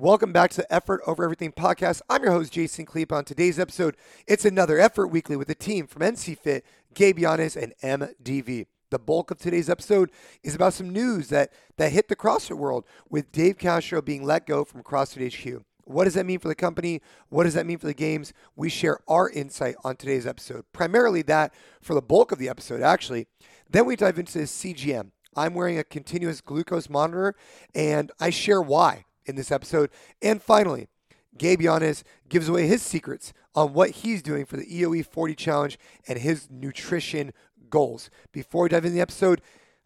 Welcome 0.00 0.32
back 0.32 0.52
to 0.52 0.58
the 0.58 0.72
Effort 0.72 1.00
Over 1.08 1.24
Everything 1.24 1.50
podcast. 1.50 2.02
I'm 2.08 2.22
your 2.22 2.30
host, 2.30 2.52
Jason 2.52 2.86
Khalipa. 2.86 3.16
On 3.16 3.24
today's 3.24 3.58
episode, 3.58 3.96
it's 4.28 4.44
another 4.44 4.78
Effort 4.78 5.08
Weekly 5.08 5.34
with 5.34 5.48
the 5.48 5.56
team 5.56 5.88
from 5.88 6.02
NC 6.02 6.38
Fit, 6.38 6.64
Gabe 6.94 7.18
Yanez, 7.18 7.56
and 7.56 7.74
MDV. 7.82 8.66
The 8.90 8.98
bulk 9.00 9.32
of 9.32 9.38
today's 9.38 9.68
episode 9.68 10.12
is 10.44 10.54
about 10.54 10.74
some 10.74 10.90
news 10.90 11.30
that, 11.30 11.52
that 11.78 11.90
hit 11.90 12.06
the 12.06 12.14
CrossFit 12.14 12.56
world 12.56 12.84
with 13.10 13.32
Dave 13.32 13.58
Castro 13.58 14.00
being 14.00 14.22
let 14.22 14.46
go 14.46 14.64
from 14.64 14.84
CrossFit 14.84 15.34
HQ. 15.34 15.64
What 15.84 16.04
does 16.04 16.14
that 16.14 16.26
mean 16.26 16.38
for 16.38 16.46
the 16.46 16.54
company? 16.54 17.02
What 17.28 17.42
does 17.42 17.54
that 17.54 17.66
mean 17.66 17.78
for 17.78 17.88
the 17.88 17.92
games? 17.92 18.32
We 18.54 18.68
share 18.68 19.00
our 19.08 19.28
insight 19.28 19.74
on 19.82 19.96
today's 19.96 20.28
episode. 20.28 20.64
Primarily 20.72 21.22
that 21.22 21.52
for 21.80 21.94
the 21.94 22.02
bulk 22.02 22.30
of 22.30 22.38
the 22.38 22.48
episode, 22.48 22.82
actually. 22.82 23.26
Then 23.68 23.84
we 23.84 23.96
dive 23.96 24.20
into 24.20 24.38
CGM. 24.38 25.10
I'm 25.34 25.54
wearing 25.54 25.76
a 25.76 25.82
continuous 25.82 26.40
glucose 26.40 26.88
monitor 26.88 27.34
and 27.74 28.12
I 28.20 28.30
share 28.30 28.62
why 28.62 29.06
in 29.28 29.36
this 29.36 29.52
episode. 29.52 29.90
And 30.22 30.42
finally, 30.42 30.88
Gabe 31.36 31.60
Yanez 31.60 32.02
gives 32.28 32.48
away 32.48 32.66
his 32.66 32.82
secrets 32.82 33.32
on 33.54 33.72
what 33.72 33.90
he's 33.90 34.22
doing 34.22 34.44
for 34.44 34.56
the 34.56 34.66
EOE 34.66 35.04
40 35.06 35.34
challenge 35.34 35.78
and 36.08 36.18
his 36.18 36.48
nutrition 36.50 37.32
goals. 37.70 38.10
Before 38.32 38.64
we 38.64 38.68
dive 38.70 38.84
into 38.84 38.94
the 38.94 39.00
episode, 39.00 39.40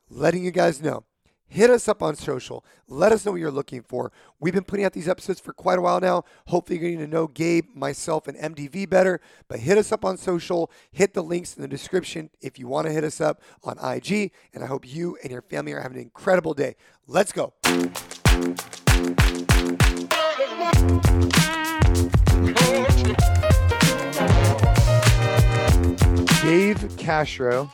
letting 0.09 0.45
you 0.45 0.51
guys 0.51 0.81
know 0.81 1.05
hit 1.53 1.71
us 1.71 1.87
up 1.87 2.03
on 2.03 2.17
social. 2.17 2.65
Let 2.89 3.13
us 3.13 3.27
know 3.27 3.33
what 3.33 3.41
you're 3.41 3.51
looking 3.51 3.83
for. 3.83 4.11
We've 4.41 4.55
been 4.55 4.65
putting 4.65 4.87
out 4.87 4.95
these 4.95 5.09
episodes 5.09 5.39
for 5.39 5.53
quite 5.53 5.79
a 5.79 5.83
while 5.83 6.01
now. 6.01 6.25
Hopefully, 6.47 6.79
you're 6.79 6.91
getting 6.91 7.05
to 7.05 7.11
know 7.11 7.27
Gabe, 7.27 7.67
myself, 7.75 8.27
and 8.27 8.39
MDV 8.39 8.89
better. 8.89 9.21
But 9.49 9.61
hit 9.61 9.77
us 9.77 9.93
up 9.93 10.05
on 10.05 10.17
social. 10.17 10.71
Hit 10.91 11.13
the 11.13 11.23
links 11.23 11.55
in 11.55 11.63
the 11.63 11.69
description 11.69 12.31
if 12.41 12.59
you 12.59 12.67
want 12.67 12.87
to 12.87 12.93
hit 12.93 13.05
us 13.05 13.21
up 13.21 13.43
on 13.63 13.79
IG. 13.79 14.33
And 14.55 14.65
I 14.65 14.67
hope 14.67 14.89
you 14.89 15.19
and 15.23 15.31
your 15.31 15.43
family 15.43 15.73
are 15.73 15.81
having 15.81 15.99
an 15.99 16.03
incredible 16.03 16.55
day. 16.55 16.75
Let's 17.07 17.33
go. 17.33 17.53
Dave 26.43 26.97
Castro 26.97 27.71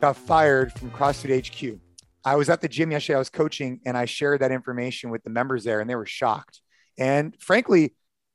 got 0.00 0.16
fired 0.16 0.72
from 0.72 0.90
CrossFit 0.90 1.46
HQ. 1.46 1.78
I 2.24 2.36
was 2.36 2.48
at 2.48 2.60
the 2.60 2.68
gym 2.68 2.90
yesterday. 2.90 3.16
I 3.16 3.18
was 3.18 3.30
coaching 3.30 3.80
and 3.84 3.96
I 3.96 4.04
shared 4.04 4.40
that 4.40 4.52
information 4.52 5.10
with 5.10 5.24
the 5.24 5.30
members 5.30 5.64
there 5.64 5.80
and 5.80 5.88
they 5.88 5.94
were 5.94 6.06
shocked. 6.06 6.60
And 6.98 7.34
frankly, 7.40 7.94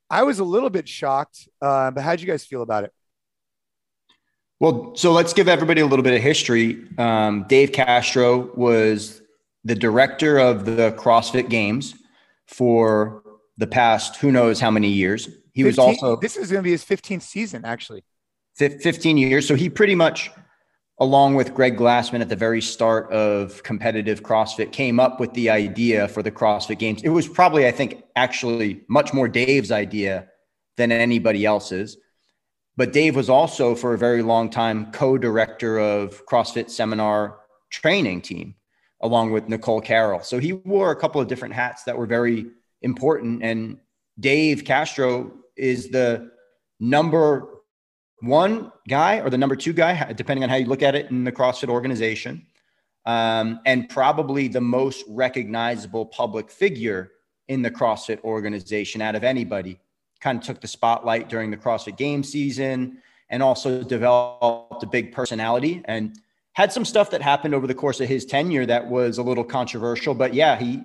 I 0.10 0.24
was 0.24 0.40
a 0.40 0.44
little 0.44 0.70
bit 0.70 0.88
shocked. 0.88 1.48
Uh, 1.62 1.92
but 1.92 2.04
how'd 2.04 2.20
you 2.20 2.28
guys 2.28 2.46
feel 2.46 2.62
about 2.62 2.84
it? 2.84 2.94
Well, 4.60 4.96
so 4.96 5.12
let's 5.12 5.34
give 5.34 5.48
everybody 5.48 5.82
a 5.82 5.86
little 5.86 6.04
bit 6.04 6.14
of 6.14 6.22
history. 6.22 6.88
Um, 6.98 7.46
Dave 7.48 7.72
Castro 7.72 8.52
was 8.56 9.22
the 9.66 9.76
director 9.76 10.38
of 10.38 10.66
the 10.66 10.94
CrossFit 10.98 11.50
Games 11.50 11.96
for 12.46 13.24
the 13.58 13.68
past 13.68 14.16
who 14.18 14.32
knows 14.32 14.60
how 14.60 14.72
many 14.72 14.90
years. 14.90 15.26
He 15.54 15.64
15, 15.64 15.66
was 15.66 15.80
also 15.80 16.16
this 16.18 16.38
is 16.38 16.52
going 16.52 16.64
to 16.64 16.68
be 16.68 16.72
his 16.72 16.86
15th 16.86 17.24
season, 17.24 17.66
actually. 17.66 18.04
15 18.56 19.18
years. 19.18 19.46
So 19.46 19.56
he 19.56 19.70
pretty 19.70 19.96
much 19.96 20.32
along 21.00 21.36
with 21.36 21.54
Greg 21.54 21.78
Glassman 21.78 22.22
at 22.22 22.30
the 22.30 22.36
very 22.36 22.62
start 22.62 23.12
of 23.12 23.62
competitive 23.64 24.24
CrossFit, 24.24 24.72
came 24.72 25.00
up 25.00 25.20
with 25.20 25.34
the 25.34 25.50
idea 25.50 26.08
for 26.08 26.24
the 26.24 26.32
CrossFit 26.32 26.80
Games. 26.80 27.04
It 27.04 27.10
was 27.10 27.28
probably, 27.28 27.68
I 27.68 27.72
think, 27.72 28.04
actually 28.16 28.82
much 28.88 29.14
more 29.14 29.28
Dave's 29.28 29.72
idea 29.72 30.28
than 30.78 30.92
anybody 30.92 31.46
else's. 31.46 31.98
But 32.78 32.94
Dave 32.94 33.16
was 33.16 33.30
also, 33.30 33.76
for 33.76 33.94
a 33.94 33.98
very 33.98 34.22
long 34.22 34.50
time, 34.50 34.92
co 34.92 35.18
director 35.18 35.80
of 35.80 36.26
CrossFit 36.26 36.70
Seminar 36.70 37.40
Training 37.70 38.22
Team, 38.22 38.56
along 39.06 39.32
with 39.32 39.48
Nicole 39.48 39.82
Carroll. 39.82 40.22
So 40.22 40.40
he 40.40 40.54
wore 40.54 40.92
a 40.92 40.96
couple 40.96 41.22
of 41.22 41.28
different 41.28 41.54
hats 41.54 41.84
that 41.84 41.98
were 41.98 42.08
very 42.08 42.48
important. 42.82 43.44
And 43.44 43.78
Dave 44.20 44.66
Castro 44.66 45.32
is 45.56 45.90
the 45.90 46.32
number 46.80 47.50
one 48.22 48.72
guy 48.88 49.20
or 49.20 49.30
the 49.30 49.38
number 49.38 49.56
two 49.56 49.74
guy, 49.74 50.12
depending 50.14 50.44
on 50.44 50.50
how 50.50 50.56
you 50.56 50.66
look 50.66 50.82
at 50.82 50.96
it 50.96 51.12
in 51.12 51.24
the 51.24 51.32
CrossFit 51.32 51.70
organization, 51.70 52.46
um, 53.06 53.60
and 53.66 53.88
probably 53.90 54.48
the 54.48 54.62
most 54.62 55.06
recognizable 55.08 56.06
public 56.06 56.50
figure 56.50 57.12
in 57.48 57.62
the 57.62 57.70
CrossFit 57.70 58.22
organization 58.24 59.02
out 59.02 59.16
of 59.16 59.24
anybody. 59.24 59.80
Kind 60.20 60.40
of 60.40 60.46
took 60.46 60.62
the 60.62 60.68
spotlight 60.68 61.30
during 61.30 61.52
the 61.52 61.58
CrossFit 61.58 61.98
game 61.98 62.24
season 62.24 62.98
and 63.30 63.44
also 63.44 63.84
developed 63.84 64.82
a 64.82 64.88
big 64.88 65.12
personality 65.12 65.84
and 65.86 66.18
had 66.56 66.72
some 66.72 66.86
stuff 66.86 67.12
that 67.12 67.22
happened 67.22 67.54
over 67.54 67.68
the 67.68 67.76
course 67.76 68.00
of 68.00 68.08
his 68.08 68.26
tenure 68.26 68.66
that 68.66 68.88
was 68.88 69.18
a 69.18 69.24
little 69.24 69.44
controversial. 69.44 70.14
But 70.14 70.34
yeah, 70.34 70.58
he 70.58 70.82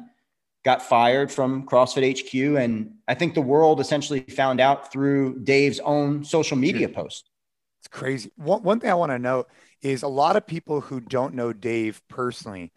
got 0.64 0.82
fired 0.82 1.30
from 1.30 1.64
CrossFit 1.66 2.20
HQ. 2.20 2.60
And 2.60 2.94
I 3.08 3.14
think 3.14 3.34
the 3.34 3.40
world 3.40 3.80
essentially 3.80 4.20
found 4.20 4.60
out 4.60 4.92
through 4.92 5.38
Dave's 5.44 5.80
own 5.80 6.24
social 6.24 6.56
media 6.56 6.88
post. 6.88 7.30
It's 7.78 7.88
crazy. 7.88 8.30
One, 8.36 8.62
one 8.62 8.80
thing 8.80 8.90
I 8.90 8.94
want 8.94 9.12
to 9.12 9.18
note 9.18 9.48
is 9.80 10.02
a 10.02 10.08
lot 10.08 10.36
of 10.36 10.46
people 10.46 10.80
who 10.80 11.00
don't 11.00 11.34
know 11.34 11.52
Dave 11.52 12.02
personally 12.08 12.72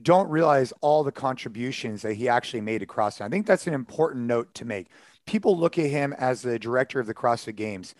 don't 0.00 0.28
realize 0.30 0.72
all 0.80 1.04
the 1.04 1.12
contributions 1.12 2.02
that 2.02 2.14
he 2.14 2.28
actually 2.28 2.60
made 2.60 2.78
to 2.78 2.86
CrossFit. 2.86 3.22
I 3.22 3.28
think 3.28 3.46
that's 3.46 3.66
an 3.66 3.74
important 3.74 4.26
note 4.26 4.54
to 4.54 4.64
make. 4.64 4.88
People 5.26 5.58
look 5.58 5.78
at 5.78 5.90
him 5.90 6.12
as 6.12 6.42
the 6.42 6.58
director 6.58 7.00
of 7.00 7.06
the 7.06 7.14
CrossFit 7.14 7.56
Games, 7.56 7.94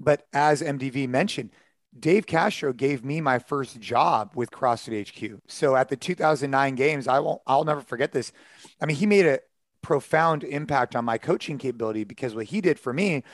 but 0.00 0.26
as 0.32 0.62
MDV 0.62 1.08
mentioned, 1.08 1.50
Dave 1.98 2.26
Castro 2.26 2.72
gave 2.72 3.04
me 3.04 3.20
my 3.20 3.38
first 3.38 3.78
job 3.80 4.32
with 4.34 4.50
CrossFit 4.50 5.08
HQ. 5.08 5.40
So 5.46 5.76
at 5.76 5.88
the 5.88 5.96
2009 5.96 6.74
games, 6.74 7.06
I 7.06 7.20
won't, 7.20 7.42
I'll 7.46 7.64
never 7.64 7.82
forget 7.82 8.12
this. 8.12 8.32
I 8.80 8.86
mean, 8.86 8.96
he 8.96 9.06
made 9.06 9.26
a 9.26 9.40
profound 9.82 10.44
impact 10.44 10.96
on 10.96 11.04
my 11.04 11.18
coaching 11.18 11.58
capability 11.58 12.04
because 12.04 12.34
what 12.34 12.46
he 12.46 12.60
did 12.60 12.78
for 12.78 12.92
me 12.92 13.24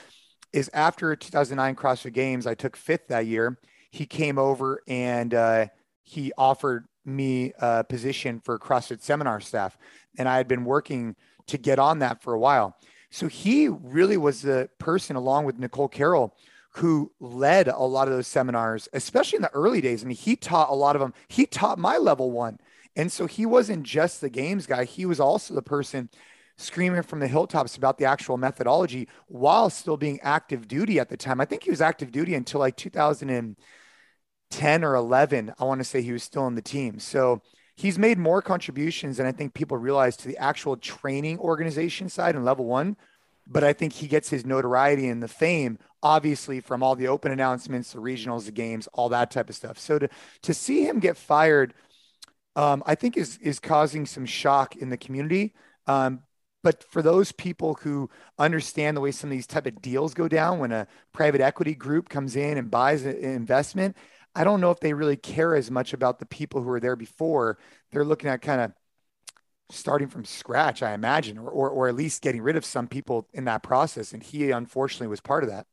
is 0.52 0.70
after 0.72 1.14
2009 1.14 1.76
CrossFit 1.76 2.12
Games, 2.14 2.46
I 2.46 2.54
took 2.54 2.76
fifth 2.76 3.08
that 3.08 3.26
year. 3.26 3.58
He 3.90 4.06
came 4.06 4.38
over 4.38 4.82
and 4.88 5.34
uh, 5.34 5.66
he 6.02 6.32
offered 6.36 6.86
me 7.04 7.52
a 7.60 7.84
position 7.84 8.40
for 8.40 8.58
CrossFit 8.58 9.02
seminar 9.02 9.40
staff. 9.40 9.78
And 10.18 10.28
I 10.28 10.36
had 10.36 10.48
been 10.48 10.64
working 10.64 11.16
to 11.46 11.58
get 11.58 11.78
on 11.78 12.00
that 12.00 12.22
for 12.22 12.34
a 12.34 12.38
while. 12.38 12.76
So 13.10 13.28
he 13.28 13.68
really 13.68 14.16
was 14.16 14.42
the 14.42 14.68
person, 14.78 15.16
along 15.16 15.44
with 15.44 15.58
Nicole 15.58 15.88
Carroll, 15.88 16.34
who 16.72 17.10
led 17.18 17.68
a 17.68 17.78
lot 17.78 18.08
of 18.08 18.14
those 18.14 18.26
seminars, 18.26 18.88
especially 18.92 19.36
in 19.36 19.42
the 19.42 19.54
early 19.54 19.80
days. 19.80 20.04
I 20.04 20.06
mean, 20.06 20.16
he 20.16 20.36
taught 20.36 20.70
a 20.70 20.74
lot 20.74 20.96
of 20.96 21.00
them. 21.00 21.14
He 21.28 21.46
taught 21.46 21.78
my 21.78 21.96
level 21.96 22.30
one. 22.30 22.58
And 22.94 23.10
so 23.10 23.26
he 23.26 23.46
wasn't 23.46 23.84
just 23.84 24.20
the 24.20 24.28
games 24.28 24.66
guy, 24.66 24.84
he 24.84 25.06
was 25.06 25.20
also 25.20 25.54
the 25.54 25.62
person 25.62 26.10
screaming 26.56 27.02
from 27.02 27.20
the 27.20 27.28
hilltops 27.28 27.76
about 27.76 27.98
the 27.98 28.04
actual 28.04 28.36
methodology 28.36 29.08
while 29.28 29.70
still 29.70 29.96
being 29.96 30.18
active 30.20 30.66
duty 30.66 30.98
at 30.98 31.08
the 31.08 31.16
time. 31.16 31.40
I 31.40 31.44
think 31.44 31.62
he 31.62 31.70
was 31.70 31.80
active 31.80 32.10
duty 32.10 32.34
until 32.34 32.58
like 32.58 32.76
2010 32.76 34.84
or 34.84 34.94
11. 34.96 35.54
I 35.58 35.64
want 35.64 35.80
to 35.80 35.84
say 35.84 36.02
he 36.02 36.12
was 36.12 36.24
still 36.24 36.48
in 36.48 36.56
the 36.56 36.62
team. 36.62 36.98
So 36.98 37.42
he's 37.76 37.98
made 37.98 38.18
more 38.18 38.42
contributions 38.42 39.16
than 39.16 39.26
I 39.26 39.32
think 39.32 39.54
people 39.54 39.76
realize 39.76 40.16
to 40.18 40.28
the 40.28 40.38
actual 40.38 40.76
training 40.76 41.38
organization 41.38 42.08
side 42.08 42.34
and 42.34 42.44
level 42.44 42.66
one. 42.66 42.96
But 43.48 43.64
I 43.64 43.72
think 43.72 43.94
he 43.94 44.06
gets 44.08 44.28
his 44.28 44.44
notoriety 44.44 45.08
and 45.08 45.22
the 45.22 45.28
fame, 45.28 45.78
obviously, 46.02 46.60
from 46.60 46.82
all 46.82 46.94
the 46.94 47.08
open 47.08 47.32
announcements, 47.32 47.92
the 47.92 47.98
regionals, 47.98 48.44
the 48.44 48.52
games, 48.52 48.88
all 48.92 49.08
that 49.08 49.30
type 49.30 49.48
of 49.48 49.56
stuff. 49.56 49.78
So 49.78 49.98
to 49.98 50.08
to 50.42 50.54
see 50.54 50.86
him 50.86 51.00
get 51.00 51.16
fired, 51.16 51.74
um, 52.56 52.82
I 52.86 52.94
think 52.94 53.16
is 53.16 53.38
is 53.38 53.58
causing 53.60 54.06
some 54.06 54.26
shock 54.26 54.76
in 54.76 54.90
the 54.90 54.98
community. 54.98 55.54
Um, 55.86 56.20
but 56.62 56.84
for 56.84 57.02
those 57.02 57.32
people 57.32 57.74
who 57.82 58.10
understand 58.38 58.96
the 58.96 59.00
way 59.00 59.10
some 59.10 59.30
of 59.30 59.32
these 59.32 59.46
type 59.46 59.66
of 59.66 59.80
deals 59.80 60.14
go 60.14 60.28
down 60.28 60.58
when 60.58 60.72
a 60.72 60.86
private 61.12 61.40
equity 61.40 61.74
group 61.74 62.08
comes 62.08 62.36
in 62.36 62.58
and 62.58 62.70
buys 62.70 63.04
an 63.04 63.16
investment 63.16 63.96
i 64.34 64.44
don't 64.44 64.60
know 64.60 64.70
if 64.70 64.80
they 64.80 64.92
really 64.92 65.16
care 65.16 65.54
as 65.54 65.70
much 65.70 65.92
about 65.92 66.18
the 66.18 66.26
people 66.26 66.60
who 66.60 66.68
were 66.68 66.80
there 66.80 66.96
before 66.96 67.58
they're 67.90 68.04
looking 68.04 68.28
at 68.28 68.42
kind 68.42 68.60
of 68.60 68.72
starting 69.70 70.08
from 70.08 70.24
scratch 70.24 70.82
i 70.82 70.92
imagine 70.92 71.38
or, 71.38 71.48
or, 71.48 71.70
or 71.70 71.88
at 71.88 71.94
least 71.94 72.22
getting 72.22 72.42
rid 72.42 72.56
of 72.56 72.64
some 72.64 72.86
people 72.86 73.26
in 73.32 73.44
that 73.44 73.62
process 73.62 74.12
and 74.12 74.22
he 74.22 74.50
unfortunately 74.50 75.06
was 75.06 75.20
part 75.20 75.44
of 75.44 75.50
that 75.50 75.66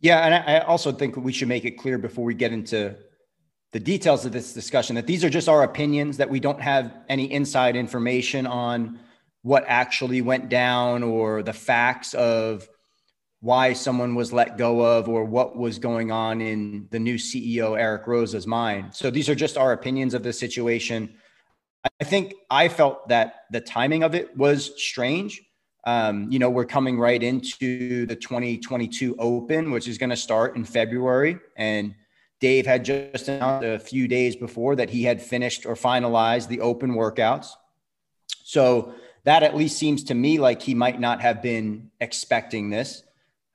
yeah 0.00 0.20
and 0.20 0.34
i 0.34 0.58
also 0.60 0.92
think 0.92 1.16
we 1.16 1.32
should 1.32 1.48
make 1.48 1.64
it 1.64 1.72
clear 1.72 1.98
before 1.98 2.24
we 2.24 2.34
get 2.34 2.52
into 2.52 2.94
the 3.72 3.80
details 3.80 4.24
of 4.24 4.32
this 4.32 4.54
discussion 4.54 4.94
that 4.96 5.06
these 5.06 5.24
are 5.24 5.30
just 5.30 5.48
our 5.48 5.62
opinions 5.62 6.16
that 6.16 6.30
we 6.30 6.40
don't 6.40 6.60
have 6.60 6.94
any 7.08 7.30
inside 7.30 7.76
information 7.76 8.46
on 8.46 8.98
what 9.42 9.64
actually 9.68 10.22
went 10.22 10.48
down 10.48 11.02
or 11.02 11.42
the 11.42 11.52
facts 11.52 12.14
of 12.14 12.68
why 13.40 13.72
someone 13.72 14.14
was 14.14 14.32
let 14.32 14.58
go 14.58 14.80
of 14.80 15.08
or 15.08 15.24
what 15.24 15.56
was 15.56 15.78
going 15.78 16.10
on 16.10 16.40
in 16.40 16.88
the 16.90 16.98
new 16.98 17.14
CEO 17.14 17.78
Eric 17.78 18.08
Roza's 18.08 18.46
mind. 18.46 18.92
So 18.92 19.10
these 19.10 19.28
are 19.28 19.36
just 19.36 19.56
our 19.56 19.70
opinions 19.70 20.14
of 20.14 20.24
the 20.24 20.32
situation. 20.32 21.14
I 22.00 22.04
think 22.04 22.34
I 22.50 22.68
felt 22.68 23.08
that 23.08 23.44
the 23.50 23.60
timing 23.60 24.02
of 24.02 24.14
it 24.14 24.36
was 24.36 24.72
strange. 24.82 25.42
Um, 25.84 26.30
you 26.30 26.38
know, 26.38 26.50
we're 26.50 26.64
coming 26.64 26.98
right 26.98 27.22
into 27.22 28.06
the 28.06 28.16
2022 28.16 29.16
Open, 29.18 29.70
which 29.70 29.86
is 29.88 29.98
going 29.98 30.10
to 30.10 30.16
start 30.16 30.56
in 30.56 30.64
February, 30.64 31.38
and 31.56 31.94
Dave 32.40 32.66
had 32.66 32.84
just 32.84 33.28
announced 33.28 33.64
a 33.64 33.78
few 33.78 34.08
days 34.08 34.36
before 34.36 34.76
that 34.76 34.90
he 34.90 35.04
had 35.04 35.22
finished 35.22 35.64
or 35.64 35.74
finalized 35.74 36.48
the 36.48 36.60
open 36.60 36.92
workouts. 36.92 37.48
So 38.44 38.94
that 39.24 39.42
at 39.42 39.56
least 39.56 39.78
seems 39.78 40.04
to 40.04 40.14
me 40.14 40.38
like 40.38 40.60
he 40.60 40.74
might 40.74 41.00
not 41.00 41.20
have 41.20 41.40
been 41.40 41.90
expecting 42.00 42.70
this. 42.70 43.02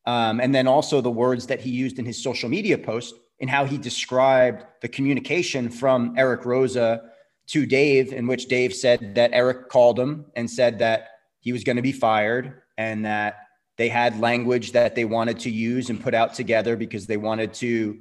Um, 0.05 0.39
and 0.39 0.53
then 0.53 0.67
also 0.67 0.99
the 0.99 1.11
words 1.11 1.47
that 1.47 1.61
he 1.61 1.69
used 1.69 1.99
in 1.99 2.05
his 2.05 2.21
social 2.21 2.49
media 2.49 2.77
post 2.77 3.13
and 3.39 3.49
how 3.49 3.65
he 3.65 3.77
described 3.77 4.65
the 4.81 4.87
communication 4.87 5.69
from 5.69 6.15
Eric 6.17 6.41
Roza 6.41 7.10
to 7.47 7.65
Dave, 7.65 8.13
in 8.13 8.27
which 8.27 8.47
Dave 8.47 8.73
said 8.73 9.15
that 9.15 9.31
Eric 9.33 9.69
called 9.69 9.99
him 9.99 10.25
and 10.35 10.49
said 10.49 10.79
that 10.79 11.09
he 11.39 11.51
was 11.51 11.63
going 11.63 11.75
to 11.75 11.81
be 11.81 11.91
fired 11.91 12.61
and 12.77 13.05
that 13.05 13.47
they 13.77 13.89
had 13.89 14.19
language 14.19 14.71
that 14.73 14.95
they 14.95 15.05
wanted 15.05 15.39
to 15.39 15.49
use 15.49 15.89
and 15.89 16.01
put 16.01 16.13
out 16.13 16.33
together 16.33 16.75
because 16.75 17.07
they 17.07 17.17
wanted 17.17 17.53
to 17.55 17.99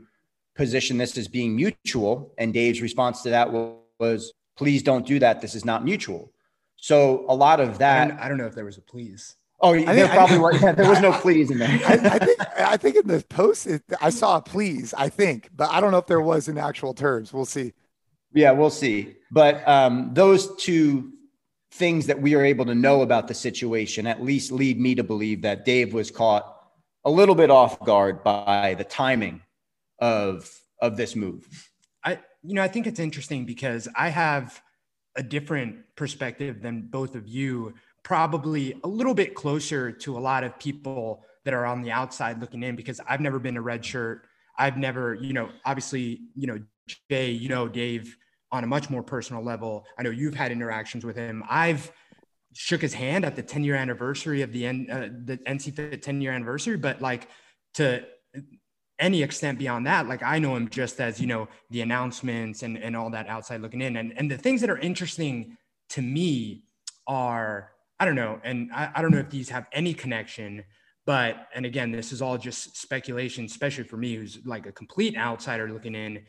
position 0.54 0.98
this 0.98 1.16
as 1.16 1.26
being 1.26 1.56
mutual. 1.56 2.34
And 2.38 2.52
Dave's 2.52 2.82
response 2.82 3.22
to 3.22 3.30
that 3.30 3.50
was, 3.98 4.32
please 4.56 4.82
don't 4.82 5.06
do 5.06 5.18
that. 5.18 5.40
This 5.40 5.54
is 5.54 5.64
not 5.64 5.84
mutual. 5.84 6.32
So 6.76 7.24
a 7.28 7.34
lot 7.34 7.60
of 7.60 7.78
that. 7.78 8.04
I 8.04 8.08
don't, 8.08 8.18
I 8.18 8.28
don't 8.28 8.38
know 8.38 8.46
if 8.46 8.54
there 8.54 8.64
was 8.64 8.78
a 8.78 8.82
please. 8.82 9.36
Oh, 9.62 9.74
I 9.74 9.94
there 9.94 10.08
probably 10.08 10.36
I, 10.36 10.40
was. 10.40 10.62
Yeah, 10.62 10.72
there 10.72 10.88
was 10.88 11.00
no 11.00 11.12
please 11.12 11.50
in 11.50 11.58
there. 11.58 11.68
I, 11.68 11.92
I, 11.94 12.18
think 12.18 12.40
I 12.58 12.76
think 12.78 12.96
in 12.96 13.06
the 13.06 13.22
post 13.28 13.66
it, 13.66 13.82
I 14.00 14.08
saw 14.10 14.38
a 14.38 14.42
please. 14.42 14.94
I 14.94 15.10
think, 15.10 15.50
but 15.54 15.70
I 15.70 15.80
don't 15.80 15.90
know 15.90 15.98
if 15.98 16.06
there 16.06 16.20
was 16.20 16.48
in 16.48 16.56
actual 16.56 16.94
terms. 16.94 17.32
We'll 17.32 17.44
see. 17.44 17.74
Yeah, 18.32 18.52
we'll 18.52 18.70
see. 18.70 19.16
But 19.30 19.66
um, 19.66 20.10
those 20.12 20.54
two 20.56 21.12
things 21.72 22.06
that 22.06 22.20
we 22.20 22.34
are 22.34 22.44
able 22.44 22.64
to 22.66 22.74
know 22.74 23.02
about 23.02 23.28
the 23.28 23.34
situation 23.34 24.06
at 24.06 24.22
least 24.22 24.50
lead 24.50 24.78
me 24.80 24.94
to 24.96 25.04
believe 25.04 25.42
that 25.42 25.64
Dave 25.64 25.94
was 25.94 26.10
caught 26.10 26.56
a 27.04 27.10
little 27.10 27.34
bit 27.34 27.50
off 27.50 27.78
guard 27.80 28.22
by 28.24 28.74
the 28.76 28.84
timing 28.84 29.42
of 30.00 30.50
of 30.80 30.96
this 30.96 31.14
move. 31.14 31.46
I 32.04 32.18
you 32.42 32.54
know 32.54 32.62
I 32.62 32.68
think 32.68 32.86
it's 32.86 33.00
interesting 33.00 33.44
because 33.44 33.88
I 33.96 34.08
have 34.08 34.60
a 35.16 35.22
different 35.22 35.76
perspective 35.96 36.62
than 36.62 36.82
both 36.82 37.14
of 37.14 37.28
you 37.28 37.74
probably 38.02 38.78
a 38.84 38.88
little 38.88 39.14
bit 39.14 39.34
closer 39.34 39.92
to 39.92 40.16
a 40.16 40.20
lot 40.20 40.44
of 40.44 40.58
people 40.58 41.22
that 41.44 41.54
are 41.54 41.66
on 41.66 41.82
the 41.82 41.90
outside 41.90 42.40
looking 42.40 42.62
in 42.62 42.76
because 42.76 43.00
I've 43.08 43.20
never 43.20 43.38
been 43.38 43.56
a 43.56 43.62
red 43.62 43.84
shirt. 43.84 44.26
I've 44.58 44.76
never, 44.76 45.14
you 45.14 45.32
know, 45.32 45.50
obviously, 45.64 46.20
you 46.34 46.46
know, 46.46 46.58
Jay, 47.10 47.30
you 47.30 47.48
know, 47.48 47.68
Dave 47.68 48.16
on 48.52 48.64
a 48.64 48.66
much 48.66 48.90
more 48.90 49.02
personal 49.02 49.42
level. 49.42 49.86
I 49.98 50.02
know 50.02 50.10
you've 50.10 50.34
had 50.34 50.52
interactions 50.52 51.04
with 51.04 51.16
him. 51.16 51.44
I've 51.48 51.92
shook 52.52 52.80
his 52.80 52.94
hand 52.94 53.24
at 53.24 53.36
the 53.36 53.42
10 53.42 53.62
year 53.62 53.76
anniversary 53.76 54.42
of 54.42 54.52
the 54.52 54.66
N, 54.66 54.86
uh, 54.90 55.08
the 55.24 55.36
NC 55.38 55.74
Fit 55.74 56.02
10 56.02 56.20
year 56.20 56.32
anniversary, 56.32 56.76
but 56.76 57.00
like 57.00 57.28
to 57.74 58.04
any 58.98 59.22
extent 59.22 59.58
beyond 59.58 59.86
that, 59.86 60.08
like 60.08 60.22
I 60.22 60.38
know 60.38 60.56
him 60.56 60.68
just 60.68 61.00
as, 61.00 61.20
you 61.20 61.26
know, 61.26 61.48
the 61.70 61.80
announcements 61.80 62.62
and, 62.62 62.76
and 62.76 62.96
all 62.96 63.10
that 63.10 63.28
outside 63.28 63.60
looking 63.60 63.80
in. 63.80 63.96
And, 63.96 64.12
and 64.16 64.30
the 64.30 64.36
things 64.36 64.60
that 64.60 64.70
are 64.70 64.78
interesting 64.78 65.56
to 65.90 66.02
me 66.02 66.64
are 67.06 67.70
I 68.00 68.06
don't 68.06 68.14
know. 68.14 68.40
And 68.42 68.70
I, 68.72 68.90
I 68.94 69.02
don't 69.02 69.10
know 69.10 69.18
if 69.18 69.28
these 69.28 69.50
have 69.50 69.66
any 69.72 69.92
connection, 69.92 70.64
but, 71.04 71.48
and 71.54 71.66
again, 71.66 71.92
this 71.92 72.12
is 72.12 72.22
all 72.22 72.38
just 72.38 72.78
speculation, 72.78 73.44
especially 73.44 73.84
for 73.84 73.98
me, 73.98 74.14
who's 74.14 74.40
like 74.46 74.64
a 74.64 74.72
complete 74.72 75.18
outsider 75.18 75.70
looking 75.70 75.94
in. 75.94 76.22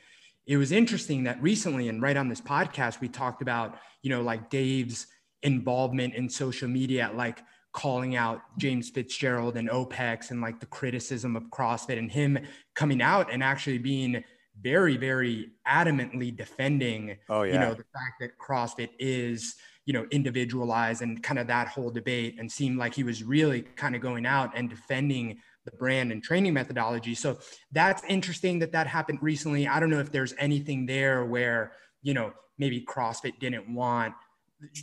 It 0.48 0.58
was 0.58 0.72
interesting 0.72 1.24
that 1.26 1.42
recently, 1.42 1.88
and 1.88 2.02
right 2.02 2.18
on 2.18 2.30
this 2.30 2.42
podcast, 2.42 3.00
we 3.00 3.08
talked 3.08 3.42
about, 3.42 3.78
you 4.02 4.10
know, 4.10 4.22
like 4.22 4.50
Dave's 4.50 5.08
involvement 5.44 6.16
in 6.16 6.30
social 6.30 6.68
media, 6.68 7.12
like 7.14 7.40
calling 7.74 8.16
out 8.16 8.42
James 8.58 8.90
Fitzgerald 8.90 9.56
and 9.56 9.70
OPEX 9.70 10.32
and 10.32 10.42
like 10.42 10.60
the 10.60 10.66
criticism 10.66 11.36
of 11.36 11.44
CrossFit 11.46 11.98
and 11.98 12.12
him 12.12 12.38
coming 12.76 13.02
out 13.02 13.32
and 13.32 13.44
actually 13.44 13.78
being 13.78 14.24
very, 14.62 14.98
very 14.98 15.52
adamantly 15.68 16.36
defending, 16.36 17.18
oh, 17.30 17.44
yeah. 17.44 17.54
you 17.54 17.60
know, 17.60 17.74
the 17.74 17.86
fact 17.94 18.20
that 18.20 18.32
CrossFit 18.38 18.90
is 19.00 19.56
you 19.86 19.94
know, 19.94 20.06
individualized 20.12 21.02
and 21.02 21.24
kind 21.24 21.40
of 21.40 21.48
that 21.48 21.68
whole 21.68 21.90
debate 21.90 22.36
and 22.40 22.52
seemed 22.52 22.78
like 22.78 22.94
he 22.94 23.04
was 23.04 23.24
really 23.24 23.62
kind 23.62 23.96
of 23.96 24.02
going 24.02 24.26
out 24.26 24.52
and 24.56 24.70
defending 24.70 25.40
the 25.66 25.72
brand 25.72 26.12
and 26.12 26.24
training 26.24 26.54
methodology. 26.54 27.16
So 27.16 27.38
that's 27.72 28.04
interesting 28.08 28.60
that 28.60 28.72
that 28.72 28.88
happened 28.88 29.20
recently. 29.22 29.68
I 29.68 29.80
don't 29.80 29.90
know 29.90 30.00
if 30.00 30.12
there's 30.12 30.34
anything 30.38 30.86
there 30.86 31.26
where, 31.26 31.74
you 32.02 32.14
know, 32.14 32.34
maybe 32.58 32.84
CrossFit 32.84 33.40
didn't 33.40 33.74
want, 33.74 34.14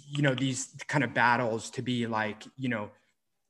you 0.08 0.22
know, 0.22 0.34
these 0.34 0.74
kind 0.88 1.04
of 1.04 1.14
battles 1.14 1.70
to 1.70 1.82
be 1.82 2.06
like, 2.06 2.44
you 2.56 2.68
know, 2.68 2.90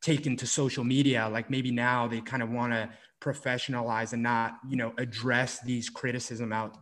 taken 0.03 0.37
to 0.37 0.47
social 0.47 0.85
media. 0.85 1.29
Like 1.29 1.51
maybe 1.51 1.71
now 1.71 2.07
they 2.07 2.21
kind 2.21 2.43
of 2.43 2.51
want 2.51 2.73
to 2.73 2.89
professionalize 3.21 4.13
and 4.13 4.23
not, 4.23 4.59
you 4.69 4.77
know, 4.77 4.93
address 4.99 5.61
these 5.61 5.89
criticism 5.91 6.53
out, 6.53 6.77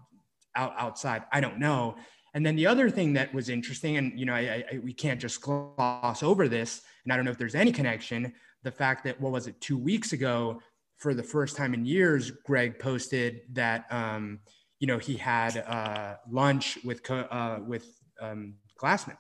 out 0.55 0.75
outside. 0.79 1.25
I 1.33 1.41
don't 1.41 1.59
know. 1.59 1.97
And 2.35 2.45
then 2.45 2.55
the 2.55 2.67
other 2.67 2.91
thing 2.91 3.15
that 3.15 3.33
was 3.33 3.49
interesting, 3.49 3.97
and 3.97 4.19
you 4.19 4.27
know, 4.27 4.35
I, 4.35 4.63
I, 4.71 4.79
we 4.79 4.93
can't 4.93 5.19
just 5.19 5.41
gloss 5.41 6.23
over 6.23 6.49
this, 6.49 6.83
and 7.05 7.13
I 7.13 7.17
don't 7.17 7.25
know 7.25 7.31
if 7.31 7.39
there's 7.39 7.55
any 7.55 7.73
connection. 7.73 8.35
The 8.67 8.73
fact 8.73 9.05
that 9.05 9.21
what 9.21 9.31
was 9.31 9.47
it 9.47 9.61
two 9.61 9.79
weeks 9.79 10.13
ago, 10.13 10.61
for 10.97 11.15
the 11.15 11.23
first 11.23 11.57
time 11.57 11.73
in 11.73 11.87
years, 11.87 12.33
Greg 12.33 12.81
posted 12.81 13.43
that 13.53 13.85
um, 13.93 14.41
you 14.81 14.89
know 14.89 14.99
he 14.99 15.17
had 15.17 15.59
uh, 15.59 16.17
lunch 16.29 16.77
with 16.85 17.09
uh, 17.09 17.61
with 17.65 17.87
um, 18.21 18.55
Glassman. 18.83 19.17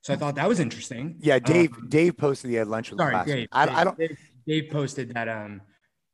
So 0.00 0.14
I 0.14 0.16
thought 0.16 0.36
that 0.36 0.48
was 0.48 0.60
interesting. 0.60 1.16
Yeah, 1.20 1.40
Dave. 1.40 1.74
Um, 1.74 1.88
Dave 1.90 2.16
posted 2.16 2.48
he 2.48 2.56
had 2.56 2.68
lunch 2.68 2.90
with. 2.90 3.00
Sorry, 3.00 3.12
Glassman. 3.12 3.26
Dave, 3.26 3.48
I, 3.52 3.66
Dave, 3.66 3.76
I 3.76 3.84
don't. 3.84 3.98
Dave, 3.98 4.18
Dave 4.46 4.70
posted 4.70 5.14
that 5.14 5.28
um, 5.28 5.60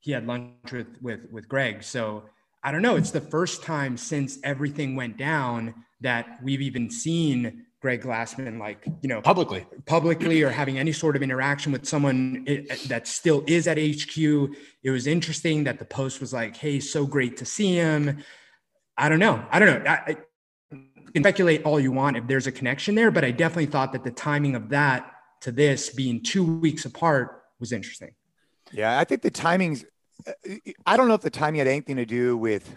he 0.01 0.11
had 0.11 0.27
lunch 0.27 0.73
with 0.73 0.89
with 1.01 1.31
with 1.31 1.49
Greg. 1.49 1.85
So 1.85 2.25
I 2.65 2.73
don't 2.73 2.83
know. 2.83 2.97
It's 2.97 3.13
the 3.13 3.21
first 3.21 3.63
time 3.63 3.97
since 3.97 4.41
everything 4.43 4.97
went 4.97 5.19
down 5.19 5.73
that 6.01 6.41
we've 6.43 6.63
even 6.63 6.91
seen 6.91 7.67
Greg 7.89 8.03
Glassman, 8.03 8.59
like, 8.59 8.85
you 9.01 9.09
know, 9.09 9.23
publicly, 9.23 9.67
publicly 9.87 10.43
or 10.43 10.51
having 10.51 10.79
any 10.79 10.93
sort 10.93 11.17
of 11.17 11.23
interaction 11.23 11.73
with 11.73 11.87
someone 11.89 12.45
that 12.89 13.09
still 13.09 13.43
is 13.47 13.67
at 13.67 13.79
HQ. 13.79 14.19
It 14.83 14.91
was 14.91 15.07
interesting 15.07 15.65
that 15.65 15.79
the 15.79 15.87
post 15.87 16.21
was 16.21 16.35
like, 16.35 16.55
Hey, 16.55 16.81
so 16.81 17.07
great 17.07 17.39
to 17.39 17.47
see 17.47 17.77
him. 17.77 18.23
I 18.99 19.09
don't 19.09 19.21
know. 19.21 19.43
I 19.51 19.59
don't 19.59 19.83
know. 19.83 19.91
I, 19.91 20.19
you 20.71 21.13
can 21.15 21.23
speculate 21.23 21.65
all 21.65 21.81
you 21.81 21.91
want 21.91 22.19
if 22.19 22.27
there's 22.27 22.47
a 22.47 22.53
connection 22.53 22.95
there, 22.95 23.11
but 23.11 23.25
I 23.25 23.31
definitely 23.31 23.73
thought 23.73 23.95
that 23.95 24.05
the 24.05 24.11
timing 24.11 24.55
of 24.55 24.69
that 24.69 25.11
to 25.41 25.51
this 25.51 25.89
being 25.89 26.23
two 26.23 26.45
weeks 26.45 26.85
apart 26.85 27.43
was 27.59 27.73
interesting. 27.73 28.11
Yeah. 28.71 28.99
I 28.99 29.05
think 29.05 29.23
the 29.23 29.31
timing's 29.31 29.87
I 30.85 30.99
don't 30.99 31.09
know 31.09 31.15
if 31.15 31.23
the 31.23 31.31
timing 31.31 31.61
had 31.61 31.69
anything 31.69 31.97
to 31.97 32.05
do 32.05 32.37
with. 32.37 32.77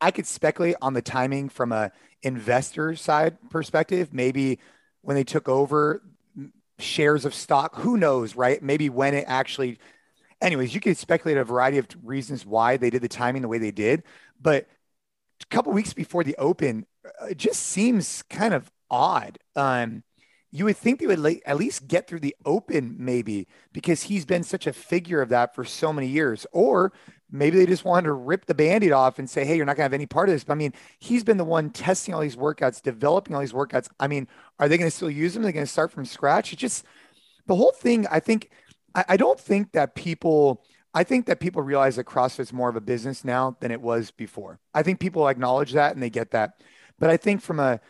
I 0.00 0.10
could 0.10 0.26
speculate 0.26 0.76
on 0.82 0.94
the 0.94 1.02
timing 1.02 1.48
from 1.48 1.72
a 1.72 1.92
investor 2.22 2.96
side 2.96 3.38
perspective. 3.50 4.12
Maybe 4.12 4.58
when 5.02 5.16
they 5.16 5.24
took 5.24 5.48
over 5.48 6.02
shares 6.78 7.24
of 7.24 7.34
stock, 7.34 7.76
who 7.76 7.96
knows, 7.96 8.36
right? 8.36 8.62
Maybe 8.62 8.88
when 8.88 9.14
it 9.14 9.24
actually. 9.26 9.78
Anyways, 10.40 10.74
you 10.74 10.80
could 10.80 10.98
speculate 10.98 11.38
a 11.38 11.44
variety 11.44 11.78
of 11.78 11.86
reasons 12.02 12.44
why 12.44 12.76
they 12.76 12.90
did 12.90 13.00
the 13.00 13.08
timing 13.08 13.40
the 13.40 13.48
way 13.48 13.56
they 13.56 13.70
did, 13.70 14.02
but 14.38 14.66
a 15.40 15.46
couple 15.46 15.72
weeks 15.72 15.94
before 15.94 16.22
the 16.22 16.36
open, 16.36 16.86
uh, 17.04 17.26
it 17.26 17.38
just 17.38 17.62
seems 17.62 18.22
kind 18.24 18.52
of 18.52 18.70
odd. 18.90 19.38
Um, 19.56 20.02
you 20.54 20.66
would 20.66 20.76
think 20.76 21.00
they 21.00 21.08
would 21.08 21.40
at 21.44 21.56
least 21.56 21.88
get 21.88 22.06
through 22.06 22.20
the 22.20 22.36
open, 22.46 22.94
maybe, 22.96 23.48
because 23.72 24.04
he's 24.04 24.24
been 24.24 24.44
such 24.44 24.68
a 24.68 24.72
figure 24.72 25.20
of 25.20 25.28
that 25.30 25.52
for 25.52 25.64
so 25.64 25.92
many 25.92 26.06
years. 26.06 26.46
Or 26.52 26.92
maybe 27.28 27.58
they 27.58 27.66
just 27.66 27.84
wanted 27.84 28.06
to 28.06 28.12
rip 28.12 28.46
the 28.46 28.54
band-aid 28.54 28.92
off 28.92 29.18
and 29.18 29.28
say, 29.28 29.44
hey, 29.44 29.56
you're 29.56 29.66
not 29.66 29.72
going 29.72 29.80
to 29.80 29.86
have 29.86 29.92
any 29.92 30.06
part 30.06 30.28
of 30.28 30.34
this. 30.36 30.44
But 30.44 30.52
I 30.52 30.56
mean, 30.56 30.72
he's 31.00 31.24
been 31.24 31.38
the 31.38 31.44
one 31.44 31.70
testing 31.70 32.14
all 32.14 32.20
these 32.20 32.36
workouts, 32.36 32.80
developing 32.80 33.34
all 33.34 33.40
these 33.40 33.52
workouts. 33.52 33.88
I 33.98 34.06
mean, 34.06 34.28
are 34.60 34.68
they 34.68 34.78
going 34.78 34.88
to 34.88 34.96
still 34.96 35.10
use 35.10 35.34
them? 35.34 35.42
Are 35.42 35.46
they 35.46 35.52
going 35.52 35.66
to 35.66 35.72
start 35.72 35.90
from 35.90 36.04
scratch? 36.04 36.52
It's 36.52 36.62
just 36.62 36.84
the 37.48 37.56
whole 37.56 37.72
thing. 37.72 38.06
I 38.08 38.20
think, 38.20 38.50
I, 38.94 39.04
I 39.08 39.16
don't 39.16 39.40
think 39.40 39.72
that 39.72 39.96
people, 39.96 40.62
I 40.94 41.02
think 41.02 41.26
that 41.26 41.40
people 41.40 41.62
realize 41.62 41.96
that 41.96 42.06
CrossFit's 42.06 42.52
more 42.52 42.68
of 42.68 42.76
a 42.76 42.80
business 42.80 43.24
now 43.24 43.56
than 43.58 43.72
it 43.72 43.80
was 43.80 44.12
before. 44.12 44.60
I 44.72 44.84
think 44.84 45.00
people 45.00 45.26
acknowledge 45.26 45.72
that 45.72 45.94
and 45.94 46.02
they 46.02 46.10
get 46.10 46.30
that. 46.30 46.62
But 47.00 47.10
I 47.10 47.16
think 47.16 47.42
from 47.42 47.58
a 47.58 47.80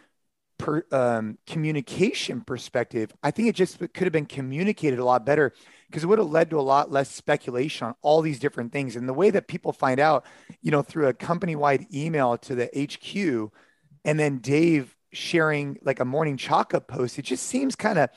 per, 0.65 0.83
um, 0.93 1.37
communication 1.47 2.41
perspective, 2.41 3.13
I 3.23 3.31
think 3.31 3.49
it 3.49 3.55
just 3.55 3.79
could 3.79 4.05
have 4.05 4.13
been 4.13 4.25
communicated 4.25 4.99
a 4.99 5.05
lot 5.05 5.27
better 5.27 5.53
because 5.87 6.03
it 6.03 6.07
would 6.07 6.19
have 6.19 6.31
led 6.31 6.49
to 6.51 6.59
a 6.59 6.63
lot 6.63 6.91
less 6.91 7.11
speculation 7.11 7.87
on 7.87 7.95
all 8.01 8.23
these 8.23 8.39
different 8.39 8.73
things. 8.73 8.97
And 8.97 9.07
the 9.07 9.13
way 9.13 9.29
that 9.29 9.47
people 9.47 9.75
find 9.75 10.01
out, 10.01 10.25
you 10.63 10.71
know, 10.71 10.81
through 10.81 11.09
a 11.09 11.13
company 11.13 11.55
wide 11.55 11.87
email 11.93 12.39
to 12.39 12.55
the 12.55 12.71
HQ 12.75 13.53
and 14.07 14.19
then 14.19 14.39
Dave 14.39 14.97
sharing 15.13 15.77
like 15.83 16.01
a 16.01 16.05
morning 16.07 16.39
chalk 16.39 16.73
up 16.73 16.89
post, 16.89 17.19
it 17.19 17.27
just 17.27 17.45
seems 17.45 17.77
kind 17.77 17.99
of, 17.99 18.09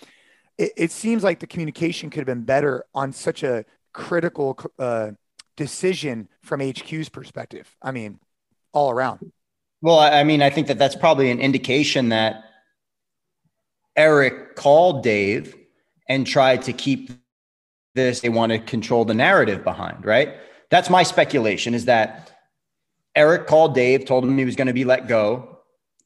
it, 0.57 0.71
it, 0.77 0.91
seems 0.91 1.25
like 1.25 1.41
the 1.41 1.47
communication 1.47 2.09
could 2.09 2.19
have 2.19 2.27
been 2.27 2.45
better 2.45 2.85
on 2.95 3.11
such 3.11 3.43
a 3.43 3.65
critical 3.93 4.57
uh, 4.79 5.11
decision 5.57 6.29
from 6.43 6.61
HQ's 6.61 7.09
perspective. 7.09 7.75
I 7.81 7.91
mean, 7.91 8.19
all 8.71 8.89
around. 8.89 9.33
Well, 9.81 9.99
I 9.99 10.23
mean, 10.23 10.41
I 10.41 10.49
think 10.49 10.67
that 10.67 10.79
that's 10.79 10.95
probably 10.95 11.29
an 11.29 11.39
indication 11.39 12.09
that 12.09 12.43
Eric 13.95 14.55
called 14.55 15.03
Dave 15.03 15.55
and 16.09 16.25
tried 16.25 16.63
to 16.63 16.73
keep 16.73 17.11
this. 17.93 18.21
They 18.21 18.29
want 18.29 18.51
to 18.51 18.59
control 18.59 19.05
the 19.05 19.13
narrative 19.13 19.63
behind, 19.63 20.05
right? 20.05 20.35
That's 20.69 20.89
my 20.89 21.03
speculation 21.03 21.73
is 21.73 21.85
that 21.85 22.31
Eric 23.15 23.47
called 23.47 23.75
Dave, 23.75 24.05
told 24.05 24.23
him 24.23 24.37
he 24.37 24.45
was 24.45 24.55
going 24.55 24.67
to 24.67 24.73
be 24.73 24.85
let 24.85 25.07
go. 25.07 25.59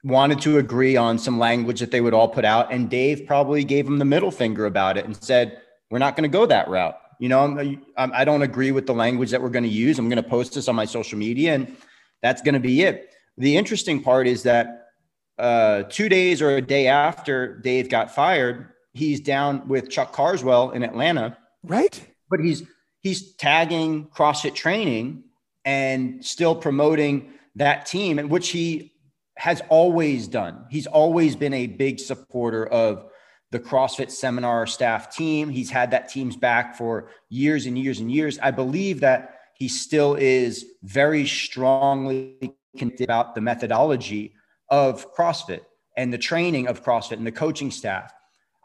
wanted 0.04 0.42
to 0.42 0.58
agree 0.58 0.96
on 0.96 1.18
some 1.18 1.40
language 1.40 1.80
that 1.80 1.92
they 1.92 2.02
would 2.02 2.14
all 2.14 2.28
put 2.28 2.46
out. 2.46 2.72
And 2.72 2.90
Dave 2.90 3.26
probably 3.28 3.64
gave 3.64 3.86
him 3.86 4.00
the 4.00 4.06
middle 4.06 4.32
finger 4.32 4.66
about 4.66 4.98
it 4.98 5.06
and 5.06 5.16
said, 5.22 5.62
we're 5.90 6.00
not 6.00 6.16
going 6.16 6.30
to 6.30 6.34
go 6.34 6.46
that 6.46 6.70
route. 6.70 6.98
You 7.20 7.30
know, 7.30 7.44
I'm, 7.44 7.86
I'm, 7.98 8.10
do 8.12 8.26
not 8.26 8.42
agree 8.42 8.72
with 8.72 8.88
the 8.88 8.94
language 8.94 9.30
that 9.32 9.42
we're 9.42 9.50
going 9.50 9.64
to 9.64 9.70
use. 9.70 10.00
I'm 10.00 10.10
going 10.10 10.24
to 10.24 10.28
post 10.28 10.56
this 10.56 10.68
on 10.68 10.76
my 10.76 10.86
social 10.86 11.20
media 11.20 11.54
and 11.54 11.76
that's 12.22 12.42
going 12.42 12.54
to 12.54 12.60
be 12.60 12.82
it. 12.82 13.11
The 13.38 13.58
interesting 13.58 14.02
part 14.02 14.28
is 14.28 14.44
that 14.44 14.88
uh, 15.38 15.84
two 15.84 16.10
days 16.10 16.42
or 16.42 16.58
a 16.58 16.62
day 16.62 16.88
after 16.88 17.58
Dave 17.60 17.90
got 17.90 18.14
fired, 18.14 18.70
he's 18.94 19.20
down 19.22 19.68
with 19.68 19.90
Chuck 19.90 20.12
Carswell 20.12 20.72
in 20.72 20.84
Atlanta. 20.84 21.38
Right. 21.64 22.00
But 22.30 22.42
he's, 22.42 22.64
he's 23.00 23.36
tagging 23.36 24.08
CrossFit 24.08 24.54
training 24.54 25.24
and 25.66 26.24
still 26.24 26.56
promoting 26.56 27.34
that 27.56 27.86
team, 27.86 28.20
and 28.20 28.30
which 28.30 28.50
he 28.50 28.94
has 29.38 29.62
always 29.70 30.28
done. 30.28 30.66
He's 30.70 30.88
always 30.88 31.36
been 31.36 31.54
a 31.54 31.68
big 31.68 32.00
supporter 32.00 32.66
of 32.66 33.06
the 33.52 33.60
CrossFit 33.60 34.12
seminar 34.12 34.66
staff 34.66 35.14
team. 35.16 35.50
He's 35.50 35.70
had 35.70 35.92
that 35.92 36.10
team's 36.10 36.36
back 36.38 36.76
for 36.76 37.10
years 37.30 37.66
and 37.66 37.78
years 37.78 38.00
and 38.00 38.12
years. 38.12 38.40
I 38.40 38.52
believe 38.52 39.02
that 39.02 39.40
he 39.56 39.68
still 39.68 40.16
is 40.16 40.66
very 40.84 41.26
strongly 41.28 42.56
convinced 42.78 43.04
about 43.04 43.36
the 43.36 43.42
methodology 43.42 44.34
of 44.70 45.14
CrossFit 45.14 45.62
and 45.98 46.14
the 46.14 46.18
training 46.18 46.68
of 46.68 46.84
CrossFit 46.84 47.14
and 47.14 47.28
the 47.28 47.32
coaching 47.32 47.72
staff. 47.72 48.14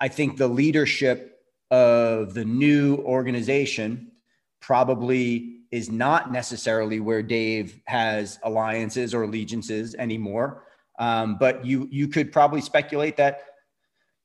I 0.00 0.08
think 0.08 0.36
the 0.36 0.48
leadership 0.48 1.40
of 1.70 2.34
the 2.34 2.44
new 2.44 2.96
organization 2.98 4.12
probably 4.60 5.56
is 5.72 5.90
not 5.90 6.30
necessarily 6.30 7.00
where 7.00 7.22
Dave 7.22 7.80
has 7.86 8.38
alliances 8.44 9.14
or 9.14 9.24
allegiances 9.24 9.94
anymore. 9.96 10.64
Um, 10.98 11.36
but 11.38 11.64
you 11.64 11.88
you 11.90 12.08
could 12.08 12.32
probably 12.32 12.60
speculate 12.60 13.16
that 13.18 13.40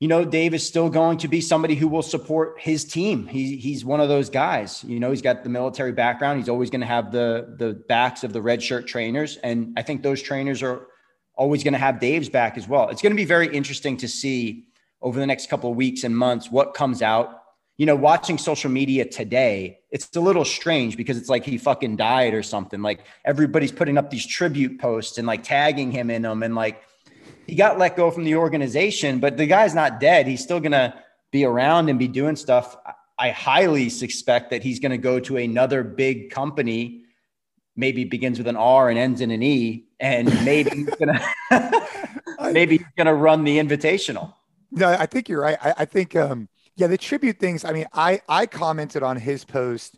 you 0.01 0.07
know 0.09 0.25
Dave 0.25 0.53
is 0.53 0.67
still 0.67 0.89
going 0.89 1.19
to 1.19 1.29
be 1.29 1.39
somebody 1.39 1.75
who 1.75 1.87
will 1.87 2.01
support 2.01 2.59
his 2.59 2.83
team. 2.83 3.27
He, 3.27 3.55
he's 3.55 3.85
one 3.85 4.01
of 4.01 4.09
those 4.09 4.29
guys. 4.29 4.83
You 4.83 4.99
know, 4.99 5.11
he's 5.11 5.21
got 5.21 5.43
the 5.43 5.49
military 5.49 5.93
background. 5.93 6.39
He's 6.39 6.49
always 6.49 6.69
going 6.69 6.81
to 6.81 6.87
have 6.87 7.13
the 7.13 7.55
the 7.57 7.73
backs 7.87 8.25
of 8.25 8.33
the 8.33 8.41
red 8.41 8.61
shirt 8.61 8.87
trainers, 8.87 9.37
and 9.37 9.73
I 9.77 9.83
think 9.83 10.01
those 10.01 10.21
trainers 10.21 10.61
are 10.61 10.87
always 11.35 11.63
going 11.63 11.73
to 11.73 11.79
have 11.79 11.99
Dave's 11.99 12.27
back 12.27 12.57
as 12.57 12.67
well. 12.67 12.89
It's 12.89 13.01
going 13.01 13.13
to 13.13 13.15
be 13.15 13.25
very 13.25 13.47
interesting 13.55 13.95
to 13.97 14.07
see 14.09 14.65
over 15.01 15.17
the 15.17 15.25
next 15.25 15.49
couple 15.49 15.69
of 15.71 15.77
weeks 15.77 16.03
and 16.03 16.17
months 16.17 16.51
what 16.51 16.73
comes 16.73 17.01
out 17.01 17.41
you 17.81 17.87
know, 17.87 17.95
watching 17.95 18.37
social 18.37 18.69
media 18.69 19.05
today, 19.05 19.79
it's 19.89 20.15
a 20.15 20.19
little 20.19 20.45
strange 20.45 20.95
because 20.97 21.17
it's 21.17 21.29
like 21.29 21.43
he 21.43 21.57
fucking 21.57 21.95
died 21.95 22.35
or 22.35 22.43
something. 22.43 22.83
Like 22.83 22.99
everybody's 23.25 23.71
putting 23.71 23.97
up 23.97 24.11
these 24.11 24.23
tribute 24.23 24.79
posts 24.79 25.17
and 25.17 25.25
like 25.25 25.41
tagging 25.41 25.91
him 25.91 26.11
in 26.11 26.21
them. 26.21 26.43
And 26.43 26.53
like 26.53 26.83
he 27.47 27.55
got 27.55 27.77
let 27.77 27.95
go 27.95 28.11
from 28.11 28.23
the 28.23 28.35
organization, 28.35 29.19
but 29.19 29.37
the 29.37 29.45
guy's 29.45 29.75
not 29.75 29.99
dead. 29.99 30.27
He's 30.27 30.41
still 30.41 30.59
going 30.59 30.71
to 30.71 30.93
be 31.31 31.45
around 31.45 31.89
and 31.89 31.97
be 31.97 32.07
doing 32.07 32.35
stuff. 32.35 32.75
I 33.17 33.29
highly 33.29 33.89
suspect 33.89 34.49
that 34.51 34.63
he's 34.63 34.79
going 34.79 34.91
to 34.91 34.97
go 34.97 35.19
to 35.19 35.37
another 35.37 35.83
big 35.83 36.31
company, 36.31 37.03
maybe 37.75 38.03
begins 38.03 38.37
with 38.37 38.47
an 38.47 38.55
R 38.55 38.89
and 38.89 38.97
ends 38.97 39.21
in 39.21 39.31
an 39.31 39.43
E, 39.43 39.85
and 39.99 40.27
maybe 40.45 40.69
he's 40.71 40.89
going 40.89 41.19
to 41.51 41.87
maybe 42.51 42.77
he's 42.77 42.87
going 42.97 43.07
to 43.07 43.13
run 43.13 43.43
the 43.43 43.59
invitational. 43.59 44.33
No, 44.71 44.89
I 44.89 45.05
think 45.05 45.29
you're 45.29 45.41
right. 45.41 45.57
I, 45.61 45.73
I 45.79 45.85
think 45.85 46.15
um, 46.15 46.47
yeah, 46.75 46.87
the 46.87 46.97
tribute 46.97 47.37
things. 47.37 47.65
I 47.65 47.73
mean, 47.73 47.85
I 47.93 48.21
I 48.27 48.45
commented 48.45 49.03
on 49.03 49.17
his 49.17 49.45
post, 49.45 49.97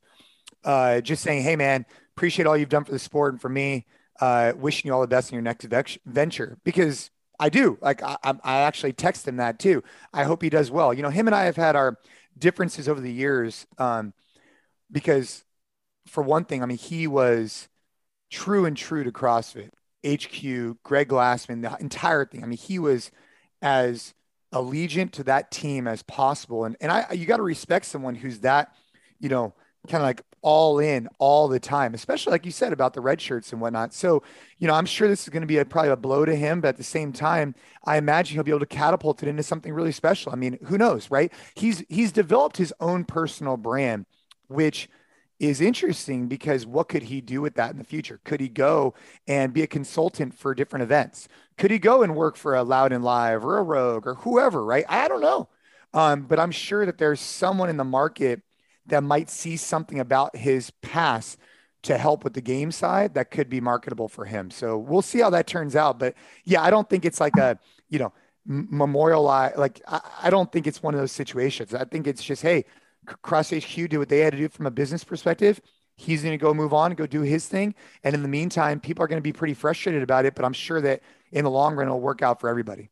uh, 0.64 1.02
just 1.02 1.24
saying, 1.24 1.44
"Hey, 1.44 1.56
man, 1.56 1.86
appreciate 2.18 2.46
all 2.46 2.58
you've 2.58 2.70
done 2.70 2.84
for 2.84 2.92
the 2.92 3.00
sport 3.00 3.34
and 3.34 3.42
for 3.42 3.50
me. 3.50 3.86
Uh, 4.20 4.54
wishing 4.56 4.90
you 4.90 4.94
all 4.94 5.02
the 5.02 5.08
best 5.08 5.32
in 5.32 5.36
your 5.36 5.44
next 5.44 5.66
venture." 6.06 6.58
Because 6.64 7.12
I 7.44 7.50
do. 7.50 7.78
Like, 7.82 8.02
I, 8.02 8.16
I 8.24 8.60
actually 8.62 8.94
text 8.94 9.28
him 9.28 9.36
that 9.36 9.60
too. 9.60 9.84
I 10.14 10.24
hope 10.24 10.42
he 10.42 10.50
does 10.50 10.72
well. 10.72 10.94
You 10.94 11.04
know, 11.04 11.10
him 11.10 11.28
and 11.28 11.36
I 11.36 11.44
have 11.44 11.58
had 11.58 11.76
our 11.76 11.98
differences 12.40 12.88
over 12.88 13.02
the 13.02 13.12
years, 13.12 13.68
um, 13.78 14.14
because 14.90 15.44
for 16.08 16.24
one 16.24 16.46
thing, 16.46 16.64
I 16.64 16.66
mean, 16.68 16.78
he 16.78 17.06
was 17.06 17.68
true 18.32 18.66
and 18.66 18.78
true 18.78 19.04
to 19.04 19.12
CrossFit, 19.12 19.72
HQ, 20.08 20.78
Greg 20.84 21.10
Glassman, 21.10 21.62
the 21.64 21.76
entire 21.82 22.26
thing. 22.26 22.46
I 22.46 22.48
mean, 22.48 22.58
he 22.58 22.80
was 22.80 23.12
as 23.62 24.14
allegiant 24.54 25.12
to 25.12 25.24
that 25.26 25.52
team 25.52 25.86
as 25.86 26.02
possible. 26.02 26.64
And 26.64 26.78
and 26.80 26.94
I 26.94 27.12
you 27.12 27.26
got 27.26 27.38
to 27.38 27.44
respect 27.44 27.86
someone 27.88 28.16
who's 28.16 28.40
that, 28.40 28.74
you 29.20 29.28
know, 29.28 29.54
kind 29.90 30.02
of 30.02 30.08
like 30.08 30.22
all 30.44 30.78
in 30.78 31.08
all 31.18 31.48
the 31.48 31.60
time, 31.60 31.94
especially 31.94 32.32
like 32.32 32.46
you 32.46 32.52
said 32.52 32.74
about 32.74 32.94
the 32.94 33.02
red 33.02 33.20
shirts 33.20 33.52
and 33.52 33.62
whatnot. 33.62 33.94
So, 33.94 34.22
you 34.60 34.68
know, 34.68 34.74
I'm 34.76 34.86
sure 34.86 35.08
this 35.08 35.24
is 35.24 35.30
going 35.30 35.42
to 35.42 35.48
be 35.48 35.58
a, 35.58 35.66
probably 35.66 35.92
a 35.92 35.96
blow 35.96 36.26
to 36.26 36.36
him, 36.36 36.62
but 36.62 36.68
at 36.68 36.78
the 36.78 36.84
same 36.84 37.14
time, 37.14 37.56
I 37.86 37.98
imagine 37.98 38.36
he'll 38.36 38.44
be 38.44 38.52
able 38.52 38.60
to 38.60 38.66
catapult 38.66 39.24
it 39.24 39.30
into 39.30 39.42
something 39.42 39.74
really 39.74 39.94
special. 39.94 40.32
I 40.32 40.36
mean, 40.36 40.60
who 40.66 40.78
knows, 40.78 41.10
right? 41.10 41.32
He's 41.56 41.84
he's 41.90 42.12
developed 42.12 42.58
his 42.58 42.74
own 42.80 43.06
personal 43.06 43.58
brand, 43.58 44.06
which 44.48 44.90
is 45.40 45.62
interesting 45.62 46.28
because 46.28 46.66
what 46.66 46.90
could 46.90 47.04
he 47.04 47.22
do 47.22 47.42
with 47.42 47.56
that 47.56 47.72
in 47.72 47.78
the 47.78 47.84
future? 47.84 48.20
Could 48.24 48.40
he 48.40 48.50
go 48.50 48.94
and 49.28 49.54
be 49.54 49.64
a 49.64 49.68
consultant 49.68 50.34
for 50.34 50.54
different 50.54 50.84
events? 50.84 51.28
Could 51.58 51.72
he 51.72 51.80
go 51.80 52.04
and 52.04 52.16
work 52.16 52.36
for 52.36 52.56
a 52.56 52.64
Loud 52.64 52.92
and 52.92 53.04
Live 53.04 53.44
or 53.44 53.58
a 53.58 53.64
Rogue 53.64 54.06
or 54.06 54.16
whoever, 54.16 54.64
right? 54.64 54.86
I 54.88 55.08
don't 55.08 55.22
know. 55.22 55.50
Um, 55.94 56.24
but 56.24 56.40
I'm 56.40 56.52
sure 56.52 56.86
that 56.86 56.98
there's 56.98 57.20
someone 57.20 57.70
in 57.70 57.78
the 57.78 57.84
market 57.84 58.42
that 58.88 59.04
might 59.04 59.30
see 59.30 59.58
something 59.58 60.00
about 60.00 60.36
his 60.36 60.72
past 60.82 61.38
to 61.84 61.98
help 61.98 62.24
with 62.24 62.34
the 62.34 62.42
game 62.42 62.72
side 62.72 63.14
that 63.14 63.30
could 63.30 63.50
be 63.50 63.60
marketable 63.60 64.08
for 64.08 64.26
him. 64.26 64.50
So 64.50 64.78
we'll 64.78 65.02
see 65.02 65.20
how 65.20 65.30
that 65.32 65.48
turns 65.48 65.76
out. 65.76 66.00
But 66.00 66.16
yeah, 66.46 66.62
I 66.62 66.70
don't 66.70 66.90
think 66.90 67.06
it's 67.06 67.20
like 67.20 67.36
a, 67.38 67.60
you 67.90 68.00
know, 68.00 68.14
memorialize. 68.46 69.54
Like, 69.58 69.82
I, 69.88 70.02
I 70.24 70.30
don't 70.30 70.52
think 70.52 70.66
it's 70.66 70.82
one 70.82 70.94
of 70.94 71.00
those 71.00 71.12
situations. 71.12 71.74
I 71.74 71.84
think 71.84 72.08
it's 72.08 72.24
just, 72.24 72.42
hey, 72.42 72.66
Cross 73.22 73.52
HQ 73.52 73.76
did 73.76 73.98
what 73.98 74.10
they 74.10 74.20
had 74.20 74.32
to 74.32 74.40
do 74.40 74.48
from 74.48 74.66
a 74.66 74.72
business 74.72 75.04
perspective. 75.04 75.60
He's 75.96 76.24
going 76.24 76.34
to 76.34 76.42
go 76.42 76.54
move 76.54 76.74
on, 76.74 76.94
go 76.94 77.06
do 77.06 77.22
his 77.22 77.48
thing. 77.48 77.76
And 78.04 78.16
in 78.16 78.22
the 78.22 78.30
meantime, 78.30 78.80
people 78.80 79.04
are 79.04 79.08
going 79.08 79.20
to 79.20 79.24
be 79.24 79.34
pretty 79.34 79.54
frustrated 79.54 80.02
about 80.02 80.26
it, 80.26 80.36
but 80.36 80.46
I'm 80.46 80.54
sure 80.54 80.82
that 80.82 81.02
in 81.32 81.44
the 81.44 81.52
long 81.52 81.76
run, 81.76 81.88
it'll 81.88 82.00
work 82.00 82.22
out 82.22 82.40
for 82.40 82.50
everybody. 82.50 82.90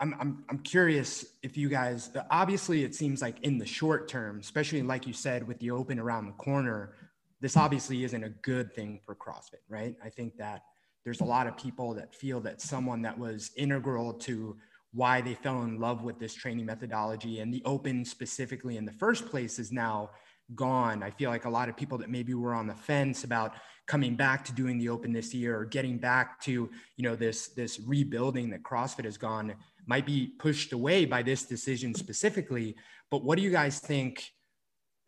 I'm, 0.00 0.14
I'm, 0.18 0.44
I'm 0.48 0.58
curious 0.60 1.26
if 1.42 1.56
you 1.56 1.68
guys, 1.68 2.10
uh, 2.16 2.22
obviously, 2.30 2.84
it 2.84 2.94
seems 2.94 3.20
like 3.20 3.40
in 3.42 3.58
the 3.58 3.66
short 3.66 4.08
term, 4.08 4.40
especially 4.40 4.82
like 4.82 5.06
you 5.06 5.12
said, 5.12 5.46
with 5.46 5.58
the 5.58 5.70
open 5.70 5.98
around 5.98 6.26
the 6.26 6.32
corner, 6.32 6.94
this 7.40 7.56
obviously 7.56 8.02
isn't 8.04 8.24
a 8.24 8.30
good 8.30 8.72
thing 8.72 9.00
for 9.04 9.14
CrossFit, 9.14 9.62
right? 9.68 9.94
I 10.02 10.08
think 10.08 10.36
that 10.38 10.62
there's 11.04 11.20
a 11.20 11.24
lot 11.24 11.46
of 11.46 11.56
people 11.56 11.94
that 11.94 12.14
feel 12.14 12.40
that 12.40 12.60
someone 12.60 13.02
that 13.02 13.18
was 13.18 13.50
integral 13.56 14.14
to 14.14 14.56
why 14.92 15.20
they 15.20 15.34
fell 15.34 15.62
in 15.62 15.78
love 15.78 16.02
with 16.02 16.18
this 16.18 16.34
training 16.34 16.66
methodology 16.66 17.40
and 17.40 17.52
the 17.52 17.62
open 17.64 18.04
specifically 18.04 18.76
in 18.76 18.84
the 18.84 18.92
first 18.92 19.26
place 19.26 19.58
is 19.58 19.70
now 19.70 20.10
gone. 20.54 21.02
I 21.02 21.10
feel 21.10 21.30
like 21.30 21.44
a 21.44 21.50
lot 21.50 21.68
of 21.68 21.76
people 21.76 21.98
that 21.98 22.10
maybe 22.10 22.34
were 22.34 22.54
on 22.54 22.66
the 22.66 22.74
fence 22.74 23.24
about 23.24 23.54
coming 23.86 24.14
back 24.14 24.44
to 24.44 24.52
doing 24.52 24.78
the 24.78 24.88
open 24.88 25.12
this 25.12 25.32
year 25.32 25.58
or 25.58 25.64
getting 25.64 25.98
back 25.98 26.40
to, 26.42 26.52
you 26.52 26.70
know, 27.02 27.16
this 27.16 27.48
this 27.48 27.80
rebuilding 27.86 28.50
that 28.50 28.62
CrossFit 28.62 29.04
has 29.04 29.16
gone 29.16 29.54
might 29.90 30.06
be 30.06 30.34
pushed 30.38 30.72
away 30.72 31.04
by 31.04 31.20
this 31.20 31.42
decision 31.42 31.92
specifically. 31.94 32.76
But 33.10 33.24
what 33.24 33.36
do 33.36 33.42
you 33.42 33.50
guys 33.50 33.80
think 33.80 34.30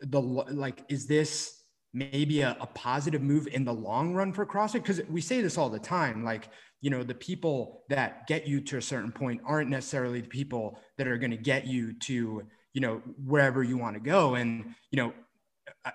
the 0.01 0.21
like 0.21 0.85
is 0.89 1.07
this 1.07 1.62
maybe 1.95 2.41
a, 2.41 2.57
a 2.61 2.67
positive 2.67 3.23
move 3.23 3.47
in 3.47 3.65
the 3.65 3.73
long 3.73 4.12
run 4.12 4.33
for 4.33 4.45
CrossFit? 4.45 4.83
Because 4.83 5.01
we 5.09 5.21
say 5.21 5.41
this 5.41 5.57
all 5.57 5.71
the 5.71 5.79
time, 5.79 6.25
like 6.25 6.49
you 6.81 6.91
know 6.91 7.05
the 7.05 7.15
people 7.15 7.85
that 7.91 8.27
get 8.27 8.49
you 8.49 8.61
to 8.61 8.77
a 8.79 8.83
certain 8.83 9.12
point 9.12 9.41
aren't 9.47 9.71
necessarily 9.71 10.21
the 10.21 10.35
people 10.41 10.77
that 10.99 11.07
are 11.07 11.17
going 11.17 11.31
to 11.31 11.37
get 11.53 11.65
you 11.65 11.93
to 12.01 12.43
you 12.75 12.81
know 12.81 13.01
wherever 13.25 13.62
you 13.62 13.79
want 13.79 13.95
to 13.95 14.01
go 14.01 14.35
and 14.35 14.75
you 14.91 14.97
know 14.97 15.12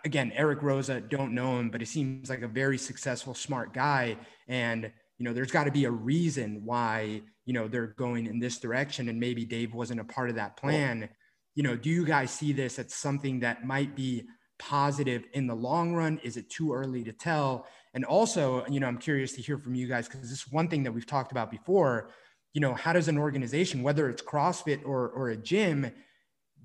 again 0.06 0.32
eric 0.34 0.62
Roza, 0.62 1.08
don't 1.10 1.34
know 1.34 1.60
him 1.60 1.70
but 1.70 1.82
he 1.82 1.86
seems 1.86 2.30
like 2.30 2.42
a 2.42 2.48
very 2.48 2.78
successful 2.78 3.34
smart 3.34 3.74
guy 3.74 4.16
and 4.48 4.92
you 5.18 5.26
know 5.26 5.34
there's 5.34 5.52
got 5.52 5.64
to 5.66 5.72
be 5.72 5.86
a 5.86 5.92
reason 5.92 6.62
why 6.64 7.22
you 7.46 7.54
know 7.54 7.68
they're 7.68 7.88
going 7.98 8.28
in 8.28 8.40
this 8.40 8.58
direction 8.60 9.10
and 9.10 9.20
maybe 9.20 9.46
dave 9.46 9.74
wasn't 9.74 10.00
a 10.00 10.04
part 10.04 10.30
of 10.30 10.36
that 10.36 10.58
plan. 10.58 11.10
You 11.56 11.64
know 11.64 11.76
do 11.76 11.90
you 11.90 12.06
guys 12.06 12.32
see 12.32 12.54
this 12.54 12.80
as 12.80 12.94
something 12.94 13.40
that 13.40 13.66
might 13.66 13.96
be 13.96 14.28
positive 14.60 15.26
in 15.34 15.48
the 15.48 15.56
long 15.56 15.94
run? 15.94 16.20
Is 16.24 16.38
it 16.38 16.50
too 16.50 16.74
early 16.74 17.04
to 17.04 17.12
tell? 17.12 17.68
And 17.94 18.06
also, 18.06 18.66
you 18.68 18.80
know, 18.80 18.88
I'm 18.88 18.98
curious 18.98 19.34
to 19.34 19.42
hear 19.42 19.58
from 19.58 19.76
you 19.76 19.88
guys 19.88 20.08
because 20.08 20.22
this 20.22 20.32
is 20.32 20.52
one 20.52 20.68
thing 20.68 20.84
that 20.84 20.92
we've 20.92 21.06
talked 21.06 21.32
about 21.32 21.52
before. 21.52 22.12
You 22.54 22.62
know, 22.62 22.74
how 22.74 22.94
does 22.94 23.08
an 23.08 23.18
organization, 23.18 23.84
whether 23.84 24.10
it's 24.10 24.22
CrossFit 24.22 24.86
or, 24.86 25.10
or 25.10 25.30
a 25.30 25.38
gym, 25.38 25.92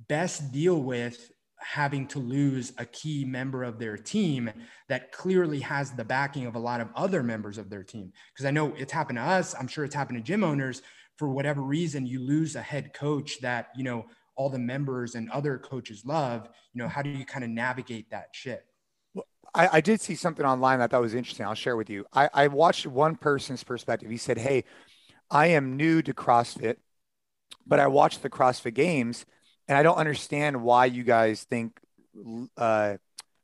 best 0.08 0.52
deal 0.52 0.82
with 0.82 1.30
having 1.62 2.06
to 2.08 2.18
lose 2.18 2.72
a 2.78 2.84
key 2.84 3.24
member 3.24 3.62
of 3.64 3.78
their 3.78 3.96
team 3.96 4.50
that 4.88 5.12
clearly 5.12 5.60
has 5.60 5.92
the 5.92 6.04
backing 6.04 6.46
of 6.46 6.54
a 6.54 6.58
lot 6.58 6.80
of 6.80 6.88
other 6.94 7.22
members 7.22 7.58
of 7.58 7.70
their 7.70 7.82
team? 7.82 8.12
Because 8.32 8.46
I 8.46 8.50
know 8.50 8.74
it's 8.76 8.92
happened 8.92 9.18
to 9.18 9.22
us. 9.22 9.54
I'm 9.58 9.68
sure 9.68 9.84
it's 9.84 9.94
happened 9.94 10.18
to 10.18 10.22
gym 10.22 10.44
owners. 10.44 10.82
For 11.16 11.28
whatever 11.28 11.62
reason, 11.62 12.06
you 12.06 12.20
lose 12.20 12.56
a 12.56 12.62
head 12.62 12.92
coach 12.94 13.40
that, 13.40 13.68
you 13.76 13.84
know, 13.84 14.06
all 14.34 14.48
the 14.48 14.58
members 14.58 15.14
and 15.14 15.30
other 15.30 15.58
coaches 15.58 16.04
love. 16.04 16.48
You 16.72 16.82
know, 16.82 16.88
how 16.88 17.02
do 17.02 17.10
you 17.10 17.24
kind 17.24 17.44
of 17.44 17.50
navigate 17.50 18.10
that 18.10 18.28
shit? 18.32 18.64
I, 19.54 19.68
I, 19.74 19.80
did 19.82 20.00
see 20.00 20.14
something 20.14 20.46
online 20.46 20.78
that 20.78 20.84
I 20.84 20.86
thought 20.88 21.02
was 21.02 21.14
interesting. 21.14 21.44
I'll 21.44 21.54
share 21.54 21.76
with 21.76 21.90
you. 21.90 22.06
I, 22.12 22.30
I 22.32 22.48
watched 22.48 22.86
one 22.86 23.16
person's 23.16 23.62
perspective. 23.62 24.10
He 24.10 24.16
said, 24.16 24.38
Hey, 24.38 24.64
I 25.30 25.48
am 25.48 25.76
new 25.76 26.00
to 26.02 26.14
CrossFit, 26.14 26.76
but 27.66 27.78
I 27.78 27.86
watched 27.86 28.22
the 28.22 28.30
CrossFit 28.30 28.74
games 28.74 29.26
and 29.68 29.78
I 29.78 29.82
don't 29.82 29.96
understand 29.96 30.62
why 30.62 30.86
you 30.86 31.02
guys 31.04 31.44
think 31.44 31.78
uh, 32.56 32.96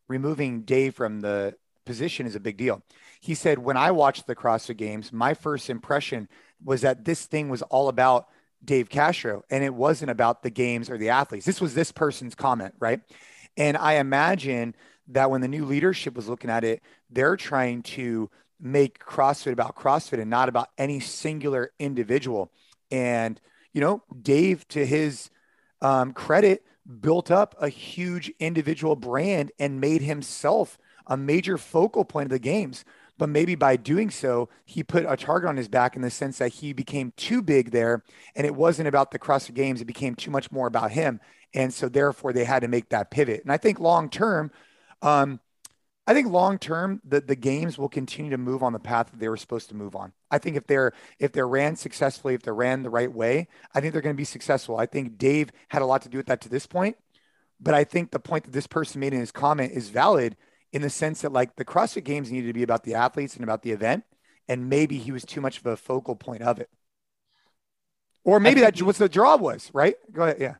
removing 0.09 0.63
Dave 0.63 0.95
from 0.95 1.21
the 1.21 1.55
position 1.85 2.27
is 2.27 2.35
a 2.35 2.41
big 2.41 2.57
deal. 2.57 2.83
He 3.21 3.35
said, 3.35 3.59
When 3.59 3.77
I 3.77 3.91
watched 3.91 4.27
the 4.27 4.37
CrossFit 4.37 4.77
games, 4.77 5.13
my 5.13 5.35
first 5.35 5.71
impression 5.71 6.29
was 6.63 6.83
that 6.83 7.05
this 7.05 7.25
thing 7.25 7.49
was 7.49 7.63
all 7.63 7.89
about 7.89 8.29
Dave 8.65 8.89
Castro 8.89 9.45
and 9.51 9.63
it 9.63 9.75
wasn't 9.75 10.11
about 10.11 10.43
the 10.43 10.51
games 10.51 10.91
or 10.91 10.99
the 10.99 11.11
athletes. 11.11 11.47
This 11.47 11.61
was 11.61 11.75
this 11.75 11.93
person's 11.93 12.35
comment, 12.35 12.75
right? 12.79 13.01
And 13.57 13.77
I 13.77 13.95
imagine 13.95 14.75
that 15.09 15.31
when 15.31 15.41
the 15.41 15.49
new 15.49 15.65
leadership 15.65 16.15
was 16.15 16.29
looking 16.29 16.51
at 16.51 16.65
it, 16.65 16.83
they're 17.11 17.37
trying 17.37 17.83
to 17.83 18.31
make 18.61 18.99
CrossFit 18.99 19.53
about 19.53 19.77
CrossFit 19.77 20.21
and 20.21 20.31
not 20.31 20.49
about 20.49 20.69
any 20.77 21.01
singular 21.01 21.71
individual. 21.79 22.53
And, 22.91 23.41
you 23.73 23.81
know, 23.81 24.03
Dave, 24.21 24.67
to 24.69 24.85
his 24.85 25.31
um, 25.81 26.13
credit, 26.13 26.65
built 27.01 27.31
up 27.31 27.55
a 27.61 27.69
huge 27.69 28.33
individual 28.39 28.97
brand 28.97 29.53
and 29.59 29.81
made 29.81 30.03
himself 30.03 30.79
a 31.07 31.17
major 31.17 31.59
focal 31.59 32.05
point 32.05 32.27
of 32.27 32.31
the 32.31 32.39
games. 32.39 32.85
But 33.19 33.29
maybe 33.29 33.57
by 33.57 33.77
doing 33.77 34.11
so, 34.11 34.49
he 34.65 34.85
put 34.85 35.05
a 35.07 35.17
target 35.17 35.49
on 35.49 35.57
his 35.57 35.69
back 35.69 35.97
in 35.97 36.03
the 36.03 36.11
sense 36.11 36.39
that 36.39 36.53
he 36.53 36.73
became 36.73 37.13
too 37.17 37.43
big 37.43 37.73
there. 37.73 38.05
And 38.37 38.47
it 38.47 38.55
wasn't 38.55 38.89
about 38.89 39.11
the 39.11 39.19
CrossFit 39.19 39.55
Games, 39.55 39.81
it 39.81 39.87
became 39.87 40.15
too 40.15 40.31
much 40.31 40.53
more 40.53 40.69
about 40.69 40.93
him. 40.93 41.21
And 41.53 41.75
so, 41.75 41.89
therefore, 41.89 42.33
they 42.33 42.45
had 42.45 42.61
to 42.61 42.69
make 42.69 42.91
that 42.91 43.11
pivot. 43.11 43.43
And 43.43 43.51
I 43.51 43.57
think 43.57 43.81
long 43.81 44.09
term, 44.09 44.53
um, 45.03 45.41
I 46.09 46.15
think 46.15 46.29
long 46.29 46.59
term 46.59 47.03
the, 47.05 47.21
the 47.21 47.37
games 47.37 47.77
will 47.77 47.91
continue 47.91 48.31
to 48.31 48.39
move 48.39 48.63
on 48.63 48.73
the 48.73 48.79
path 48.79 49.11
that 49.11 49.21
they 49.21 49.29
were 49.29 49.37
supposed 49.37 49.69
to 49.69 49.75
move 49.75 49.95
on. 49.95 50.15
I 50.31 50.39
think 50.39 50.57
if 50.57 50.67
they're 50.67 50.95
if 51.19 51.33
they're 51.33 51.47
ran 51.47 51.77
successfully, 51.77 52.33
if 52.33 52.41
they're 52.41 52.55
ran 52.55 52.83
the 52.83 52.89
right 52.89 53.13
way, 53.13 53.47
I 53.75 53.83
think 53.83 53.93
they're 53.93 54.01
going 54.01 54.17
to 54.17 54.19
be 54.19 54.25
successful. 54.25 54.79
I 54.79 54.87
think 54.87 55.19
Dave 55.19 55.51
had 55.69 55.83
a 55.83 55.85
lot 55.85 56.01
to 56.03 56.09
do 56.09 56.17
with 56.17 56.25
that 56.29 56.41
to 56.41 56.49
this 56.49 56.67
point, 56.67 56.97
but 57.61 57.75
I 57.75 57.85
think 57.85 58.11
the 58.11 58.19
point 58.19 58.45
that 58.45 58.53
this 58.53 58.67
person 58.67 59.01
made 59.01 59.13
in 59.13 59.21
his 59.21 59.31
comment 59.31 59.73
is 59.73 59.91
valid 59.91 60.35
in 60.73 60.81
the 60.81 60.89
sense 60.89 61.21
that 61.21 61.33
like 61.33 61.57
the 61.57 61.65
CrossFit 61.67 62.05
Games 62.05 62.33
needed 62.33 62.47
to 62.47 62.55
be 62.55 62.63
about 62.63 62.85
the 62.85 62.95
athletes 62.95 63.35
and 63.35 63.45
about 63.45 63.61
the 63.61 63.73
event, 63.73 64.05
and 64.49 64.71
maybe 64.71 64.97
he 64.97 65.13
was 65.13 65.27
too 65.27 65.43
much 65.43 65.59
of 65.59 65.67
a 65.67 65.77
focal 65.77 66.17
point 66.17 66.41
of 66.41 66.59
it, 66.59 66.71
or 68.25 68.41
maybe 68.41 68.63
that 68.63 68.81
was 68.81 68.97
the 68.97 69.11
draw 69.11 69.37
was 69.37 69.71
right. 69.75 69.97
Go 70.11 70.23
ahead, 70.23 70.39
yeah. 70.41 70.55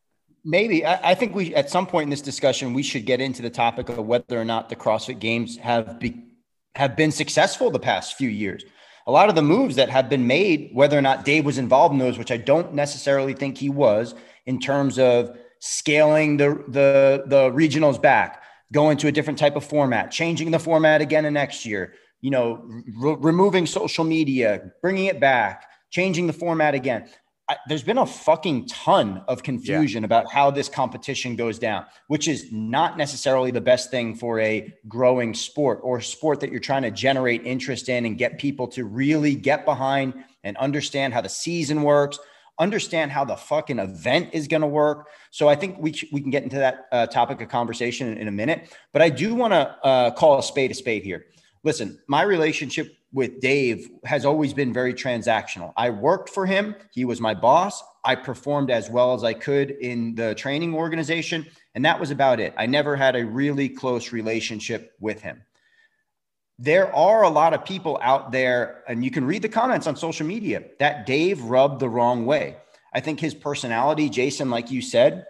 Maybe 0.49 0.83
I, 0.83 1.11
I, 1.11 1.15
think 1.15 1.35
we 1.35 1.55
at 1.55 1.69
some 1.69 1.87
point 1.87 2.05
in 2.05 2.11
this 2.11 2.23
discussion 2.23 2.73
we 2.73 2.83
should 2.83 3.05
get 3.05 3.21
into 3.21 3.43
the 3.43 3.51
topic 3.51 3.91
of 3.91 3.99
whether 3.99 4.41
or 4.41 4.47
not 4.47 4.71
the 4.71 4.77
CrossFit 4.77 5.19
Games 5.19 5.59
have 5.59 6.01
be, 6.01 6.25
have 6.75 6.97
been 6.97 7.13
successful 7.13 7.71
the 7.71 7.79
past 7.79 8.15
few 8.15 8.31
years. 8.31 8.65
A 9.07 9.13
lot 9.13 9.29
of 9.29 9.35
the 9.35 9.43
moves 9.43 9.77
that 9.77 9.91
have 9.91 10.09
been 10.09 10.27
made, 10.27 10.71
whether 10.73 10.97
or 10.97 11.03
not 11.03 11.27
Dave 11.27 11.45
was 11.45 11.59
involved 11.59 11.93
in 11.93 11.99
those, 11.99 12.17
which 12.17 12.31
I 12.31 12.39
don't 12.39 12.73
necessarily 12.73 13.35
think 13.35 13.59
he 13.59 13.69
was, 13.69 14.15
in 14.47 14.59
terms 14.59 14.99
of 14.99 15.37
scaling 15.61 16.39
the 16.39 16.65
the 16.69 17.25
the 17.27 17.51
regionals 17.51 18.01
back, 18.01 18.43
going 18.73 18.97
to 18.99 19.09
a 19.09 19.13
different 19.13 19.39
type 19.39 19.55
of 19.55 19.67
format, 19.67 20.11
changing 20.11 20.51
the 20.51 20.59
format 20.59 21.03
again 21.03 21.27
in 21.27 21.35
next 21.35 21.67
year, 21.67 21.93
you 22.23 22.31
know, 22.31 22.67
re- 22.97 23.17
removing 23.19 23.67
social 23.67 24.05
media, 24.05 24.73
bringing 24.81 25.05
it 25.05 25.21
back, 25.21 25.67
changing 25.91 26.27
the 26.27 26.33
format 26.33 26.75
again. 26.75 27.07
I, 27.49 27.57
there's 27.67 27.83
been 27.83 27.99
a 27.99 28.07
fucking 28.07 28.67
ton 28.67 29.23
of 29.27 29.43
confusion 29.43 30.03
yeah. 30.03 30.07
about 30.07 30.31
how 30.31 30.51
this 30.51 30.69
competition 30.69 31.35
goes 31.35 31.59
down, 31.59 31.87
which 32.09 32.29
is 32.29 32.53
not 32.53 32.99
necessarily 32.99 33.51
the 33.51 33.61
best 33.61 33.91
thing 33.91 34.15
for 34.15 34.39
a 34.41 34.73
growing 34.87 35.33
sport 35.33 35.81
or 35.83 36.01
sport 36.03 36.41
that 36.41 36.51
you're 36.51 36.61
trying 36.61 36.83
to 36.83 36.91
generate 36.91 37.47
interest 37.47 37.89
in 37.89 38.05
and 38.05 38.19
get 38.19 38.39
people 38.39 38.69
to 38.69 38.85
really 38.85 39.35
get 39.35 39.65
behind 39.65 40.13
and 40.45 40.57
understand 40.59 41.15
how 41.15 41.23
the 41.23 41.29
season 41.29 41.83
works, 41.83 42.19
understand 42.59 43.13
how 43.13 43.25
the 43.25 43.37
fucking 43.37 43.79
event 43.79 44.29
is 44.33 44.47
going 44.47 44.61
to 44.61 44.67
work. 44.67 45.09
So 45.31 45.49
I 45.49 45.55
think 45.55 45.79
we, 45.79 45.95
we 46.13 46.21
can 46.21 46.31
get 46.31 46.43
into 46.43 46.57
that 46.57 46.87
uh, 46.93 47.07
topic 47.07 47.41
of 47.41 47.49
conversation 47.49 48.09
in, 48.09 48.19
in, 48.19 48.29
a 48.29 48.33
minute. 48.33 48.75
But 48.93 49.01
I 49.01 49.09
do 49.09 49.35
want 49.35 49.55
to 49.55 49.77
uh, 49.85 50.11
call 50.11 50.39
a 50.39 50.43
spade 50.43 50.71
a 50.71 50.75
spade 50.75 51.03
here. 51.03 51.25
Listen, 51.65 51.99
my 52.09 52.23
relationship 52.23 52.98
with 53.13 53.41
Dave 53.41 53.89
has 54.05 54.25
always 54.25 54.53
been 54.53 54.73
very 54.73 54.93
transactional. 54.93 55.73
I 55.77 55.91
worked 55.91 56.29
for 56.29 56.47
him, 56.47 56.75
he 56.91 57.05
was 57.05 57.21
my 57.21 57.35
boss. 57.35 57.83
I 58.05 58.15
performed 58.15 58.71
as 58.71 58.89
well 58.89 59.15
as 59.15 59.25
I 59.25 59.33
could 59.33 59.71
in 59.71 60.15
the 60.15 60.35
training 60.35 60.75
organization, 60.75 61.47
and 61.75 61.85
that 61.85 62.01
was 62.01 62.11
about 62.11 62.41
it. 62.41 62.55
I 62.57 62.67
never 62.67 62.97
had 62.97 63.17
a 63.17 63.25
really 63.25 63.69
close 63.69 64.13
relationship 64.13 64.95
with 65.01 65.21
him. 65.21 65.43
There 66.59 66.95
are 66.95 67.23
a 67.23 67.29
lot 67.29 67.55
of 67.55 67.65
people 67.65 67.99
out 68.03 68.33
there, 68.33 68.83
and 68.89 69.05
you 69.05 69.11
can 69.11 69.25
read 69.25 69.43
the 69.43 69.49
comments 69.49 69.87
on 69.87 69.97
social 69.97 70.27
media 70.27 70.65
that 70.79 71.07
Dave 71.07 71.43
rubbed 71.43 71.81
the 71.81 71.89
wrong 71.89 72.27
way. 72.27 72.57
I 72.93 73.01
think 73.01 73.21
his 73.21 73.35
personality, 73.35 74.09
Jason, 74.09 74.51
like 74.51 74.71
you 74.71 74.83
said, 74.83 75.27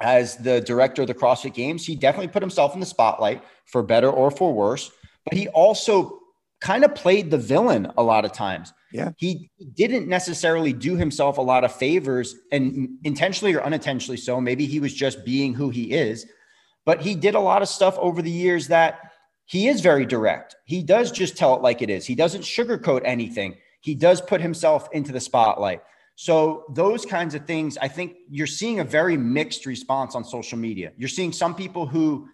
as 0.00 0.36
the 0.36 0.60
director 0.60 1.02
of 1.02 1.08
the 1.08 1.14
CrossFit 1.14 1.54
Games, 1.54 1.84
he 1.86 1.94
definitely 1.94 2.28
put 2.28 2.42
himself 2.42 2.74
in 2.74 2.80
the 2.80 2.86
spotlight 2.86 3.44
for 3.66 3.82
better 3.82 4.10
or 4.10 4.30
for 4.30 4.52
worse. 4.52 4.90
But 5.24 5.36
he 5.36 5.48
also 5.48 6.19
kind 6.60 6.84
of 6.84 6.94
played 6.94 7.30
the 7.30 7.38
villain 7.38 7.90
a 7.96 8.02
lot 8.02 8.24
of 8.24 8.32
times. 8.32 8.72
Yeah. 8.92 9.12
He 9.16 9.50
didn't 9.74 10.08
necessarily 10.08 10.72
do 10.72 10.96
himself 10.96 11.38
a 11.38 11.42
lot 11.42 11.64
of 11.64 11.72
favors 11.72 12.34
and 12.52 12.90
intentionally 13.04 13.54
or 13.54 13.62
unintentionally 13.62 14.16
so. 14.16 14.40
Maybe 14.40 14.66
he 14.66 14.80
was 14.80 14.92
just 14.92 15.24
being 15.24 15.54
who 15.54 15.70
he 15.70 15.92
is, 15.92 16.26
but 16.84 17.00
he 17.00 17.14
did 17.14 17.34
a 17.34 17.40
lot 17.40 17.62
of 17.62 17.68
stuff 17.68 17.96
over 17.98 18.20
the 18.20 18.30
years 18.30 18.68
that 18.68 18.98
he 19.46 19.68
is 19.68 19.80
very 19.80 20.06
direct. 20.06 20.56
He 20.64 20.82
does 20.82 21.10
just 21.10 21.36
tell 21.36 21.56
it 21.56 21.62
like 21.62 21.82
it 21.82 21.90
is. 21.90 22.06
He 22.06 22.14
doesn't 22.14 22.42
sugarcoat 22.42 23.02
anything. 23.04 23.56
He 23.80 23.94
does 23.94 24.20
put 24.20 24.40
himself 24.40 24.88
into 24.92 25.12
the 25.12 25.20
spotlight. 25.20 25.80
So 26.16 26.64
those 26.74 27.06
kinds 27.06 27.34
of 27.34 27.46
things, 27.46 27.78
I 27.80 27.88
think 27.88 28.16
you're 28.28 28.46
seeing 28.46 28.80
a 28.80 28.84
very 28.84 29.16
mixed 29.16 29.64
response 29.66 30.14
on 30.14 30.22
social 30.22 30.58
media. 30.58 30.92
You're 30.98 31.08
seeing 31.08 31.32
some 31.32 31.54
people 31.54 31.86
who 31.86 32.28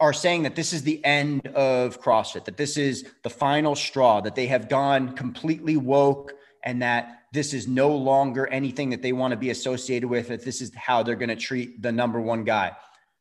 are 0.00 0.12
saying 0.12 0.44
that 0.44 0.54
this 0.54 0.72
is 0.72 0.82
the 0.82 1.04
end 1.04 1.46
of 1.48 2.00
CrossFit, 2.00 2.44
that 2.44 2.56
this 2.56 2.76
is 2.76 3.04
the 3.24 3.30
final 3.30 3.74
straw, 3.74 4.20
that 4.20 4.34
they 4.34 4.46
have 4.46 4.68
gone 4.68 5.14
completely 5.16 5.76
woke 5.76 6.32
and 6.64 6.82
that 6.82 7.22
this 7.32 7.52
is 7.52 7.66
no 7.66 7.94
longer 7.94 8.46
anything 8.48 8.90
that 8.90 9.02
they 9.02 9.12
want 9.12 9.32
to 9.32 9.36
be 9.36 9.50
associated 9.50 10.08
with, 10.08 10.28
that 10.28 10.44
this 10.44 10.60
is 10.60 10.72
how 10.74 11.02
they're 11.02 11.16
going 11.16 11.28
to 11.28 11.36
treat 11.36 11.82
the 11.82 11.92
number 11.92 12.20
one 12.20 12.44
guy. 12.44 12.72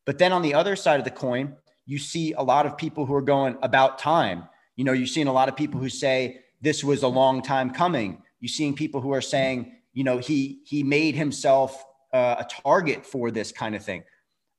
But 0.05 0.17
then 0.17 0.31
on 0.31 0.41
the 0.41 0.53
other 0.53 0.75
side 0.75 0.99
of 0.99 1.03
the 1.03 1.11
coin, 1.11 1.55
you 1.85 1.97
see 1.97 2.33
a 2.33 2.41
lot 2.41 2.65
of 2.65 2.77
people 2.77 3.05
who 3.05 3.13
are 3.15 3.21
going 3.21 3.57
about 3.61 3.97
time. 3.97 4.47
You 4.75 4.83
know, 4.83 4.93
you're 4.93 5.07
seeing 5.07 5.27
a 5.27 5.33
lot 5.33 5.49
of 5.49 5.55
people 5.55 5.79
who 5.79 5.89
say 5.89 6.41
this 6.61 6.83
was 6.83 7.03
a 7.03 7.07
long 7.07 7.41
time 7.41 7.71
coming. 7.71 8.21
You're 8.39 8.49
seeing 8.49 8.75
people 8.75 9.01
who 9.01 9.13
are 9.13 9.21
saying, 9.21 9.73
you 9.93 10.03
know, 10.03 10.19
he 10.19 10.61
he 10.65 10.83
made 10.83 11.15
himself 11.15 11.83
uh, 12.13 12.35
a 12.39 12.61
target 12.63 13.05
for 13.05 13.31
this 13.31 13.51
kind 13.51 13.75
of 13.75 13.83
thing. 13.83 14.03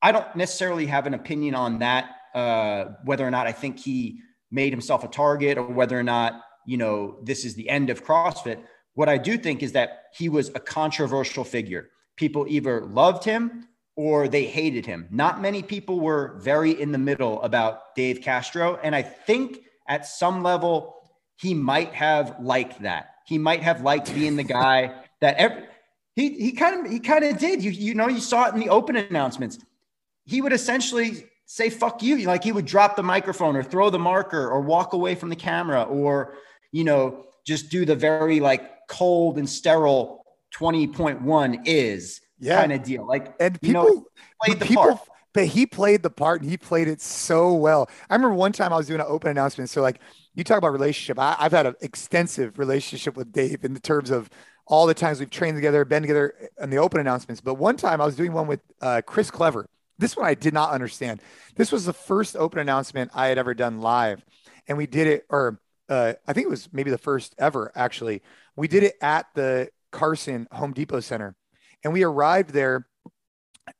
I 0.02 0.12
don't 0.12 0.36
necessarily 0.36 0.86
have 0.86 1.06
an 1.06 1.14
opinion 1.14 1.54
on 1.54 1.80
that, 1.80 2.10
uh, 2.34 2.84
whether 3.04 3.26
or 3.26 3.30
not 3.30 3.46
I 3.46 3.52
think 3.52 3.78
he 3.78 4.20
made 4.50 4.72
himself 4.72 5.04
a 5.04 5.08
target 5.08 5.58
or 5.58 5.66
whether 5.66 5.98
or 5.98 6.02
not, 6.02 6.40
you 6.66 6.76
know, 6.76 7.18
this 7.22 7.44
is 7.44 7.54
the 7.54 7.68
end 7.68 7.90
of 7.90 8.04
CrossFit. 8.04 8.60
What 8.94 9.08
I 9.08 9.18
do 9.18 9.36
think 9.36 9.62
is 9.62 9.72
that 9.72 10.04
he 10.14 10.28
was 10.28 10.48
a 10.50 10.60
controversial 10.60 11.44
figure. 11.44 11.90
People 12.16 12.46
either 12.48 12.84
loved 12.84 13.24
him 13.24 13.68
or 13.96 14.28
they 14.28 14.44
hated 14.44 14.86
him. 14.86 15.08
Not 15.10 15.42
many 15.42 15.62
people 15.62 16.00
were 16.00 16.38
very 16.38 16.80
in 16.80 16.92
the 16.92 16.98
middle 16.98 17.42
about 17.42 17.94
Dave 17.96 18.20
Castro. 18.22 18.78
And 18.82 18.94
I 18.94 19.02
think 19.02 19.58
at 19.88 20.06
some 20.06 20.42
level, 20.42 20.94
he 21.36 21.54
might 21.54 21.92
have 21.94 22.36
liked 22.40 22.82
that. 22.82 23.10
He 23.26 23.38
might 23.38 23.62
have 23.62 23.82
liked 23.82 24.14
being 24.14 24.36
the 24.36 24.44
guy 24.44 25.02
that 25.20 25.36
every, 25.36 25.64
he, 26.14 26.30
he 26.30 26.52
kind 26.52 26.86
of 26.86 26.92
he 26.92 26.98
kind 26.98 27.24
of 27.24 27.38
did. 27.38 27.62
You 27.62 27.70
you 27.70 27.94
know 27.94 28.08
you 28.08 28.20
saw 28.20 28.46
it 28.46 28.54
in 28.54 28.60
the 28.60 28.70
open 28.70 28.96
announcements 28.96 29.58
he 30.28 30.42
would 30.42 30.52
essentially 30.52 31.24
say 31.46 31.70
fuck 31.70 32.02
you. 32.02 32.18
Like 32.26 32.44
he 32.44 32.52
would 32.52 32.66
drop 32.66 32.94
the 32.94 33.02
microphone 33.02 33.56
or 33.56 33.62
throw 33.62 33.88
the 33.88 33.98
marker 33.98 34.48
or 34.48 34.60
walk 34.60 34.92
away 34.92 35.14
from 35.14 35.30
the 35.30 35.36
camera 35.36 35.82
or 35.82 36.34
you 36.70 36.84
know 36.84 37.24
just 37.46 37.70
do 37.70 37.86
the 37.86 37.96
very 37.96 38.38
like 38.38 38.86
cold 38.88 39.38
and 39.38 39.48
sterile 39.48 40.24
20.1 40.54 41.62
is 41.64 42.20
yeah. 42.38 42.60
kind 42.60 42.72
of 42.72 42.82
deal. 42.82 43.06
Like 43.06 43.34
and 43.40 43.58
people 43.60 43.84
you 43.84 43.94
know, 43.94 44.06
played 44.44 44.60
the 44.60 44.66
people, 44.66 44.82
part. 44.82 44.98
but 45.32 45.46
he 45.46 45.64
played 45.64 46.02
the 46.02 46.10
part 46.10 46.42
and 46.42 46.50
he 46.50 46.58
played 46.58 46.88
it 46.88 47.00
so 47.00 47.54
well. 47.54 47.88
I 48.10 48.14
remember 48.14 48.36
one 48.36 48.52
time 48.52 48.72
i 48.72 48.76
was 48.76 48.86
doing 48.86 49.00
an 49.00 49.06
open 49.08 49.30
announcement. 49.30 49.70
So 49.70 49.80
like 49.80 49.98
you 50.34 50.44
talk 50.44 50.58
about 50.58 50.72
relationship. 50.72 51.18
I, 51.18 51.36
i've 51.38 51.52
had 51.52 51.64
an 51.64 51.74
extensive 51.80 52.58
relationship 52.58 53.16
with 53.16 53.32
dave 53.32 53.64
in 53.64 53.72
the 53.72 53.80
terms 53.80 54.10
of 54.10 54.28
all 54.66 54.86
the 54.86 54.92
times 54.92 55.20
we've 55.20 55.30
trained 55.30 55.56
together 55.56 55.82
been 55.86 56.02
together 56.02 56.34
in 56.60 56.68
the 56.68 56.76
open 56.76 57.00
announcements. 57.00 57.40
But 57.40 57.54
one 57.54 57.78
time 57.78 58.02
i 58.02 58.04
was 58.04 58.14
doing 58.14 58.34
one 58.34 58.46
with 58.46 58.60
uh, 58.82 59.00
chris 59.06 59.30
clever 59.30 59.66
this 59.98 60.16
one 60.16 60.26
I 60.26 60.34
did 60.34 60.54
not 60.54 60.70
understand. 60.70 61.20
This 61.56 61.72
was 61.72 61.84
the 61.84 61.92
first 61.92 62.36
open 62.36 62.60
announcement 62.60 63.10
I 63.14 63.26
had 63.26 63.38
ever 63.38 63.54
done 63.54 63.80
live, 63.80 64.24
and 64.66 64.78
we 64.78 64.86
did 64.86 65.06
it, 65.06 65.26
or 65.28 65.60
uh, 65.88 66.14
I 66.26 66.32
think 66.32 66.46
it 66.46 66.50
was 66.50 66.68
maybe 66.72 66.90
the 66.90 66.98
first 66.98 67.34
ever 67.38 67.72
actually. 67.74 68.22
We 68.56 68.68
did 68.68 68.82
it 68.82 68.94
at 69.00 69.26
the 69.34 69.70
Carson 69.90 70.46
Home 70.52 70.72
Depot 70.72 71.00
Center, 71.00 71.34
and 71.82 71.92
we 71.92 72.04
arrived 72.04 72.50
there 72.50 72.86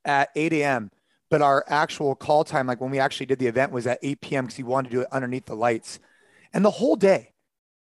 at 0.04 0.30
8 0.34 0.52
a.m. 0.54 0.90
but 1.30 1.42
our 1.42 1.64
actual 1.68 2.14
call 2.14 2.44
time, 2.44 2.66
like 2.66 2.80
when 2.80 2.90
we 2.90 2.98
actually 2.98 3.26
did 3.26 3.38
the 3.38 3.46
event, 3.46 3.72
was 3.72 3.86
at 3.86 3.98
8 4.02 4.20
p.m. 4.20 4.44
because 4.44 4.56
he 4.56 4.62
wanted 4.62 4.90
to 4.90 4.96
do 4.96 5.00
it 5.02 5.08
underneath 5.12 5.46
the 5.46 5.56
lights. 5.56 5.98
And 6.52 6.64
the 6.64 6.70
whole 6.70 6.96
day, 6.96 7.32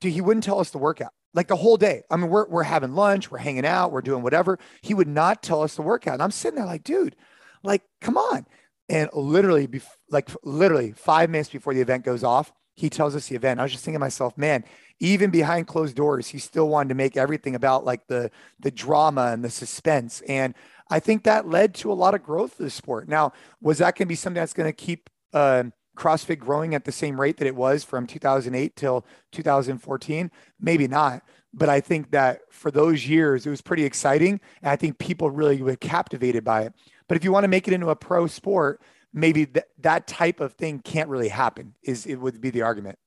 dude, 0.01 0.13
he 0.13 0.21
wouldn't 0.21 0.45
tell 0.45 0.61
us 0.61 0.71
the 0.71 0.79
workout. 0.79 1.13
Like 1.35 1.49
the 1.49 1.57
whole 1.57 1.79
day. 1.79 2.03
I 2.11 2.17
mean, 2.17 2.29
we're, 2.29 2.47
we're 2.47 2.63
having 2.63 2.95
lunch, 2.95 3.31
we're 3.31 3.39
hanging 3.39 3.65
out, 3.65 3.91
we're 3.91 4.03
doing 4.03 4.23
whatever. 4.23 4.59
He 4.83 4.93
would 4.93 5.09
not 5.09 5.43
tell 5.43 5.63
us 5.63 5.77
the 5.77 5.83
workout. 5.83 6.15
And 6.15 6.23
I'm 6.23 6.31
sitting 6.31 6.57
there 6.57 6.67
like, 6.67 6.85
dude, 6.85 7.17
like, 7.63 7.83
come 8.01 8.17
on. 8.17 8.47
And 8.89 9.09
literally, 9.13 9.69
like 10.11 10.31
literally 10.43 10.93
five 10.93 11.31
minutes 11.31 11.49
before 11.49 11.75
the 11.75 11.81
event 11.81 12.05
goes 12.05 12.25
off, 12.25 12.53
he 12.75 12.91
tells 12.91 13.15
us 13.15 13.29
the 13.29 13.37
event. 13.37 13.61
I 13.61 13.63
was 13.63 13.73
just 13.73 13.85
thinking 13.85 13.97
to 13.99 14.05
myself, 14.05 14.37
man, 14.37 14.65
even 15.01 15.31
behind 15.31 15.67
closed 15.67 15.97
doors, 15.97 16.29
he 16.29 16.39
still 16.39 16.69
wanted 16.69 16.91
to 16.91 16.95
make 16.95 17.17
everything 17.17 17.55
about 17.55 17.85
like 17.85 18.07
the 18.07 18.31
the 18.61 18.71
drama 18.71 19.31
and 19.33 19.45
the 19.45 19.51
suspense. 19.51 20.23
And 20.29 20.55
I 20.91 21.01
think 21.01 21.25
that 21.25 21.49
led 21.49 21.75
to 21.77 21.93
a 21.93 21.95
lot 21.95 22.15
of 22.15 22.23
growth 22.23 22.53
of 22.53 22.65
the 22.65 22.71
sport. 22.71 23.09
Now, 23.09 23.33
was 23.61 23.79
that 23.79 23.97
going 23.97 24.07
to 24.07 24.09
be 24.09 24.15
something 24.15 24.41
that's 24.41 24.53
going 24.53 24.69
to 24.69 24.73
keep 24.75 25.09
uh, 25.33 25.65
CrossFit 25.97 26.39
growing 26.39 26.75
at 26.75 26.85
the 26.85 26.93
same 26.93 27.21
rate 27.21 27.39
that 27.39 27.47
it 27.47 27.57
was 27.57 27.83
from 27.83 28.07
2008 28.07 28.77
till 28.77 29.07
2014? 29.33 30.31
Maybe 30.61 30.87
not. 30.87 31.23
But 31.55 31.69
I 31.69 31.81
think 31.81 32.11
that 32.13 32.41
for 32.51 32.71
those 32.71 33.07
years, 33.07 33.47
it 33.47 33.51
was 33.51 33.61
pretty 33.61 33.85
exciting. 33.85 34.41
And 34.63 34.71
I 34.71 34.77
think 34.77 34.99
people 34.99 35.31
really 35.31 35.63
were 35.63 35.77
captivated 35.77 36.45
by 36.45 36.63
it. 36.63 36.75
But 37.09 37.17
if 37.17 37.25
you 37.25 37.33
want 37.33 37.45
to 37.45 37.49
make 37.49 37.69
it 37.69 37.75
into 37.75 37.91
a 37.91 37.97
pro 37.97 38.27
sport, 38.27 38.81
maybe 39.13 39.47
th- 39.47 39.67
that 39.79 40.07
type 40.07 40.41
of 40.41 40.55
thing 40.55 40.81
can't 40.81 41.09
really 41.09 41.29
happen, 41.29 41.75
is 41.83 42.07
it 42.07 42.17
would 42.17 42.41
be 42.41 42.51
the 42.51 42.63
argument. 42.63 42.99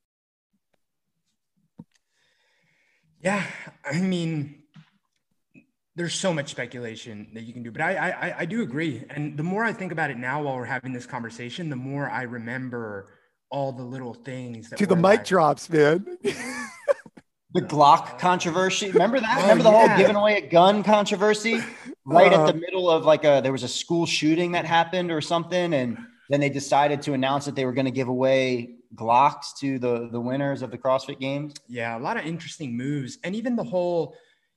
Yeah. 3.21 3.43
I 3.84 3.99
mean, 4.01 4.63
there's 5.95 6.13
so 6.13 6.34
much 6.34 6.49
speculation 6.49 7.29
that 7.34 7.43
you 7.43 7.53
can 7.53 7.63
do, 7.63 7.71
but 7.71 7.81
I, 7.81 7.95
I 7.95 8.36
I 8.39 8.45
do 8.45 8.62
agree. 8.62 9.03
And 9.10 9.38
the 9.38 9.43
more 9.43 9.63
I 9.63 9.71
think 9.73 9.91
about 9.91 10.12
it 10.12 10.17
now, 10.17 10.43
while 10.43 10.55
we're 10.55 10.65
having 10.65 10.93
this 10.93 11.05
conversation, 11.05 11.69
the 11.69 11.75
more 11.75 12.10
I 12.10 12.23
remember 12.23 13.08
all 13.49 13.71
the 13.71 13.84
little 13.84 14.13
things. 14.13 14.69
To 14.71 14.86
the 14.86 14.95
mic 14.95 15.03
like, 15.03 15.25
drops, 15.25 15.69
man. 15.69 16.05
the 16.23 17.62
Glock 17.62 18.19
controversy. 18.19 18.91
Remember 18.91 19.19
that? 19.19 19.38
Oh, 19.38 19.41
Remember 19.43 19.63
the 19.63 19.71
yeah. 19.71 19.88
whole 19.88 19.97
giving 19.97 20.15
away 20.15 20.38
a 20.38 20.47
gun 20.47 20.84
controversy? 20.84 21.63
Right 22.05 22.31
uh, 22.31 22.35
at 22.35 22.37
the 22.37 22.51
uh-huh. 22.51 22.53
middle 22.53 22.89
of 22.89 23.05
like 23.05 23.23
a 23.23 23.41
there 23.41 23.51
was 23.51 23.63
a 23.63 23.67
school 23.67 24.05
shooting 24.05 24.51
that 24.51 24.65
happened 24.65 25.11
or 25.11 25.21
something, 25.21 25.73
and 25.73 25.97
then 26.29 26.39
they 26.39 26.49
decided 26.49 27.01
to 27.03 27.13
announce 27.13 27.45
that 27.45 27.55
they 27.55 27.65
were 27.65 27.73
going 27.73 27.85
to 27.85 27.91
give 27.91 28.07
away 28.07 28.75
Glocks 28.93 29.57
to 29.59 29.79
the 29.79 30.09
the 30.11 30.21
winners 30.21 30.61
of 30.61 30.71
the 30.71 30.77
CrossFit 30.77 31.19
Games. 31.19 31.53
Yeah, 31.67 31.97
a 31.97 31.99
lot 31.99 32.17
of 32.17 32.25
interesting 32.25 32.77
moves, 32.77 33.17
and 33.23 33.35
even 33.35 33.55
the 33.55 33.63
whole 33.63 34.15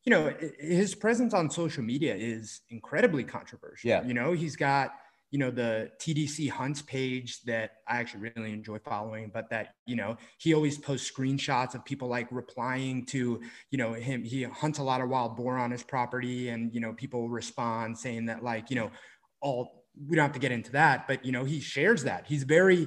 you 0.08 0.10
know, 0.10 0.32
his 0.58 0.94
presence 0.94 1.34
on 1.34 1.50
social 1.50 1.82
media 1.82 2.14
is 2.14 2.62
incredibly 2.70 3.24
controversial. 3.24 3.90
Yeah. 3.90 4.02
You 4.06 4.14
know, 4.14 4.32
he's 4.32 4.56
got, 4.56 4.94
you 5.30 5.38
know, 5.38 5.50
the 5.50 5.90
TDC 5.98 6.48
Hunts 6.48 6.82
page 6.82 7.42
that 7.42 7.72
I 7.86 7.98
actually 7.98 8.32
really 8.34 8.52
enjoy 8.52 8.78
following, 8.78 9.30
but 9.32 9.50
that, 9.50 9.74
you 9.86 9.96
know, 9.96 10.16
he 10.38 10.54
always 10.54 10.78
posts 10.78 11.10
screenshots 11.10 11.74
of 11.74 11.84
people 11.84 12.08
like 12.08 12.28
replying 12.30 13.04
to, 13.06 13.40
you 13.70 13.78
know, 13.78 13.92
him. 13.92 14.24
He 14.24 14.42
hunts 14.44 14.78
a 14.78 14.82
lot 14.82 15.00
of 15.00 15.08
wild 15.08 15.36
boar 15.36 15.58
on 15.58 15.70
his 15.70 15.82
property 15.82 16.48
and, 16.48 16.72
you 16.72 16.80
know, 16.80 16.92
people 16.92 17.28
respond 17.28 17.98
saying 17.98 18.26
that, 18.26 18.42
like, 18.42 18.70
you 18.70 18.76
know, 18.76 18.90
all 19.40 19.84
we 20.08 20.16
don't 20.16 20.24
have 20.24 20.32
to 20.32 20.38
get 20.38 20.52
into 20.52 20.72
that, 20.72 21.08
but, 21.08 21.24
you 21.24 21.32
know, 21.32 21.44
he 21.44 21.60
shares 21.60 22.04
that. 22.04 22.24
He's 22.26 22.44
very, 22.44 22.86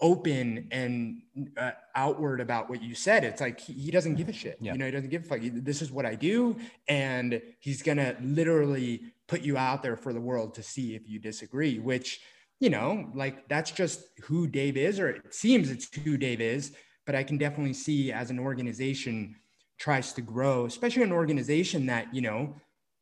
open 0.00 0.68
and 0.70 1.22
uh, 1.56 1.72
outward 1.94 2.40
about 2.40 2.70
what 2.70 2.82
you 2.82 2.94
said. 2.94 3.24
It's 3.24 3.40
like 3.40 3.60
he, 3.60 3.72
he 3.72 3.90
doesn't 3.90 4.14
give 4.14 4.28
a 4.28 4.32
shit. 4.32 4.58
Yeah. 4.60 4.72
You 4.72 4.78
know, 4.78 4.84
he 4.84 4.90
doesn't 4.90 5.10
give 5.10 5.24
a 5.24 5.26
fuck. 5.26 5.40
This 5.42 5.82
is 5.82 5.90
what 5.90 6.06
I 6.06 6.14
do, 6.14 6.56
and 6.88 7.40
he's 7.58 7.82
gonna 7.82 8.16
literally 8.22 9.02
put 9.28 9.42
you 9.42 9.56
out 9.56 9.82
there 9.82 9.96
for 9.96 10.12
the 10.12 10.20
world 10.20 10.54
to 10.54 10.62
see 10.62 10.94
if 10.94 11.08
you 11.08 11.20
disagree. 11.20 11.78
Which, 11.78 12.20
you 12.58 12.70
know, 12.70 13.10
like 13.14 13.48
that's 13.48 13.70
just 13.70 14.02
who 14.22 14.46
Dave 14.46 14.76
is, 14.76 14.98
or 14.98 15.10
it 15.10 15.34
seems 15.34 15.70
it's 15.70 15.94
who 15.94 16.16
Dave 16.16 16.40
is. 16.40 16.72
But 17.06 17.14
I 17.14 17.22
can 17.22 17.38
definitely 17.38 17.74
see 17.74 18.12
as 18.12 18.30
an 18.30 18.38
organization 18.38 19.36
tries 19.78 20.12
to 20.14 20.20
grow, 20.20 20.66
especially 20.66 21.04
an 21.04 21.12
organization 21.12 21.86
that 21.86 22.12
you 22.14 22.22
know 22.22 22.56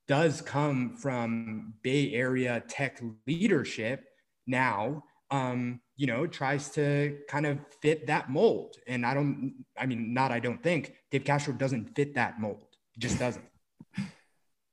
does 0.06 0.40
come 0.40 0.96
from 0.96 1.74
Bay 1.82 2.12
Area 2.12 2.62
tech 2.68 3.00
leadership 3.26 4.04
now. 4.46 5.02
Um, 5.30 5.80
you 5.96 6.06
know, 6.06 6.26
tries 6.26 6.68
to 6.70 7.18
kind 7.28 7.46
of 7.46 7.58
fit 7.82 8.06
that 8.06 8.30
mold. 8.30 8.76
And 8.86 9.04
I 9.04 9.14
don't, 9.14 9.64
I 9.76 9.86
mean, 9.86 10.14
not 10.14 10.30
I 10.30 10.38
don't 10.38 10.62
think 10.62 10.94
Dave 11.10 11.24
Castro 11.24 11.52
doesn't 11.52 11.96
fit 11.96 12.14
that 12.14 12.38
mold. 12.38 12.66
Just 12.98 13.18
doesn't. 13.18 13.44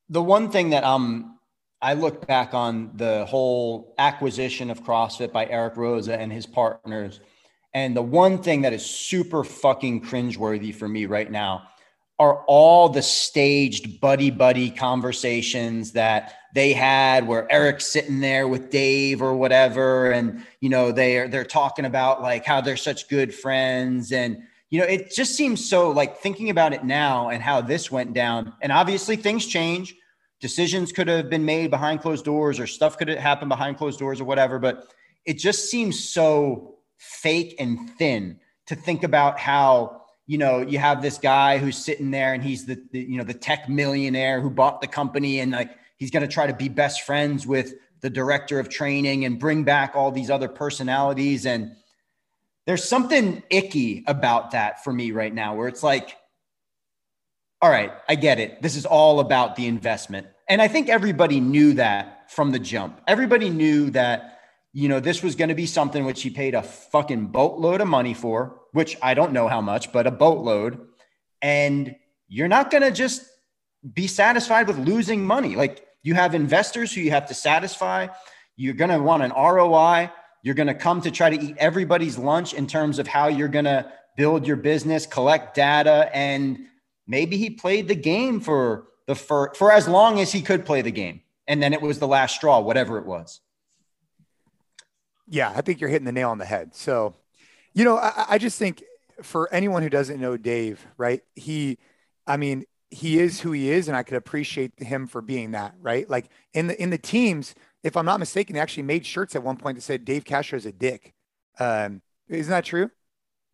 The 0.10 0.22
one 0.22 0.52
thing 0.52 0.70
that 0.72 0.84
um 0.84 1.33
I 1.84 1.96
look 1.96 2.26
back 2.26 2.54
on 2.54 2.92
the 2.96 3.26
whole 3.26 3.94
acquisition 3.98 4.72
of 4.72 4.86
CrossFit 4.86 5.34
by 5.34 5.46
Eric 5.48 5.76
Roza 5.76 6.18
and 6.18 6.32
his 6.32 6.46
partners. 6.46 7.20
And 7.74 7.94
the 7.94 8.02
one 8.02 8.42
thing 8.42 8.62
that 8.62 8.72
is 8.72 8.86
super 8.86 9.44
fucking 9.44 10.02
cringeworthy 10.02 10.74
for 10.74 10.88
me 10.88 11.08
right 11.08 11.30
now 11.30 11.64
are 12.20 12.46
all 12.48 12.88
the 12.88 13.02
staged 13.02 14.00
buddy 14.00 14.30
buddy 14.30 14.70
conversations 14.70 15.92
that 15.92 16.36
they 16.56 16.72
had 16.72 17.28
where 17.28 17.52
Eric's 17.52 17.88
sitting 17.88 18.22
there 18.22 18.48
with 18.48 18.70
Dave 18.70 19.22
or 19.22 19.36
whatever 19.36 20.12
and 20.12 20.46
you 20.62 20.70
know 20.70 20.92
they're 20.92 21.28
they're 21.28 21.44
talking 21.44 21.86
about 21.86 22.22
like 22.22 22.46
how 22.46 22.62
they're 22.62 22.78
such 22.78 23.10
good 23.10 23.34
friends 23.34 24.12
and 24.12 24.38
you 24.70 24.80
know 24.80 24.86
it 24.86 25.12
just 25.12 25.36
seems 25.36 25.68
so 25.68 25.90
like 25.90 26.18
thinking 26.20 26.52
about 26.52 26.72
it 26.72 26.86
now 26.86 27.30
and 27.30 27.42
how 27.42 27.60
this 27.60 27.92
went 27.92 28.14
down 28.14 28.54
and 28.62 28.72
obviously 28.72 29.16
things 29.16 29.48
change 29.48 29.96
decisions 30.44 30.92
could 30.92 31.08
have 31.08 31.30
been 31.30 31.46
made 31.46 31.72
behind 31.72 32.02
closed 32.02 32.24
doors 32.24 32.60
or 32.60 32.68
stuff 32.68 32.98
could 32.98 33.08
have 33.08 33.18
happened 33.18 33.50
behind 33.50 33.78
closed 33.78 33.98
doors 33.98 34.22
or 34.22 34.26
whatever 34.26 34.60
but 34.60 34.94
it 35.26 35.40
just 35.40 35.72
seems 35.72 35.98
so 35.98 36.76
fake 36.98 37.56
and 37.60 37.90
thin 37.98 38.38
to 38.68 38.76
think 38.76 39.04
about 39.04 39.40
how 39.40 40.04
you 40.26 40.38
know, 40.38 40.62
you 40.62 40.80
have 40.80 41.02
this 41.02 41.18
guy 41.18 41.58
who's 41.58 41.78
sitting 41.78 42.12
there 42.12 42.34
and 42.34 42.44
he's 42.44 42.66
the, 42.66 42.82
the 42.92 43.00
you 43.00 43.18
know, 43.18 43.24
the 43.24 43.34
tech 43.34 43.68
millionaire 43.68 44.40
who 44.40 44.50
bought 44.50 44.80
the 44.82 44.88
company 44.88 45.40
and 45.40 45.52
like 45.52 45.72
he's 45.98 46.12
going 46.12 46.26
to 46.26 46.34
try 46.34 46.48
to 46.48 46.54
be 46.54 46.70
best 46.70 47.02
friends 47.02 47.46
with 47.46 47.74
the 48.02 48.10
director 48.10 48.60
of 48.60 48.70
training 48.70 49.26
and 49.26 49.40
bring 49.40 49.64
back 49.64 49.96
all 49.96 50.12
these 50.12 50.30
other 50.30 50.48
personalities. 50.48 51.46
And 51.46 51.76
there's 52.66 52.84
something 52.84 53.44
icky 53.50 54.04
about 54.08 54.52
that 54.52 54.84
for 54.84 54.94
me 54.94 55.12
right 55.12 55.34
now 55.34 55.56
where 55.56 55.68
it's 55.68 55.84
like, 55.84 56.16
all 57.64 57.70
right, 57.70 57.94
I 58.10 58.16
get 58.16 58.42
it. 58.42 58.62
This 58.62 58.76
is 58.76 58.86
all 58.86 59.22
about 59.22 59.56
the 59.56 59.68
investment. 59.68 60.28
And 60.50 60.62
I 60.62 60.68
think 60.68 60.90
everybody 60.90 61.40
knew 61.40 61.76
that 61.76 62.30
from 62.30 62.52
the 62.52 62.60
jump. 62.60 63.00
Everybody 63.08 63.50
knew 63.50 63.90
that, 63.92 64.42
you 64.74 64.90
know, 64.90 65.00
this 65.00 65.24
was 65.24 65.36
going 65.36 65.48
to 65.48 65.56
be 65.56 65.66
something 65.66 66.04
which 66.04 66.22
he 66.22 66.30
paid 66.30 66.56
a 66.56 66.62
fucking 66.62 67.28
boatload 67.28 67.80
of 67.80 67.88
money 67.88 68.14
for 68.14 68.60
which 68.74 68.98
I 69.02 69.14
don't 69.14 69.32
know 69.32 69.48
how 69.48 69.62
much, 69.62 69.94
but 69.94 70.06
a 70.06 70.12
boatload. 70.12 70.86
And 71.42 71.96
you're 72.28 72.50
not 72.50 72.70
going 72.70 72.84
to 72.84 72.92
just 72.92 73.24
be 73.94 74.08
satisfied 74.08 74.68
with 74.68 74.78
losing 74.78 75.26
money. 75.26 75.56
Like 75.56 75.88
you 76.02 76.16
have 76.16 76.36
investors 76.36 76.92
who 76.92 77.00
you 77.00 77.12
have 77.12 77.28
to 77.28 77.34
satisfy. 77.34 78.08
You're 78.58 78.74
going 78.74 78.92
to 78.92 79.00
want 79.00 79.24
an 79.24 79.32
ROI. 79.32 80.12
You're 80.42 80.56
going 80.56 80.68
to 80.68 80.74
come 80.74 81.00
to 81.00 81.12
try 81.12 81.30
to 81.30 81.42
eat 81.42 81.56
everybody's 81.60 82.18
lunch 82.18 82.54
in 82.54 82.68
terms 82.68 83.00
of 83.00 83.08
how 83.08 83.30
you're 83.30 83.48
going 83.48 83.64
to 83.64 83.90
build 84.18 84.46
your 84.46 84.58
business, 84.58 85.06
collect 85.06 85.56
data. 85.56 86.10
And 86.14 86.68
maybe 87.08 87.38
he 87.38 87.50
played 87.50 87.88
the 87.88 87.96
game 87.96 88.40
for 88.40 88.88
the 89.08 89.16
for, 89.16 89.54
for 89.56 89.72
as 89.72 89.88
long 89.88 90.20
as 90.20 90.32
he 90.32 90.42
could 90.42 90.66
play 90.66 90.82
the 90.82 90.92
game. 90.92 91.22
And 91.48 91.62
then 91.62 91.74
it 91.74 91.82
was 91.82 92.00
the 92.00 92.08
last 92.08 92.36
straw, 92.36 92.60
whatever 92.62 92.98
it 92.98 93.06
was. 93.06 93.42
Yeah, 95.28 95.52
I 95.56 95.62
think 95.62 95.82
you're 95.82 95.90
hitting 95.90 96.06
the 96.06 96.12
nail 96.12 96.30
on 96.30 96.38
the 96.38 96.46
head. 96.46 96.76
So 96.76 97.16
you 97.74 97.84
know, 97.84 97.98
I, 97.98 98.26
I 98.30 98.38
just 98.38 98.58
think 98.58 98.84
for 99.22 99.52
anyone 99.54 99.84
who 99.84 99.90
doesn't 99.90 100.20
know 100.20 100.38
Dave, 100.38 100.86
right? 100.98 101.22
He, 101.36 101.78
I 102.28 102.38
mean, 102.38 102.66
he 102.90 103.20
is 103.20 103.42
who 103.42 103.52
he 103.52 103.72
is, 103.72 103.88
and 103.88 103.98
I 103.98 104.04
could 104.04 104.18
appreciate 104.18 104.72
him 104.78 105.08
for 105.08 105.22
being 105.22 105.52
that, 105.52 105.74
right? 105.82 106.08
Like 106.10 106.30
in 106.54 106.68
the 106.68 106.82
in 106.82 106.92
the 106.92 106.98
teams, 106.98 107.56
if 107.84 107.98
I'm 107.98 108.06
not 108.06 108.20
mistaken, 108.20 108.54
they 108.54 108.60
actually 108.60 108.84
made 108.84 109.06
shirts 109.06 109.36
at 109.36 109.44
one 109.44 109.58
point 109.58 109.78
that 109.78 109.82
said 109.82 110.06
Dave 110.06 110.26
Castro 110.26 110.58
is 110.58 110.66
a 110.66 110.72
dick. 110.72 111.14
Um, 111.60 112.02
isn't 112.30 112.52
that 112.52 112.66
true? 112.66 112.92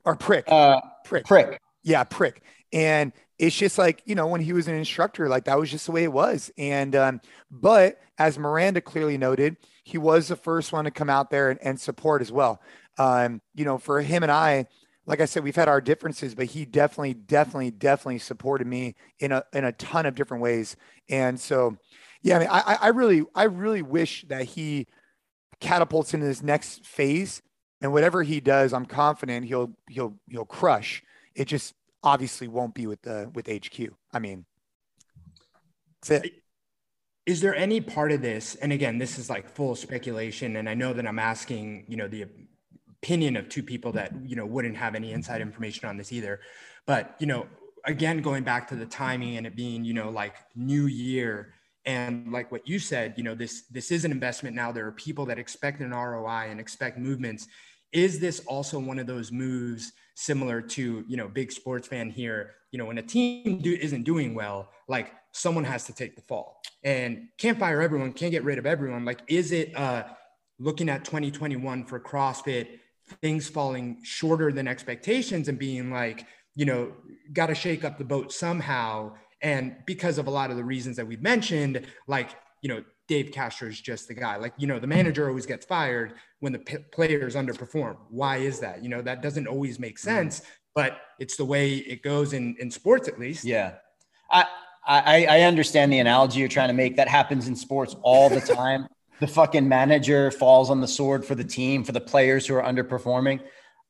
Or 0.03 0.15
prick? 0.15 0.45
Uh, 0.47 0.81
prick. 1.05 1.25
Prick. 1.25 1.59
Yeah, 1.83 2.03
prick. 2.03 2.43
And 2.73 3.13
it's 3.39 3.55
just 3.55 3.77
like 3.77 4.03
you 4.05 4.15
know 4.15 4.27
when 4.27 4.41
he 4.41 4.53
was 4.53 4.67
an 4.67 4.75
instructor, 4.75 5.27
like 5.27 5.45
that 5.45 5.59
was 5.59 5.71
just 5.71 5.85
the 5.85 5.91
way 5.91 6.03
it 6.03 6.13
was. 6.13 6.51
And 6.57 6.95
um, 6.95 7.21
but 7.49 7.99
as 8.17 8.37
Miranda 8.37 8.81
clearly 8.81 9.17
noted, 9.17 9.57
he 9.83 9.97
was 9.97 10.27
the 10.27 10.35
first 10.35 10.71
one 10.71 10.85
to 10.85 10.91
come 10.91 11.09
out 11.09 11.31
there 11.31 11.49
and, 11.49 11.59
and 11.63 11.79
support 11.79 12.21
as 12.21 12.31
well 12.31 12.61
um, 12.99 13.41
you 13.55 13.65
know, 13.65 13.77
for 13.77 14.01
him 14.01 14.21
and 14.21 14.31
I, 14.31 14.67
like 15.07 15.21
I 15.21 15.25
said, 15.25 15.43
we've 15.43 15.55
had 15.55 15.69
our 15.69 15.81
differences, 15.81 16.35
but 16.35 16.47
he 16.47 16.65
definitely, 16.65 17.15
definitely, 17.15 17.71
definitely 17.71 18.19
supported 18.19 18.67
me 18.67 18.95
in 19.19 19.31
a 19.31 19.43
in 19.53 19.63
a 19.63 19.71
ton 19.71 20.05
of 20.05 20.13
different 20.13 20.43
ways. 20.43 20.75
And 21.09 21.39
so, 21.39 21.77
yeah, 22.21 22.35
I 22.35 22.39
mean, 22.39 22.49
I, 22.51 22.77
I 22.81 22.87
really, 22.89 23.23
I 23.33 23.43
really 23.43 23.81
wish 23.81 24.25
that 24.27 24.43
he 24.43 24.85
catapults 25.59 26.13
into 26.13 26.27
this 26.27 26.43
next 26.43 26.85
phase. 26.85 27.41
And 27.81 27.93
whatever 27.93 28.21
he 28.21 28.41
does, 28.41 28.73
I'm 28.73 28.85
confident 28.85 29.45
he'll 29.45 29.71
he'll 29.89 30.15
he'll 30.27 30.45
crush. 30.45 31.01
It 31.33 31.45
just 31.45 31.73
obviously 32.03 32.47
won't 32.47 32.73
be 32.73 32.87
with 32.87 33.01
the 33.01 33.31
with 33.33 33.47
HQ. 33.47 33.93
I 34.13 34.19
mean, 34.19 34.45
that's 36.01 36.25
it. 36.25 36.33
Is 37.25 37.41
there 37.41 37.55
any 37.55 37.79
part 37.79 38.11
of 38.11 38.21
this 38.21 38.55
and 38.55 38.73
again 38.73 38.97
this 38.97 39.19
is 39.19 39.29
like 39.29 39.47
full 39.47 39.75
speculation 39.75 40.55
and 40.55 40.67
i 40.67 40.73
know 40.73 40.93
that 40.93 41.05
i'm 41.05 41.19
asking 41.19 41.85
you 41.87 41.95
know 41.95 42.07
the 42.07 42.25
opinion 43.01 43.37
of 43.37 43.47
two 43.47 43.63
people 43.63 43.91
that 43.93 44.11
you 44.25 44.35
know 44.35 44.45
wouldn't 44.45 44.75
have 44.75 44.95
any 44.95 45.11
inside 45.13 45.41
information 45.41 45.87
on 45.87 45.97
this 45.97 46.11
either. 46.11 46.39
But 46.85 47.15
you 47.19 47.27
know 47.27 47.47
again 47.85 48.21
going 48.21 48.43
back 48.43 48.67
to 48.69 48.75
the 48.75 48.85
timing 48.85 49.37
and 49.37 49.47
it 49.47 49.55
being 49.55 49.85
you 49.85 49.93
know 49.93 50.09
like 50.09 50.35
new 50.55 50.85
year 50.87 51.53
and 51.85 52.31
like 52.31 52.51
what 52.51 52.67
you 52.67 52.77
said 52.77 53.13
you 53.15 53.23
know 53.23 53.33
this 53.35 53.63
this 53.71 53.91
is 53.91 54.05
an 54.05 54.11
investment 54.11 54.55
now. 54.55 54.71
There 54.71 54.85
are 54.85 54.91
people 54.91 55.25
that 55.27 55.39
expect 55.39 55.79
an 55.81 55.91
roi 55.91 56.47
and 56.49 56.59
expect 56.59 56.97
movements. 56.97 57.47
Is 57.91 58.19
this 58.19 58.41
also 58.41 58.79
one 58.79 58.99
of 58.99 59.07
those 59.07 59.31
moves 59.31 59.93
similar 60.19 60.61
to 60.61 61.03
you 61.07 61.17
know 61.17 61.27
big 61.27 61.51
sports 61.51 61.87
fan 61.87 62.09
here 62.09 62.51
you 62.71 62.77
know 62.77 62.85
when 62.85 62.97
a 62.97 63.01
team 63.01 63.59
do, 63.61 63.73
isn't 63.73 64.03
doing 64.03 64.35
well 64.35 64.69
like 64.87 65.13
someone 65.31 65.63
has 65.63 65.85
to 65.85 65.93
take 65.93 66.15
the 66.15 66.21
fall 66.23 66.61
and 66.83 67.27
can't 67.37 67.59
fire 67.59 67.81
everyone, 67.81 68.13
can't 68.13 68.31
get 68.31 68.43
rid 68.43 68.57
of 68.57 68.65
everyone. 68.65 69.05
Like, 69.05 69.21
is 69.27 69.51
it 69.51 69.75
uh, 69.75 70.03
looking 70.59 70.89
at 70.89 71.03
2021 71.05 71.85
for 71.85 71.99
CrossFit, 71.99 72.79
things 73.21 73.49
falling 73.49 73.99
shorter 74.03 74.51
than 74.51 74.67
expectations 74.67 75.47
and 75.47 75.57
being 75.57 75.91
like, 75.91 76.25
you 76.55 76.65
know, 76.65 76.93
got 77.33 77.47
to 77.47 77.55
shake 77.55 77.83
up 77.83 77.97
the 77.97 78.03
boat 78.03 78.31
somehow. 78.31 79.13
And 79.41 79.77
because 79.85 80.17
of 80.17 80.27
a 80.27 80.29
lot 80.29 80.51
of 80.51 80.57
the 80.57 80.63
reasons 80.63 80.97
that 80.97 81.07
we've 81.07 81.21
mentioned, 81.21 81.85
like, 82.07 82.29
you 82.61 82.69
know, 82.69 82.83
Dave 83.09 83.31
Castro 83.31 83.67
is 83.67 83.81
just 83.81 84.07
the 84.07 84.13
guy. 84.13 84.37
Like, 84.37 84.53
you 84.57 84.67
know, 84.67 84.79
the 84.79 84.87
manager 84.87 85.27
always 85.27 85.47
gets 85.47 85.65
fired 85.65 86.13
when 86.39 86.53
the 86.53 86.59
p- 86.59 86.77
players 86.91 87.35
underperform. 87.35 87.97
Why 88.09 88.37
is 88.37 88.59
that? 88.59 88.83
You 88.83 88.89
know, 88.89 89.01
that 89.01 89.23
doesn't 89.23 89.47
always 89.47 89.79
make 89.79 89.97
mm-hmm. 89.97 90.15
sense, 90.15 90.43
but 90.75 91.01
it's 91.19 91.35
the 91.35 91.43
way 91.43 91.77
it 91.77 92.03
goes 92.03 92.33
in, 92.33 92.55
in 92.59 92.69
sports, 92.69 93.07
at 93.07 93.19
least. 93.19 93.43
Yeah. 93.43 93.73
I, 94.31 94.45
I, 94.87 95.25
I 95.25 95.41
understand 95.41 95.91
the 95.91 95.97
analogy 95.97 96.39
you're 96.39 96.47
trying 96.47 96.69
to 96.69 96.73
make. 96.73 96.95
That 96.97 97.07
happens 97.07 97.47
in 97.47 97.55
sports 97.55 97.95
all 98.03 98.29
the 98.29 98.41
time. 98.55 98.87
the 99.19 99.27
fucking 99.27 99.67
manager 99.67 100.29
falls 100.29 100.69
on 100.69 100.79
the 100.79 100.87
sword 100.87 101.25
for 101.25 101.33
the 101.33 101.43
team, 101.43 101.83
for 101.83 101.91
the 101.91 101.99
players 101.99 102.45
who 102.45 102.55
are 102.55 102.63
underperforming. 102.63 103.41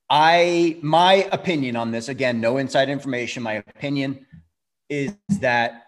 I, 0.10 0.79
my 0.82 1.27
opinion 1.34 1.75
on 1.75 1.91
this, 1.91 2.08
again, 2.08 2.39
no 2.39 2.55
inside 2.55 2.89
information. 2.89 3.43
My 3.43 3.55
opinion 3.55 4.25
is 4.88 5.13
that 5.41 5.84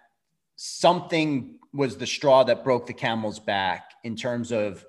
something 0.58 1.60
was 1.73 1.97
the 1.97 2.07
straw 2.07 2.43
that 2.43 2.63
broke 2.63 2.86
the 2.86 2.93
camel's 2.93 3.39
back 3.39 3.93
in 4.03 4.15
terms 4.15 4.51
of 4.51 4.86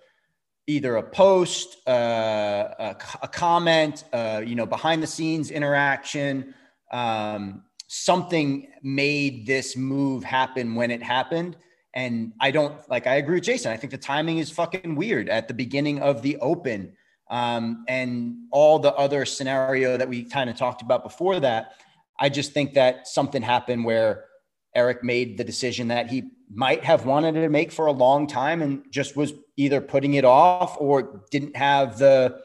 either 0.66 0.96
a 0.96 1.02
post, 1.02 1.76
uh, 1.88 2.68
a, 2.78 2.96
a, 3.22 3.28
comment, 3.28 4.04
uh, 4.12 4.42
you 4.44 4.54
know, 4.54 4.66
behind 4.66 5.02
the 5.02 5.06
scenes 5.06 5.50
interaction, 5.50 6.54
um, 6.92 7.62
something 7.88 8.68
made 8.82 9.46
this 9.46 9.76
move 9.76 10.24
happen 10.24 10.74
when 10.74 10.90
it 10.90 11.02
happened. 11.02 11.56
And 11.94 12.32
I 12.40 12.50
don't 12.50 12.74
like, 12.88 13.06
I 13.06 13.16
agree 13.16 13.36
with 13.36 13.44
Jason. 13.44 13.72
I 13.72 13.76
think 13.76 13.90
the 13.90 13.98
timing 13.98 14.38
is 14.38 14.50
fucking 14.50 14.94
weird 14.94 15.28
at 15.28 15.48
the 15.48 15.54
beginning 15.54 16.00
of 16.00 16.22
the 16.22 16.36
open. 16.38 16.92
Um, 17.30 17.84
and 17.88 18.36
all 18.50 18.78
the 18.78 18.94
other 18.94 19.24
scenario 19.24 19.96
that 19.96 20.08
we 20.08 20.24
kind 20.24 20.48
of 20.48 20.56
talked 20.56 20.82
about 20.82 21.02
before 21.02 21.40
that. 21.40 21.72
I 22.18 22.28
just 22.28 22.52
think 22.52 22.74
that 22.74 23.08
something 23.08 23.42
happened 23.42 23.84
where 23.84 24.26
Eric 24.74 25.04
made 25.04 25.36
the 25.38 25.44
decision 25.44 25.88
that 25.88 26.08
he 26.08 26.30
might 26.52 26.84
have 26.84 27.04
wanted 27.06 27.32
to 27.32 27.48
make 27.48 27.72
for 27.72 27.86
a 27.86 27.92
long 27.92 28.26
time 28.26 28.62
and 28.62 28.84
just 28.90 29.16
was 29.16 29.32
either 29.56 29.80
putting 29.80 30.14
it 30.14 30.24
off 30.24 30.76
or 30.78 31.24
didn't 31.30 31.56
have 31.56 31.98
the 31.98 32.40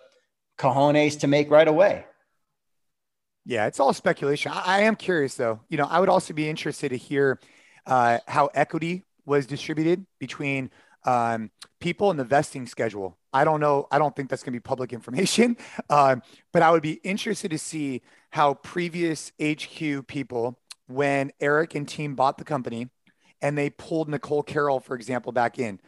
cojones 0.58 1.20
to 1.20 1.28
make 1.28 1.50
right 1.50 1.68
away. 1.68 2.06
Yeah, 3.46 3.68
it's 3.68 3.80
all 3.80 3.94
speculation. 3.94 4.52
I, 4.52 4.62
I, 4.66 4.82
am 4.82 4.96
curious 4.96 5.36
though. 5.36 5.62
You 5.70 5.78
know, 5.78 5.86
I 5.86 6.00
would 6.02 6.10
also 6.10 6.34
be 6.34 6.50
interested 6.50 6.90
to 6.90 6.98
hear 6.98 7.40
uh, 7.86 8.20
how 8.28 8.48
equity 8.54 9.06
was 9.26 9.46
distributed 9.46 10.06
between 10.20 10.70
um, 11.06 11.50
people 11.80 12.12
in 12.12 12.18
the 12.18 12.26
vesting 12.26 12.68
schedule. 12.68 13.18
I 13.32 13.46
don't 13.46 13.62
know. 13.62 13.88
I 13.90 14.00
don't 14.00 14.16
think 14.16 14.30
that's 14.30 14.44
going 14.44 14.54
to 14.54 14.60
be 14.60 14.62
public 14.62 14.92
information, 14.92 15.56
um, 15.90 16.22
but 16.52 16.62
I 16.62 16.72
would 16.72 16.84
be 16.84 16.94
interested 17.04 17.52
to 17.52 17.58
see 17.58 18.02
how 18.32 18.56
previous 18.56 19.32
HQ 19.42 20.08
people, 20.08 20.60
when 20.88 21.32
Eric 21.39 21.76
and 21.76 21.88
team 21.88 22.15
bought 22.15 22.38
the 22.38 22.43
company, 22.43 22.89
and 23.41 23.58
they 23.58 23.69
pulled 23.69 24.10
Nicole 24.10 24.43
Carroll, 24.43 24.80
for 24.80 24.95
example, 24.95 25.32
back 25.32 25.60
in, 25.60 25.80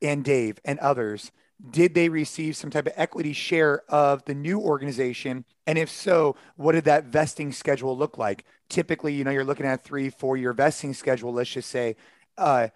and 0.00 0.24
Dave 0.24 0.58
and 0.64 0.78
others 0.78 1.32
did 1.70 1.94
they 1.94 2.08
receive 2.08 2.56
some 2.56 2.70
type 2.70 2.86
of 2.86 2.92
equity 2.96 3.32
share 3.32 3.82
of 3.88 4.24
the 4.24 4.34
new 4.34 4.58
organization? 4.58 5.44
And 5.66 5.78
if 5.78 5.90
so, 5.90 6.36
what 6.56 6.72
did 6.72 6.84
that 6.84 7.04
vesting 7.04 7.52
schedule 7.52 7.96
look 7.96 8.18
like? 8.18 8.44
Typically, 8.68 9.14
you 9.14 9.22
know, 9.24 9.30
you're 9.30 9.44
looking 9.44 9.66
at 9.66 9.84
three, 9.84 10.10
four 10.10 10.36
year 10.36 10.52
vesting 10.52 10.92
schedule, 10.94 11.32
let's 11.32 11.50
just 11.50 11.70
say. 11.70 11.96
Uh, 12.36 12.68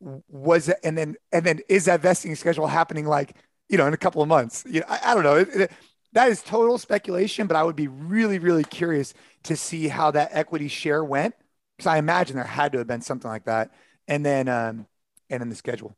was 0.00 0.68
it, 0.68 0.78
and 0.84 0.96
then, 0.96 1.16
and 1.32 1.44
then 1.44 1.60
is 1.68 1.86
that 1.86 2.00
vesting 2.00 2.36
schedule 2.36 2.68
happening 2.68 3.06
like, 3.06 3.34
you 3.68 3.76
know, 3.76 3.86
in 3.86 3.94
a 3.94 3.98
couple 3.98 4.22
of 4.22 4.28
months? 4.28 4.64
You 4.68 4.80
know, 4.80 4.86
I, 4.88 5.00
I 5.06 5.14
don't 5.14 5.24
know. 5.24 5.36
It, 5.36 5.48
it, 5.48 5.72
that 6.12 6.28
is 6.30 6.42
total 6.42 6.78
speculation, 6.78 7.46
but 7.46 7.56
I 7.56 7.62
would 7.62 7.76
be 7.76 7.88
really, 7.88 8.38
really 8.38 8.64
curious 8.64 9.14
to 9.44 9.56
see 9.56 9.88
how 9.88 10.10
that 10.12 10.30
equity 10.32 10.68
share 10.68 11.04
went. 11.04 11.34
Because 11.76 11.86
I 11.86 11.98
imagine 11.98 12.36
there 12.36 12.44
had 12.44 12.72
to 12.72 12.78
have 12.78 12.86
been 12.86 13.02
something 13.02 13.30
like 13.30 13.44
that. 13.44 13.70
And 14.08 14.24
then, 14.24 14.48
um, 14.48 14.86
and 15.30 15.40
then 15.40 15.48
the 15.48 15.54
schedule. 15.54 15.96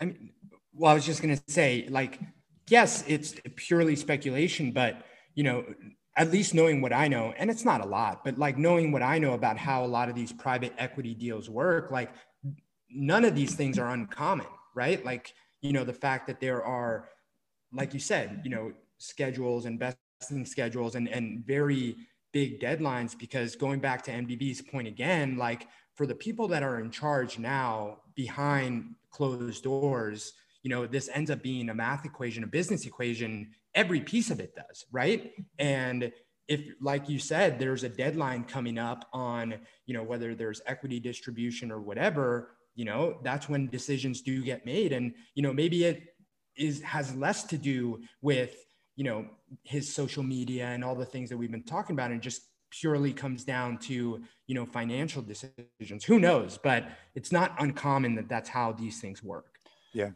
I 0.00 0.06
mean, 0.06 0.30
well, 0.72 0.90
I 0.90 0.94
was 0.94 1.04
just 1.04 1.20
going 1.20 1.36
to 1.36 1.42
say, 1.46 1.86
like, 1.90 2.20
yes, 2.68 3.04
it's 3.06 3.34
purely 3.56 3.96
speculation, 3.96 4.72
but, 4.72 5.04
you 5.34 5.44
know, 5.44 5.64
at 6.16 6.30
least 6.30 6.54
knowing 6.54 6.80
what 6.80 6.92
I 6.92 7.08
know, 7.08 7.34
and 7.36 7.50
it's 7.50 7.64
not 7.64 7.80
a 7.80 7.86
lot, 7.86 8.24
but 8.24 8.38
like 8.38 8.56
knowing 8.56 8.92
what 8.92 9.02
I 9.02 9.18
know 9.18 9.32
about 9.32 9.58
how 9.58 9.84
a 9.84 9.86
lot 9.86 10.08
of 10.08 10.14
these 10.14 10.32
private 10.32 10.72
equity 10.78 11.12
deals 11.12 11.50
work, 11.50 11.90
like, 11.90 12.12
none 12.88 13.24
of 13.24 13.34
these 13.34 13.54
things 13.54 13.78
are 13.78 13.90
uncommon, 13.90 14.46
right? 14.74 15.04
Like, 15.04 15.34
you 15.60 15.72
know, 15.72 15.82
the 15.84 15.92
fact 15.92 16.28
that 16.28 16.40
there 16.40 16.64
are, 16.64 17.08
like 17.72 17.92
you 17.92 18.00
said, 18.00 18.42
you 18.44 18.50
know, 18.50 18.72
schedules, 18.98 19.66
investing 19.66 20.44
schedules, 20.44 20.94
and, 20.94 21.08
and 21.08 21.44
very 21.46 21.96
big 22.32 22.60
deadlines, 22.60 23.16
because 23.18 23.56
going 23.56 23.80
back 23.80 24.02
to 24.02 24.10
MDV's 24.10 24.62
point 24.62 24.88
again, 24.88 25.36
like, 25.36 25.68
for 25.94 26.06
the 26.06 26.14
people 26.14 26.48
that 26.48 26.64
are 26.64 26.80
in 26.80 26.90
charge 26.90 27.38
now 27.38 27.98
behind 28.16 28.96
closed 29.10 29.62
doors, 29.62 30.32
you 30.64 30.70
know, 30.70 30.86
this 30.86 31.08
ends 31.12 31.30
up 31.30 31.42
being 31.42 31.68
a 31.68 31.74
math 31.74 32.04
equation, 32.04 32.42
a 32.42 32.46
business 32.48 32.86
equation. 32.86 33.50
Every 33.74 34.00
piece 34.00 34.30
of 34.30 34.40
it 34.40 34.56
does, 34.56 34.86
right? 34.90 35.32
And 35.58 36.10
if, 36.48 36.62
like 36.80 37.08
you 37.08 37.20
said, 37.20 37.58
there's 37.58 37.84
a 37.84 37.88
deadline 37.88 38.42
coming 38.44 38.78
up 38.78 39.08
on, 39.12 39.54
you 39.86 39.94
know, 39.94 40.02
whether 40.02 40.34
there's 40.34 40.60
equity 40.66 40.98
distribution 40.98 41.70
or 41.70 41.80
whatever, 41.80 42.56
you 42.74 42.84
know, 42.84 43.18
that's 43.22 43.48
when 43.48 43.68
decisions 43.68 44.20
do 44.22 44.42
get 44.42 44.66
made. 44.66 44.92
And, 44.92 45.14
you 45.36 45.42
know, 45.42 45.52
maybe 45.52 45.84
it 45.84 46.02
is 46.56 46.82
has 46.82 47.14
less 47.14 47.44
to 47.44 47.56
do 47.56 48.00
with, 48.20 48.56
you 48.96 49.04
know, 49.04 49.26
his 49.62 49.92
social 49.92 50.22
media 50.22 50.66
and 50.66 50.84
all 50.84 50.94
the 50.94 51.04
things 51.04 51.30
that 51.30 51.36
we've 51.36 51.50
been 51.50 51.64
talking 51.64 51.94
about 51.94 52.10
and 52.10 52.22
just 52.22 52.42
purely 52.70 53.12
comes 53.12 53.44
down 53.44 53.78
to 53.78 54.20
you 54.46 54.54
know 54.54 54.66
financial 54.66 55.22
decisions. 55.22 56.04
Who 56.04 56.18
knows? 56.18 56.58
But 56.62 56.88
it's 57.14 57.32
not 57.32 57.54
uncommon 57.58 58.14
that 58.16 58.28
that's 58.28 58.48
how 58.48 58.72
these 58.72 59.00
things 59.00 59.22
work. 59.22 59.58
Yeah. 59.92 60.10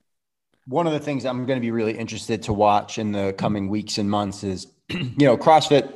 One 0.66 0.86
of 0.86 0.92
the 0.92 1.00
things 1.00 1.24
I'm 1.24 1.46
going 1.46 1.56
to 1.56 1.62
be 1.62 1.70
really 1.70 1.96
interested 1.96 2.42
to 2.44 2.52
watch 2.52 2.98
in 2.98 3.12
the 3.12 3.32
coming 3.38 3.68
weeks 3.68 3.96
and 3.96 4.10
months 4.10 4.44
is, 4.44 4.66
you 4.90 5.14
know, 5.18 5.36
CrossFit 5.36 5.94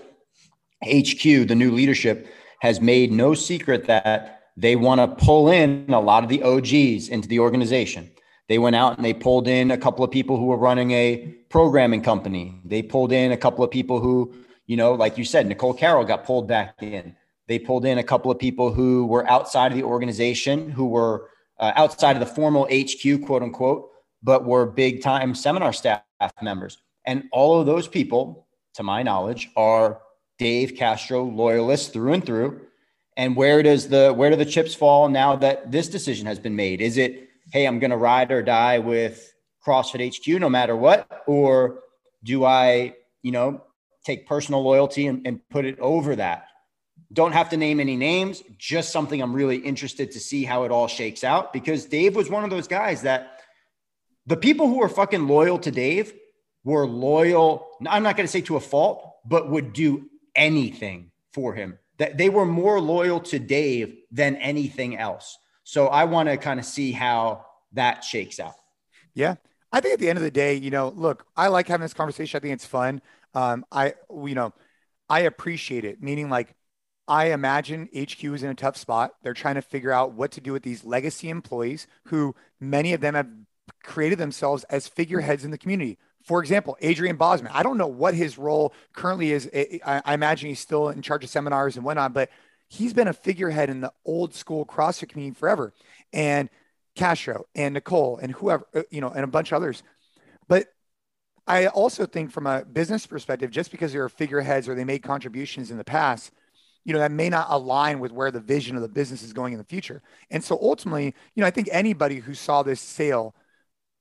HQ, 0.83 1.47
the 1.47 1.55
new 1.55 1.73
leadership, 1.73 2.33
has 2.61 2.81
made 2.81 3.13
no 3.13 3.35
secret 3.35 3.87
that 3.87 4.45
they 4.57 4.77
want 4.77 5.01
to 5.01 5.25
pull 5.25 5.51
in 5.51 5.87
a 5.89 6.01
lot 6.01 6.23
of 6.23 6.31
the 6.31 6.43
OGs 6.43 7.09
into 7.09 7.29
the 7.29 7.39
organization. 7.39 8.11
They 8.53 8.59
went 8.59 8.77
out 8.77 8.99
and 8.99 9.03
they 9.03 9.15
pulled 9.15 9.49
in 9.49 9.71
a 9.71 9.79
couple 9.79 10.05
of 10.05 10.11
people 10.11 10.37
who 10.37 10.45
were 10.45 10.59
running 10.59 10.91
a 10.91 11.35
programming 11.49 12.03
company. 12.03 12.61
They 12.67 12.83
pulled 12.83 13.11
in 13.11 13.33
a 13.33 13.37
couple 13.39 13.65
of 13.65 13.71
people 13.71 13.99
who, 13.99 14.35
you 14.67 14.77
know, 14.77 14.93
like 14.93 15.17
you 15.17 15.25
said, 15.25 15.47
Nicole 15.47 15.73
Carroll 15.73 16.05
got 16.05 16.27
pulled 16.27 16.49
back 16.49 16.75
in. 16.83 17.17
They 17.49 17.59
pulled 17.59 17.87
in 17.87 17.97
a 17.97 18.03
couple 18.03 18.31
of 18.31 18.39
people 18.39 18.71
who 18.71 19.07
were 19.07 19.27
outside 19.27 19.73
of 19.73 19.79
the 19.79 19.85
organization, 19.85 20.69
who 20.69 20.85
were 20.85 21.31
uh, 21.61 21.73
outside 21.77 22.15
of 22.15 22.21
the 22.21 22.27
formal 22.27 22.65
HQ, 22.71 23.25
quote 23.25 23.43
unquote, 23.43 23.89
but 24.23 24.45
were 24.45 24.67
big 24.67 25.01
time 25.01 25.35
seminar 25.35 25.73
staff 25.73 26.03
members. 26.43 26.77
And 27.07 27.31
all 27.33 27.59
of 27.59 27.65
those 27.65 27.89
people, 27.89 28.49
to 28.75 28.83
my 28.83 29.03
knowledge, 29.03 29.49
are 29.57 30.03
Dave 30.39 30.77
Castro 30.77 31.25
loyalists 31.25 31.89
through 31.89 32.13
and 32.13 32.27
through. 32.27 32.61
And 33.17 33.35
where 33.35 33.63
does 33.63 33.89
the 33.89 34.13
where 34.13 34.29
do 34.29 34.37
the 34.37 34.45
chips 34.45 34.75
fall 34.75 35.09
now 35.09 35.37
that 35.37 35.73
this 35.73 35.89
decision 35.89 36.27
has 36.27 36.39
been 36.39 36.55
made? 36.55 36.83
Is 36.83 36.99
it, 36.99 37.31
hey, 37.51 37.67
I'm 37.67 37.79
gonna 37.79 37.97
ride 37.97 38.31
or 38.33 38.43
die 38.43 38.79
with 38.79 39.33
CrossFit 39.65 40.17
HQ 40.17 40.41
no 40.41 40.49
matter 40.49 40.77
what? 40.77 41.23
Or 41.27 41.81
do 42.23 42.45
I, 42.45 42.95
you 43.23 43.33
know, 43.33 43.63
take 44.05 44.27
personal 44.27 44.63
loyalty 44.63 45.07
and, 45.07 45.27
and 45.27 45.41
put 45.49 45.65
it 45.65 45.79
over 45.79 46.17
that? 46.17 46.47
Don't 47.13 47.33
have 47.33 47.51
to 47.51 47.57
name 47.57 47.79
any 47.79 47.97
names, 47.97 48.43
just 48.57 48.91
something 48.91 49.21
I'm 49.21 49.35
really 49.35 49.59
interested 49.59 50.13
to 50.13 50.21
see 50.21 50.45
how 50.45 50.65
it 50.65 50.71
all 50.71 50.89
shakes 50.89 51.25
out 51.25 51.53
because 51.53 51.85
Dave 51.85 52.17
was 52.17 52.31
one 52.31 52.43
of 52.43 52.51
those 52.51 52.67
guys 52.67 53.03
that 53.03 53.41
the 54.27 54.37
people 54.37 54.67
who 54.67 54.83
are 54.83 54.89
fucking 54.89 55.27
loyal 55.27 55.59
to 55.59 55.71
Dave 55.71 56.15
were 56.65 56.87
loyal. 56.87 57.69
I'm 57.87 58.03
not 58.03 58.17
going 58.17 58.27
to 58.27 58.31
say 58.33 58.41
to 58.43 58.57
a 58.57 58.61
fault, 58.61 59.17
but 59.27 59.51
would 59.51 59.73
do 59.73 60.09
anything 60.35 61.11
for 61.33 61.55
him. 61.55 61.79
That 61.99 62.17
they 62.17 62.29
were 62.29 62.47
more 62.47 62.81
loyal 62.81 63.21
to 63.21 63.39
Dave 63.39 63.97
than 64.11 64.37
anything 64.37 64.97
else. 64.97 65.37
So 65.73 65.87
I 65.87 66.05
want 66.05 66.29
to 66.29 66.37
kind 66.37 66.61
of 66.61 66.67
see 66.67 66.93
how 66.93 67.47
that 67.73 68.05
shakes 68.05 68.39
out. 68.39 68.53
Yeah. 69.15 69.37
I 69.73 69.81
think 69.81 69.95
at 69.95 70.01
the 70.01 70.11
end 70.11 70.19
of 70.19 70.23
the 70.23 70.31
day, 70.31 70.55
you 70.55 70.71
know, 70.71 70.91
look, 70.95 71.25
I 71.35 71.49
like 71.49 71.67
having 71.67 71.81
this 71.81 71.95
conversation. 71.95 72.37
I 72.37 72.41
think 72.43 72.53
it's 72.53 72.67
fun. 72.67 73.01
Um, 73.33 73.65
I, 73.73 73.95
you 74.11 74.35
know, 74.35 74.53
I 75.09 75.21
appreciate 75.21 75.87
it, 75.87 76.03
meaning 76.03 76.29
like 76.29 76.55
I 77.09 77.33
imagine 77.33 77.89
HQ 77.99 78.23
is 78.23 78.43
in 78.43 78.51
a 78.51 78.55
tough 78.55 78.77
spot. 78.77 79.15
They're 79.23 79.33
trying 79.33 79.55
to 79.55 79.63
figure 79.63 79.93
out 79.93 80.13
what 80.13 80.31
to 80.33 80.43
do 80.43 80.53
with 80.53 80.63
these 80.63 80.85
legacy 80.85 81.31
employees 81.31 81.87
who 82.09 82.35
many 82.61 82.93
of 82.93 83.01
them 83.01 83.15
have 83.15 83.31
created 83.83 84.19
themselves 84.19 84.65
as 84.65 84.89
figureheads 84.89 85.43
in 85.43 85.53
the 85.53 85.57
community. 85.57 85.97
For 86.23 86.43
example, 86.43 86.77
Adrian 86.83 87.17
Bozman. 87.17 87.51
I 87.55 87.63
don't 87.63 87.79
know 87.79 87.87
what 87.87 88.13
his 88.13 88.37
role 88.37 88.75
currently 88.93 89.33
is. 89.33 89.49
I, 89.55 90.03
I 90.05 90.13
imagine 90.13 90.51
he's 90.51 90.61
still 90.61 90.91
in 90.91 91.01
charge 91.01 91.25
of 91.25 91.31
seminars 91.31 91.77
and 91.77 91.85
whatnot, 91.87 92.13
but 92.13 92.29
he's 92.73 92.95
been 92.95 93.09
a 93.09 93.13
figurehead 93.13 93.69
in 93.69 93.83
the 93.83 93.93
old 94.07 94.35
school 94.35 94.65
CrossFit 94.65 95.11
community 95.11 95.39
forever. 95.39 95.75
And 96.13 96.49
Castro 96.95 97.45
and 97.55 97.75
Nicole 97.75 98.17
and 98.17 98.33
whoever, 98.33 98.67
uh, 98.75 98.83
you 98.91 99.01
know, 99.01 99.11
and 99.11 99.25
a 99.25 99.27
bunch 99.27 99.53
of 99.53 99.57
others. 99.57 99.83
But 100.49 100.69
I 101.47 101.67
also 101.67 102.07
think 102.07 102.31
from 102.31 102.47
a 102.47 102.65
business 102.65 103.07
perspective, 103.07 103.51
just 103.51 103.71
because 103.71 103.93
they're 103.93 104.09
figureheads 104.09 104.69
or 104.69 104.75
they 104.75 104.85
made 104.85 105.03
contributions 105.03 105.71
in 105.71 105.77
the 105.77 105.85
past, 105.85 106.33
you 106.85 106.93
know, 106.95 106.99
that 106.99 107.13
may 107.13 107.29
not 107.29 107.47
align 107.51 108.01
with 108.01 108.11
where 108.11 108.31
the 108.31 108.41
vision 108.41 108.75
of 108.75 108.83
the 108.83 108.89
business 108.89 109.23
is 109.23 109.33
going 109.33 109.53
in 109.53 109.59
the 109.59 109.65
future. 109.65 110.03
And 110.31 110.43
so 110.43 110.59
ultimately, 110.61 111.15
you 111.35 111.41
know, 111.43 111.47
I 111.47 111.51
think 111.51 111.69
anybody 111.71 112.17
who 112.21 112.35
saw 112.35 112.63
this 112.63 112.81
sale 112.81 113.35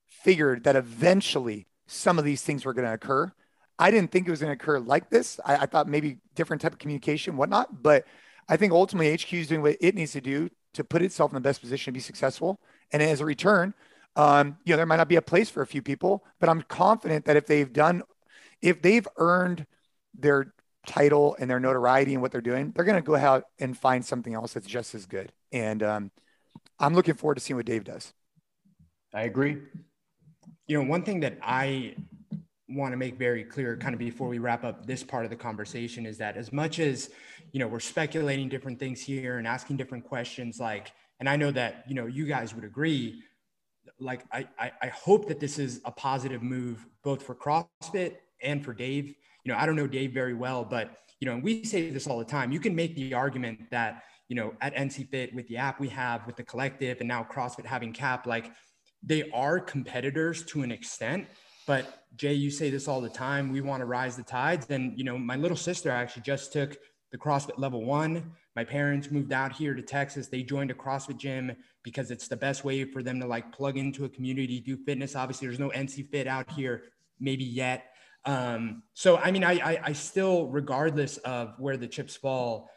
figured 0.07 0.63
that 0.63 0.75
eventually 0.77 1.67
some 1.87 2.17
of 2.17 2.25
these 2.25 2.41
things 2.41 2.63
were 2.63 2.73
going 2.73 2.87
to 2.87 2.93
occur. 2.93 3.31
I 3.77 3.91
didn't 3.91 4.11
think 4.11 4.27
it 4.27 4.31
was 4.31 4.39
going 4.39 4.55
to 4.55 4.61
occur 4.61 4.79
like 4.79 5.09
this. 5.09 5.39
I, 5.45 5.57
I, 5.57 5.65
thought 5.65 5.87
maybe 5.87 6.17
different 6.35 6.61
type 6.61 6.73
of 6.73 6.79
communication, 6.79 7.35
whatnot. 7.35 7.81
But 7.81 8.05
I 8.51 8.57
think 8.57 8.73
ultimately 8.73 9.13
HQ 9.13 9.33
is 9.33 9.47
doing 9.47 9.61
what 9.61 9.77
it 9.79 9.95
needs 9.95 10.11
to 10.11 10.19
do 10.19 10.49
to 10.73 10.83
put 10.83 11.01
itself 11.01 11.31
in 11.31 11.35
the 11.35 11.41
best 11.41 11.61
position 11.61 11.93
to 11.93 11.97
be 11.97 12.01
successful. 12.01 12.59
And 12.91 13.01
as 13.01 13.21
a 13.21 13.25
return, 13.25 13.73
um, 14.17 14.57
you 14.65 14.73
know, 14.73 14.77
there 14.77 14.85
might 14.85 14.97
not 14.97 15.07
be 15.07 15.15
a 15.15 15.21
place 15.21 15.49
for 15.49 15.61
a 15.61 15.65
few 15.65 15.81
people, 15.81 16.25
but 16.37 16.49
I'm 16.49 16.61
confident 16.63 17.23
that 17.25 17.37
if 17.37 17.45
they've 17.45 17.71
done, 17.71 18.03
if 18.61 18.81
they've 18.81 19.07
earned 19.15 19.65
their 20.13 20.53
title 20.85 21.37
and 21.39 21.49
their 21.49 21.61
notoriety 21.61 22.11
and 22.11 22.21
what 22.21 22.33
they're 22.33 22.41
doing, 22.41 22.73
they're 22.75 22.83
going 22.83 23.01
to 23.01 23.01
go 23.01 23.15
out 23.15 23.45
and 23.57 23.77
find 23.77 24.03
something 24.03 24.33
else 24.33 24.51
that's 24.51 24.67
just 24.67 24.95
as 24.95 25.05
good. 25.05 25.31
And 25.53 25.81
um, 25.81 26.11
I'm 26.77 26.93
looking 26.93 27.13
forward 27.13 27.35
to 27.35 27.41
seeing 27.41 27.55
what 27.55 27.65
Dave 27.65 27.85
does. 27.85 28.13
I 29.13 29.21
agree. 29.23 29.59
You 30.67 30.83
know, 30.83 30.89
one 30.89 31.03
thing 31.03 31.21
that 31.21 31.37
I 31.41 31.95
want 32.75 32.91
to 32.91 32.97
make 32.97 33.17
very 33.17 33.43
clear 33.43 33.77
kind 33.77 33.93
of 33.93 33.99
before 33.99 34.27
we 34.27 34.39
wrap 34.39 34.63
up 34.63 34.85
this 34.85 35.03
part 35.03 35.23
of 35.23 35.29
the 35.29 35.35
conversation 35.35 36.05
is 36.05 36.17
that 36.17 36.37
as 36.37 36.51
much 36.51 36.79
as 36.79 37.09
you 37.51 37.59
know 37.59 37.67
we're 37.67 37.79
speculating 37.79 38.49
different 38.49 38.79
things 38.79 39.01
here 39.01 39.37
and 39.37 39.47
asking 39.47 39.77
different 39.77 40.03
questions 40.03 40.59
like 40.59 40.91
and 41.19 41.29
i 41.29 41.35
know 41.35 41.51
that 41.51 41.83
you 41.87 41.95
know 41.95 42.05
you 42.05 42.25
guys 42.25 42.53
would 42.55 42.63
agree 42.63 43.21
like 43.99 44.23
i 44.31 44.47
i, 44.59 44.71
I 44.81 44.87
hope 44.87 45.27
that 45.27 45.39
this 45.39 45.59
is 45.59 45.81
a 45.85 45.91
positive 45.91 46.41
move 46.41 46.85
both 47.03 47.23
for 47.23 47.35
crossfit 47.35 48.17
and 48.41 48.63
for 48.63 48.73
dave 48.73 49.07
you 49.43 49.51
know 49.51 49.57
i 49.57 49.65
don't 49.65 49.75
know 49.75 49.87
dave 49.87 50.13
very 50.13 50.33
well 50.33 50.63
but 50.63 50.97
you 51.19 51.25
know 51.27 51.33
and 51.33 51.43
we 51.43 51.63
say 51.63 51.89
this 51.89 52.07
all 52.07 52.19
the 52.19 52.25
time 52.25 52.51
you 52.51 52.59
can 52.59 52.75
make 52.75 52.95
the 52.95 53.13
argument 53.13 53.69
that 53.71 54.03
you 54.27 54.35
know 54.35 54.53
at 54.61 54.75
nc 54.75 55.09
fit 55.09 55.33
with 55.35 55.47
the 55.47 55.57
app 55.57 55.79
we 55.79 55.89
have 55.89 56.25
with 56.25 56.35
the 56.35 56.43
collective 56.43 56.99
and 56.99 57.07
now 57.07 57.25
crossfit 57.29 57.65
having 57.65 57.93
cap 57.93 58.25
like 58.25 58.51
they 59.03 59.29
are 59.31 59.59
competitors 59.59 60.43
to 60.45 60.61
an 60.61 60.71
extent. 60.71 61.27
But 61.71 62.03
Jay, 62.17 62.33
you 62.33 62.51
say 62.51 62.69
this 62.69 62.89
all 62.89 62.99
the 62.99 63.07
time. 63.07 63.49
We 63.49 63.61
want 63.61 63.79
to 63.79 63.85
rise 63.85 64.17
the 64.17 64.23
tides. 64.23 64.65
And, 64.69 64.97
you 64.97 65.05
know, 65.05 65.17
my 65.17 65.37
little 65.37 65.55
sister 65.55 65.89
actually 65.89 66.23
just 66.23 66.51
took 66.51 66.75
the 67.13 67.17
CrossFit 67.17 67.57
level 67.57 67.85
one. 67.85 68.33
My 68.57 68.65
parents 68.65 69.09
moved 69.09 69.31
out 69.31 69.53
here 69.53 69.73
to 69.73 69.81
Texas. 69.81 70.27
They 70.27 70.43
joined 70.43 70.69
a 70.69 70.73
CrossFit 70.73 71.15
gym 71.15 71.55
because 71.81 72.11
it's 72.11 72.27
the 72.27 72.35
best 72.35 72.65
way 72.65 72.83
for 72.83 73.01
them 73.01 73.21
to 73.21 73.25
like 73.25 73.53
plug 73.53 73.77
into 73.77 74.03
a 74.03 74.09
community, 74.09 74.59
do 74.59 74.75
fitness. 74.75 75.15
Obviously, 75.15 75.47
there's 75.47 75.61
no 75.61 75.69
NC 75.69 76.09
Fit 76.09 76.27
out 76.27 76.51
here, 76.51 76.91
maybe 77.21 77.45
yet. 77.45 77.85
Um, 78.25 78.83
so, 78.93 79.15
I 79.15 79.31
mean, 79.31 79.45
I, 79.45 79.53
I, 79.53 79.79
I 79.81 79.93
still, 79.93 80.47
regardless 80.47 81.19
of 81.19 81.53
where 81.57 81.77
the 81.77 81.87
chips 81.87 82.17
fall, 82.17 82.69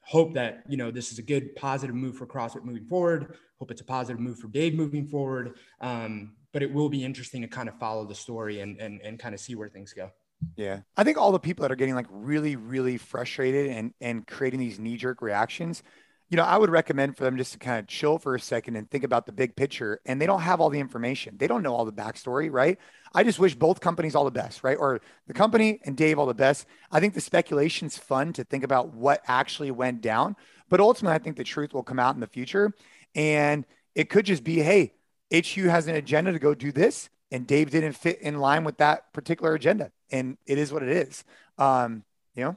hope 0.00 0.34
that 0.34 0.64
you 0.68 0.76
know 0.76 0.90
this 0.90 1.12
is 1.12 1.20
a 1.20 1.22
good 1.22 1.54
positive 1.54 1.94
move 1.94 2.16
for 2.16 2.26
CrossFit 2.26 2.64
moving 2.64 2.86
forward. 2.86 3.36
Hope 3.60 3.70
it's 3.70 3.80
a 3.80 3.84
positive 3.84 4.18
move 4.18 4.40
for 4.40 4.48
Dave 4.48 4.74
moving 4.74 5.06
forward. 5.06 5.54
Um, 5.80 6.32
but 6.52 6.62
it 6.62 6.72
will 6.72 6.88
be 6.88 7.04
interesting 7.04 7.42
to 7.42 7.48
kind 7.48 7.68
of 7.68 7.78
follow 7.78 8.04
the 8.04 8.14
story 8.14 8.60
and 8.60 8.80
and 8.80 9.00
and 9.02 9.18
kind 9.18 9.34
of 9.34 9.40
see 9.40 9.54
where 9.54 9.68
things 9.68 9.92
go. 9.92 10.10
Yeah. 10.56 10.80
I 10.96 11.04
think 11.04 11.18
all 11.18 11.32
the 11.32 11.38
people 11.38 11.62
that 11.62 11.72
are 11.72 11.76
getting 11.76 11.94
like 11.94 12.06
really, 12.10 12.56
really 12.56 12.96
frustrated 12.96 13.70
and 13.70 13.92
and 14.00 14.26
creating 14.26 14.60
these 14.60 14.78
knee 14.78 14.96
jerk 14.96 15.20
reactions, 15.20 15.82
you 16.28 16.36
know, 16.36 16.44
I 16.44 16.56
would 16.56 16.70
recommend 16.70 17.16
for 17.16 17.24
them 17.24 17.36
just 17.36 17.52
to 17.52 17.58
kind 17.58 17.78
of 17.78 17.86
chill 17.86 18.18
for 18.18 18.34
a 18.34 18.40
second 18.40 18.76
and 18.76 18.88
think 18.90 19.02
about 19.02 19.26
the 19.26 19.32
big 19.32 19.56
picture. 19.56 20.00
And 20.06 20.20
they 20.20 20.26
don't 20.26 20.42
have 20.42 20.60
all 20.60 20.70
the 20.70 20.78
information. 20.78 21.36
They 21.38 21.46
don't 21.46 21.62
know 21.62 21.74
all 21.74 21.84
the 21.84 21.92
backstory, 21.92 22.52
right? 22.52 22.78
I 23.14 23.24
just 23.24 23.38
wish 23.38 23.54
both 23.54 23.80
companies 23.80 24.14
all 24.14 24.24
the 24.24 24.30
best, 24.30 24.62
right? 24.62 24.76
Or 24.78 25.00
the 25.26 25.34
company 25.34 25.80
and 25.84 25.96
Dave 25.96 26.18
all 26.18 26.26
the 26.26 26.34
best. 26.34 26.66
I 26.92 27.00
think 27.00 27.14
the 27.14 27.20
speculation's 27.20 27.96
fun 27.96 28.32
to 28.34 28.44
think 28.44 28.62
about 28.62 28.94
what 28.94 29.22
actually 29.26 29.70
went 29.70 30.02
down, 30.02 30.36
but 30.68 30.80
ultimately, 30.80 31.14
I 31.14 31.18
think 31.18 31.36
the 31.36 31.44
truth 31.44 31.72
will 31.72 31.82
come 31.82 31.98
out 31.98 32.14
in 32.14 32.20
the 32.20 32.26
future. 32.26 32.72
And 33.14 33.64
it 33.94 34.10
could 34.10 34.26
just 34.26 34.44
be, 34.44 34.60
hey, 34.60 34.92
HQ 35.34 35.56
has 35.64 35.86
an 35.86 35.94
agenda 35.94 36.32
to 36.32 36.38
go 36.38 36.54
do 36.54 36.72
this, 36.72 37.08
and 37.30 37.46
Dave 37.46 37.70
didn't 37.70 37.92
fit 37.92 38.20
in 38.20 38.38
line 38.38 38.64
with 38.64 38.78
that 38.78 39.12
particular 39.12 39.54
agenda, 39.54 39.90
and 40.10 40.38
it 40.46 40.58
is 40.58 40.72
what 40.72 40.82
it 40.82 40.88
is. 40.88 41.24
Um, 41.58 42.04
you 42.34 42.44
know, 42.44 42.56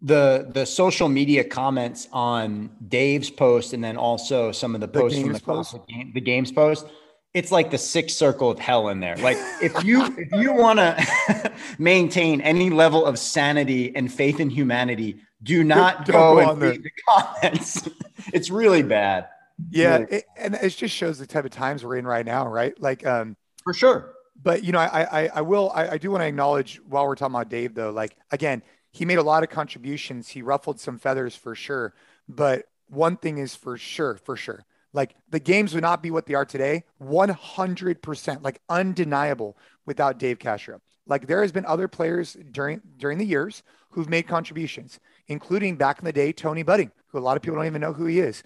the 0.00 0.50
the 0.52 0.66
social 0.66 1.08
media 1.08 1.44
comments 1.44 2.08
on 2.12 2.70
Dave's 2.88 3.30
post, 3.30 3.72
and 3.72 3.82
then 3.82 3.96
also 3.96 4.52
some 4.52 4.74
of 4.74 4.80
the, 4.80 4.86
the 4.86 5.00
posts 5.00 5.20
from 5.20 5.32
the 5.32 5.40
post. 5.40 5.76
Game, 5.88 6.12
the 6.12 6.20
games 6.20 6.50
post 6.50 6.86
it's 7.34 7.50
like 7.50 7.70
the 7.70 7.78
sixth 7.78 8.16
circle 8.16 8.50
of 8.50 8.58
hell 8.58 8.88
in 8.88 9.00
there. 9.00 9.16
Like 9.16 9.38
if 9.62 9.84
you 9.84 10.04
if 10.18 10.32
you 10.32 10.52
want 10.52 10.78
to 10.78 11.52
maintain 11.78 12.40
any 12.40 12.70
level 12.70 13.06
of 13.06 13.18
sanity 13.18 13.94
and 13.94 14.12
faith 14.12 14.40
in 14.40 14.50
humanity, 14.50 15.20
do 15.42 15.64
not 15.64 16.06
go, 16.06 16.12
go 16.12 16.50
and 16.50 16.60
read 16.60 16.82
the 16.82 16.90
comments. 17.08 17.88
it's 18.32 18.50
really 18.50 18.82
bad. 18.82 19.28
Yeah. 19.70 20.04
It, 20.08 20.24
and 20.36 20.54
it 20.54 20.70
just 20.70 20.94
shows 20.94 21.18
the 21.18 21.26
type 21.26 21.44
of 21.44 21.50
times 21.50 21.84
we're 21.84 21.96
in 21.96 22.06
right 22.06 22.26
now, 22.26 22.46
right? 22.48 22.78
Like, 22.80 23.06
um, 23.06 23.36
for 23.62 23.74
sure. 23.74 24.14
But 24.42 24.64
you 24.64 24.72
know, 24.72 24.80
I 24.80 25.22
I, 25.24 25.30
I 25.36 25.40
will 25.42 25.70
I, 25.74 25.90
I 25.90 25.98
do 25.98 26.10
want 26.10 26.22
to 26.22 26.26
acknowledge 26.26 26.80
while 26.88 27.06
we're 27.06 27.14
talking 27.14 27.34
about 27.34 27.48
Dave 27.48 27.74
though, 27.74 27.90
like 27.90 28.16
again, 28.30 28.62
he 28.90 29.04
made 29.04 29.18
a 29.18 29.22
lot 29.22 29.42
of 29.42 29.50
contributions. 29.50 30.28
He 30.28 30.42
ruffled 30.42 30.80
some 30.80 30.98
feathers 30.98 31.36
for 31.36 31.54
sure. 31.54 31.94
But 32.28 32.64
one 32.88 33.16
thing 33.16 33.38
is 33.38 33.54
for 33.54 33.76
sure, 33.76 34.16
for 34.16 34.36
sure 34.36 34.64
like 34.92 35.14
the 35.30 35.40
games 35.40 35.74
would 35.74 35.82
not 35.82 36.02
be 36.02 36.10
what 36.10 36.26
they 36.26 36.34
are 36.34 36.44
today, 36.44 36.84
100%, 37.02 38.42
like 38.42 38.60
undeniable 38.68 39.56
without 39.86 40.18
Dave 40.18 40.38
Castro. 40.38 40.80
Like 41.06 41.26
there 41.26 41.42
has 41.42 41.52
been 41.52 41.66
other 41.66 41.88
players 41.88 42.36
during 42.52 42.80
during 42.96 43.18
the 43.18 43.24
years 43.24 43.62
who've 43.90 44.08
made 44.08 44.28
contributions, 44.28 45.00
including 45.26 45.76
back 45.76 45.98
in 45.98 46.04
the 46.04 46.12
day 46.12 46.32
Tony 46.32 46.62
Budding, 46.62 46.92
who 47.08 47.18
a 47.18 47.20
lot 47.20 47.36
of 47.36 47.42
people 47.42 47.56
don't 47.56 47.66
even 47.66 47.80
know 47.80 47.92
who 47.92 48.06
he 48.06 48.20
is. 48.20 48.42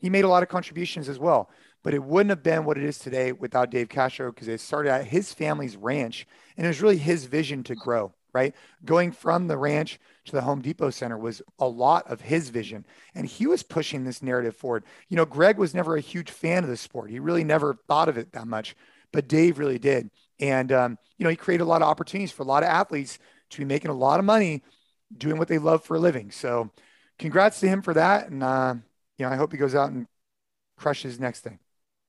He 0.00 0.10
made 0.10 0.24
a 0.24 0.28
lot 0.28 0.42
of 0.42 0.48
contributions 0.48 1.08
as 1.08 1.18
well, 1.18 1.50
but 1.82 1.94
it 1.94 2.02
wouldn't 2.02 2.30
have 2.30 2.42
been 2.42 2.64
what 2.64 2.78
it 2.78 2.84
is 2.84 2.98
today 2.98 3.32
without 3.32 3.70
Dave 3.70 3.88
Castro 3.88 4.32
because 4.32 4.48
it 4.48 4.60
started 4.60 4.90
at 4.90 5.06
his 5.06 5.32
family's 5.32 5.76
ranch 5.76 6.26
and 6.56 6.66
it 6.66 6.68
was 6.68 6.82
really 6.82 6.96
his 6.96 7.26
vision 7.26 7.62
to 7.64 7.74
grow 7.74 8.12
right? 8.32 8.54
Going 8.84 9.12
from 9.12 9.48
the 9.48 9.56
ranch 9.56 9.98
to 10.26 10.32
the 10.32 10.40
Home 10.42 10.60
Depot 10.60 10.90
Center 10.90 11.18
was 11.18 11.42
a 11.58 11.66
lot 11.66 12.10
of 12.10 12.20
his 12.20 12.50
vision. 12.50 12.84
And 13.14 13.26
he 13.26 13.46
was 13.46 13.62
pushing 13.62 14.04
this 14.04 14.22
narrative 14.22 14.56
forward. 14.56 14.84
You 15.08 15.16
know, 15.16 15.24
Greg 15.24 15.58
was 15.58 15.74
never 15.74 15.96
a 15.96 16.00
huge 16.00 16.30
fan 16.30 16.64
of 16.64 16.70
the 16.70 16.76
sport. 16.76 17.10
He 17.10 17.18
really 17.18 17.44
never 17.44 17.78
thought 17.88 18.08
of 18.08 18.18
it 18.18 18.32
that 18.32 18.46
much, 18.46 18.76
but 19.12 19.28
Dave 19.28 19.58
really 19.58 19.78
did. 19.78 20.10
And, 20.38 20.72
um, 20.72 20.98
you 21.18 21.24
know, 21.24 21.30
he 21.30 21.36
created 21.36 21.64
a 21.64 21.66
lot 21.66 21.82
of 21.82 21.88
opportunities 21.88 22.32
for 22.32 22.42
a 22.42 22.46
lot 22.46 22.62
of 22.62 22.68
athletes 22.68 23.18
to 23.50 23.58
be 23.58 23.64
making 23.64 23.90
a 23.90 23.94
lot 23.94 24.20
of 24.20 24.24
money 24.24 24.62
doing 25.16 25.38
what 25.38 25.48
they 25.48 25.58
love 25.58 25.84
for 25.84 25.96
a 25.96 26.00
living. 26.00 26.30
So 26.30 26.70
congrats 27.18 27.60
to 27.60 27.68
him 27.68 27.82
for 27.82 27.94
that. 27.94 28.28
And, 28.30 28.42
uh, 28.42 28.74
you 29.20 29.26
know, 29.26 29.32
I 29.32 29.36
hope 29.36 29.52
he 29.52 29.58
goes 29.58 29.74
out 29.74 29.90
and 29.90 30.06
crushes 30.76 31.20
next 31.20 31.40
thing. 31.40 31.58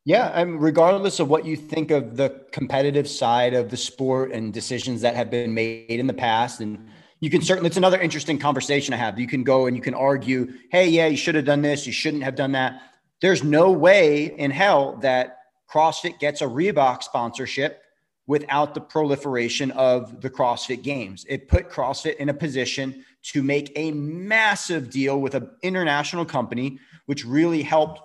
Yeah, 0.05 0.31
I 0.33 0.45
mean, 0.45 0.57
regardless 0.57 1.19
of 1.19 1.27
what 1.27 1.45
you 1.45 1.55
think 1.55 1.91
of 1.91 2.17
the 2.17 2.45
competitive 2.51 3.07
side 3.07 3.53
of 3.53 3.69
the 3.69 3.77
sport 3.77 4.31
and 4.31 4.51
decisions 4.51 5.01
that 5.01 5.15
have 5.15 5.29
been 5.29 5.53
made 5.53 5.91
in 5.91 6.07
the 6.07 6.13
past, 6.13 6.59
and 6.61 6.87
you 7.19 7.29
can 7.29 7.41
certainly, 7.41 7.67
it's 7.67 7.77
another 7.77 7.99
interesting 7.99 8.39
conversation 8.39 8.95
I 8.95 8.97
have. 8.97 9.19
You 9.19 9.27
can 9.27 9.43
go 9.43 9.67
and 9.67 9.75
you 9.75 9.83
can 9.83 9.93
argue, 9.93 10.53
hey, 10.71 10.87
yeah, 10.87 11.05
you 11.05 11.17
should 11.17 11.35
have 11.35 11.45
done 11.45 11.61
this, 11.61 11.85
you 11.85 11.93
shouldn't 11.93 12.23
have 12.23 12.35
done 12.35 12.53
that. 12.53 12.81
There's 13.21 13.43
no 13.43 13.71
way 13.71 14.25
in 14.25 14.49
hell 14.49 14.97
that 15.01 15.37
CrossFit 15.69 16.17
gets 16.17 16.41
a 16.41 16.45
Reebok 16.45 17.03
sponsorship 17.03 17.80
without 18.31 18.73
the 18.73 18.79
proliferation 18.79 19.71
of 19.71 20.21
the 20.21 20.29
CrossFit 20.29 20.81
Games. 20.83 21.25
It 21.27 21.49
put 21.49 21.69
CrossFit 21.69 22.15
in 22.15 22.29
a 22.29 22.33
position 22.33 23.03
to 23.23 23.43
make 23.43 23.73
a 23.75 23.91
massive 23.91 24.89
deal 24.89 25.19
with 25.19 25.35
an 25.35 25.49
international 25.63 26.23
company, 26.23 26.79
which 27.07 27.25
really 27.25 27.61
helped 27.61 27.99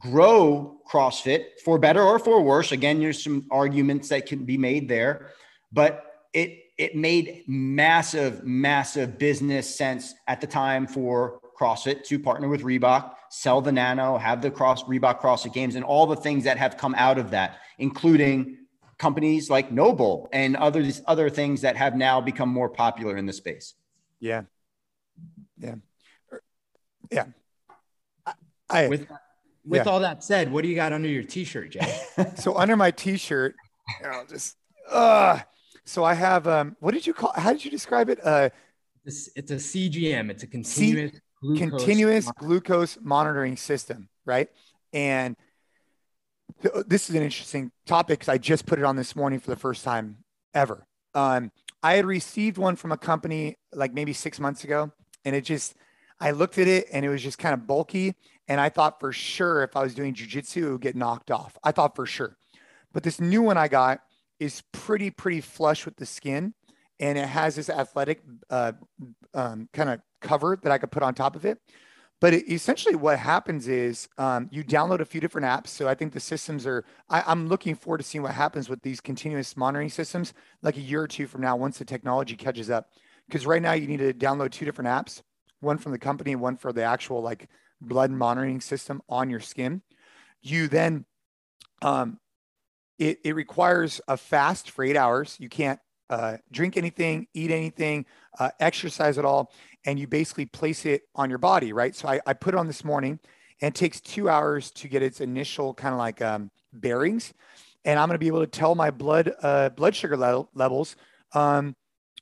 grow 0.00 0.78
CrossFit 0.90 1.44
for 1.64 1.78
better 1.78 2.02
or 2.02 2.18
for 2.18 2.42
worse. 2.42 2.72
Again, 2.72 2.98
there's 2.98 3.22
some 3.22 3.46
arguments 3.52 4.08
that 4.08 4.26
can 4.26 4.44
be 4.44 4.58
made 4.58 4.88
there, 4.88 5.28
but 5.70 6.06
it 6.32 6.58
it 6.76 6.96
made 6.96 7.44
massive, 7.46 8.42
massive 8.42 9.16
business 9.16 9.72
sense 9.72 10.12
at 10.26 10.40
the 10.40 10.46
time 10.48 10.88
for 10.88 11.38
CrossFit 11.56 12.02
to 12.06 12.18
partner 12.18 12.48
with 12.48 12.62
Reebok, 12.62 13.12
sell 13.30 13.60
the 13.60 13.70
Nano, 13.70 14.18
have 14.18 14.42
the 14.42 14.50
cross 14.50 14.82
Reebok 14.82 15.20
CrossFit 15.20 15.52
Games, 15.52 15.76
and 15.76 15.84
all 15.84 16.08
the 16.08 16.16
things 16.16 16.42
that 16.42 16.56
have 16.56 16.76
come 16.76 16.96
out 16.98 17.16
of 17.16 17.30
that, 17.30 17.58
including 17.78 18.58
companies 19.02 19.50
like 19.50 19.72
Noble 19.72 20.28
and 20.32 20.56
other 20.56 20.80
these 20.80 21.02
other 21.08 21.28
things 21.28 21.62
that 21.62 21.76
have 21.76 21.96
now 21.96 22.20
become 22.20 22.48
more 22.48 22.68
popular 22.68 23.16
in 23.16 23.26
the 23.26 23.32
space. 23.32 23.74
Yeah, 24.20 24.42
yeah, 25.58 25.74
yeah. 27.10 27.24
I, 28.70 28.86
with 28.86 29.08
with 29.64 29.84
yeah. 29.84 29.90
all 29.90 30.00
that 30.00 30.22
said, 30.22 30.52
what 30.52 30.62
do 30.62 30.68
you 30.68 30.76
got 30.76 30.92
under 30.92 31.08
your 31.08 31.24
t-shirt, 31.24 31.72
Jay? 31.72 31.98
so 32.36 32.56
under 32.56 32.76
my 32.76 32.92
t-shirt, 32.92 33.56
I'll 34.04 34.24
just 34.24 34.56
uh 34.88 35.40
so 35.84 36.04
I 36.04 36.14
have 36.14 36.46
um 36.46 36.76
what 36.78 36.94
did 36.94 37.04
you 37.04 37.12
call 37.12 37.32
how 37.34 37.52
did 37.52 37.64
you 37.64 37.72
describe 37.72 38.08
it? 38.08 38.24
Uh 38.24 38.50
it's, 39.04 39.30
it's 39.34 39.50
a 39.50 39.56
CGM, 39.56 40.30
it's 40.30 40.44
a 40.44 40.46
continuous 40.46 41.12
C- 41.12 41.20
glucose 41.40 41.58
continuous 41.58 42.24
monitor. 42.26 42.46
glucose 42.46 42.98
monitoring 43.02 43.56
system, 43.56 44.08
right? 44.24 44.48
And 44.92 45.36
this 46.86 47.08
is 47.08 47.16
an 47.16 47.22
interesting 47.22 47.72
topic 47.86 48.20
because 48.20 48.28
I 48.28 48.38
just 48.38 48.66
put 48.66 48.78
it 48.78 48.84
on 48.84 48.96
this 48.96 49.16
morning 49.16 49.40
for 49.40 49.50
the 49.50 49.56
first 49.56 49.84
time 49.84 50.18
ever. 50.54 50.86
Um, 51.14 51.52
I 51.82 51.94
had 51.94 52.06
received 52.06 52.58
one 52.58 52.76
from 52.76 52.92
a 52.92 52.96
company 52.96 53.58
like 53.72 53.92
maybe 53.92 54.12
six 54.12 54.38
months 54.38 54.64
ago, 54.64 54.92
and 55.24 55.34
it 55.34 55.42
just 55.42 55.74
I 56.20 56.30
looked 56.30 56.58
at 56.58 56.68
it 56.68 56.86
and 56.92 57.04
it 57.04 57.08
was 57.08 57.22
just 57.22 57.38
kind 57.38 57.52
of 57.52 57.66
bulky. 57.66 58.14
And 58.46 58.60
I 58.60 58.68
thought 58.68 59.00
for 59.00 59.12
sure 59.12 59.64
if 59.64 59.76
I 59.76 59.82
was 59.82 59.94
doing 59.94 60.14
jujitsu, 60.14 60.56
it 60.62 60.70
would 60.72 60.80
get 60.80 60.96
knocked 60.96 61.30
off. 61.30 61.58
I 61.64 61.72
thought 61.72 61.96
for 61.96 62.06
sure. 62.06 62.36
But 62.92 63.02
this 63.02 63.20
new 63.20 63.42
one 63.42 63.56
I 63.56 63.66
got 63.68 64.00
is 64.38 64.62
pretty, 64.72 65.10
pretty 65.10 65.40
flush 65.40 65.84
with 65.84 65.96
the 65.96 66.06
skin. 66.06 66.54
And 67.00 67.18
it 67.18 67.26
has 67.26 67.56
this 67.56 67.68
athletic 67.68 68.22
uh, 68.50 68.72
um, 69.34 69.68
kind 69.72 69.90
of 69.90 70.00
cover 70.20 70.58
that 70.62 70.70
I 70.70 70.78
could 70.78 70.92
put 70.92 71.02
on 71.02 71.14
top 71.14 71.34
of 71.34 71.44
it. 71.44 71.58
But 72.22 72.34
it, 72.34 72.48
essentially, 72.48 72.94
what 72.94 73.18
happens 73.18 73.66
is 73.66 74.08
um, 74.16 74.48
you 74.52 74.62
download 74.62 75.00
a 75.00 75.04
few 75.04 75.20
different 75.20 75.44
apps. 75.44 75.66
So 75.66 75.88
I 75.88 75.96
think 75.96 76.12
the 76.12 76.20
systems 76.20 76.68
are, 76.68 76.84
I, 77.10 77.24
I'm 77.26 77.48
looking 77.48 77.74
forward 77.74 77.98
to 77.98 78.04
seeing 78.04 78.22
what 78.22 78.32
happens 78.32 78.68
with 78.68 78.80
these 78.82 79.00
continuous 79.00 79.56
monitoring 79.56 79.88
systems 79.88 80.32
like 80.62 80.76
a 80.76 80.80
year 80.80 81.02
or 81.02 81.08
two 81.08 81.26
from 81.26 81.40
now 81.40 81.56
once 81.56 81.78
the 81.78 81.84
technology 81.84 82.36
catches 82.36 82.70
up. 82.70 82.90
Because 83.26 83.44
right 83.44 83.60
now, 83.60 83.72
you 83.72 83.88
need 83.88 83.96
to 83.96 84.14
download 84.14 84.52
two 84.52 84.64
different 84.64 84.88
apps 84.88 85.20
one 85.58 85.78
from 85.78 85.90
the 85.90 85.98
company 85.98 86.36
one 86.36 86.56
for 86.56 86.72
the 86.72 86.84
actual 86.84 87.22
like 87.22 87.48
blood 87.80 88.12
monitoring 88.12 88.60
system 88.60 89.02
on 89.08 89.28
your 89.28 89.40
skin. 89.40 89.82
You 90.42 90.68
then, 90.68 91.06
um, 91.82 92.20
it, 93.00 93.18
it 93.24 93.34
requires 93.34 94.00
a 94.06 94.16
fast 94.16 94.70
for 94.70 94.84
eight 94.84 94.96
hours. 94.96 95.36
You 95.40 95.48
can't 95.48 95.80
uh, 96.08 96.36
drink 96.52 96.76
anything, 96.76 97.26
eat 97.32 97.50
anything, 97.50 98.04
uh, 98.38 98.50
exercise 98.60 99.18
at 99.18 99.24
all. 99.24 99.50
And 99.84 99.98
you 99.98 100.06
basically 100.06 100.46
place 100.46 100.86
it 100.86 101.02
on 101.14 101.28
your 101.28 101.38
body, 101.38 101.72
right? 101.72 101.94
So 101.94 102.08
I, 102.08 102.20
I 102.26 102.32
put 102.34 102.54
it 102.54 102.58
on 102.58 102.66
this 102.66 102.84
morning 102.84 103.18
and 103.60 103.74
it 103.74 103.78
takes 103.78 104.00
two 104.00 104.28
hours 104.28 104.70
to 104.72 104.88
get 104.88 105.02
its 105.02 105.20
initial 105.20 105.74
kind 105.74 105.92
of 105.92 105.98
like 105.98 106.22
um, 106.22 106.50
bearings. 106.72 107.32
And 107.84 107.98
I'm 107.98 108.08
going 108.08 108.14
to 108.14 108.20
be 108.20 108.28
able 108.28 108.40
to 108.40 108.46
tell 108.46 108.74
my 108.74 108.90
blood, 108.90 109.32
uh, 109.42 109.70
blood 109.70 109.96
sugar 109.96 110.16
level, 110.16 110.50
levels 110.54 110.96
um, 111.32 111.74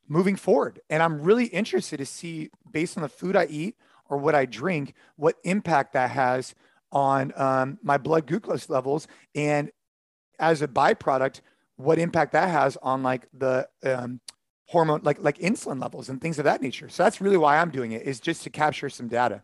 moving 0.08 0.36
forward. 0.36 0.80
And 0.88 1.02
I'm 1.02 1.20
really 1.20 1.46
interested 1.46 1.98
to 1.98 2.06
see, 2.06 2.50
based 2.70 2.96
on 2.96 3.02
the 3.02 3.08
food 3.08 3.36
I 3.36 3.46
eat 3.46 3.76
or 4.08 4.16
what 4.16 4.34
I 4.34 4.46
drink, 4.46 4.94
what 5.16 5.36
impact 5.44 5.92
that 5.92 6.10
has 6.10 6.54
on 6.92 7.32
um, 7.36 7.78
my 7.82 7.98
blood 7.98 8.26
glucose 8.26 8.68
levels. 8.68 9.06
And 9.34 9.70
as 10.38 10.62
a 10.62 10.68
byproduct, 10.68 11.40
what 11.76 11.98
impact 11.98 12.32
that 12.32 12.50
has 12.50 12.76
on 12.82 13.02
like 13.02 13.26
the 13.32 13.68
um, 13.84 14.20
hormone, 14.70 15.00
like 15.02 15.18
like 15.20 15.38
insulin 15.38 15.80
levels 15.80 16.08
and 16.08 16.20
things 16.20 16.38
of 16.38 16.44
that 16.44 16.62
nature. 16.62 16.88
So 16.88 17.02
that's 17.02 17.20
really 17.20 17.36
why 17.36 17.58
I'm 17.58 17.70
doing 17.70 17.92
it 17.92 18.02
is 18.02 18.20
just 18.20 18.42
to 18.44 18.50
capture 18.50 18.88
some 18.88 19.08
data. 19.08 19.42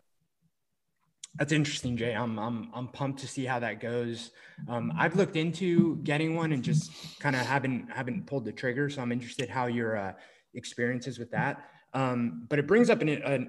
That's 1.35 1.51
interesting, 1.51 1.97
Jay. 1.97 2.13
I'm 2.13 2.39
I'm 2.39 2.69
I'm 2.73 2.87
pumped 2.87 3.19
to 3.19 3.27
see 3.27 3.45
how 3.45 3.59
that 3.59 3.79
goes. 3.79 4.31
Um, 4.67 4.93
I've 4.97 5.15
looked 5.15 5.35
into 5.35 5.97
getting 5.97 6.35
one 6.35 6.51
and 6.53 6.63
just 6.63 6.91
kind 7.19 7.35
of 7.35 7.45
haven't 7.45 7.91
haven't 7.91 8.25
pulled 8.25 8.45
the 8.45 8.51
trigger. 8.51 8.89
So 8.89 9.01
I'm 9.01 9.11
interested 9.11 9.49
how 9.49 9.67
your 9.67 9.97
uh, 9.97 10.13
experiences 10.53 11.19
with 11.19 11.29
that. 11.31 11.69
Um, 11.93 12.45
but 12.49 12.59
it 12.59 12.67
brings 12.67 12.89
up 12.89 13.01
an, 13.01 13.09
a 13.09 13.47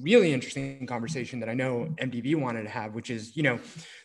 really 0.00 0.32
interesting 0.32 0.86
conversation 0.86 1.40
that 1.40 1.48
I 1.48 1.54
know 1.54 1.88
MDV 1.96 2.36
wanted 2.36 2.62
to 2.64 2.68
have, 2.68 2.94
which 2.94 3.10
is, 3.10 3.36
you 3.36 3.42
know, 3.42 3.58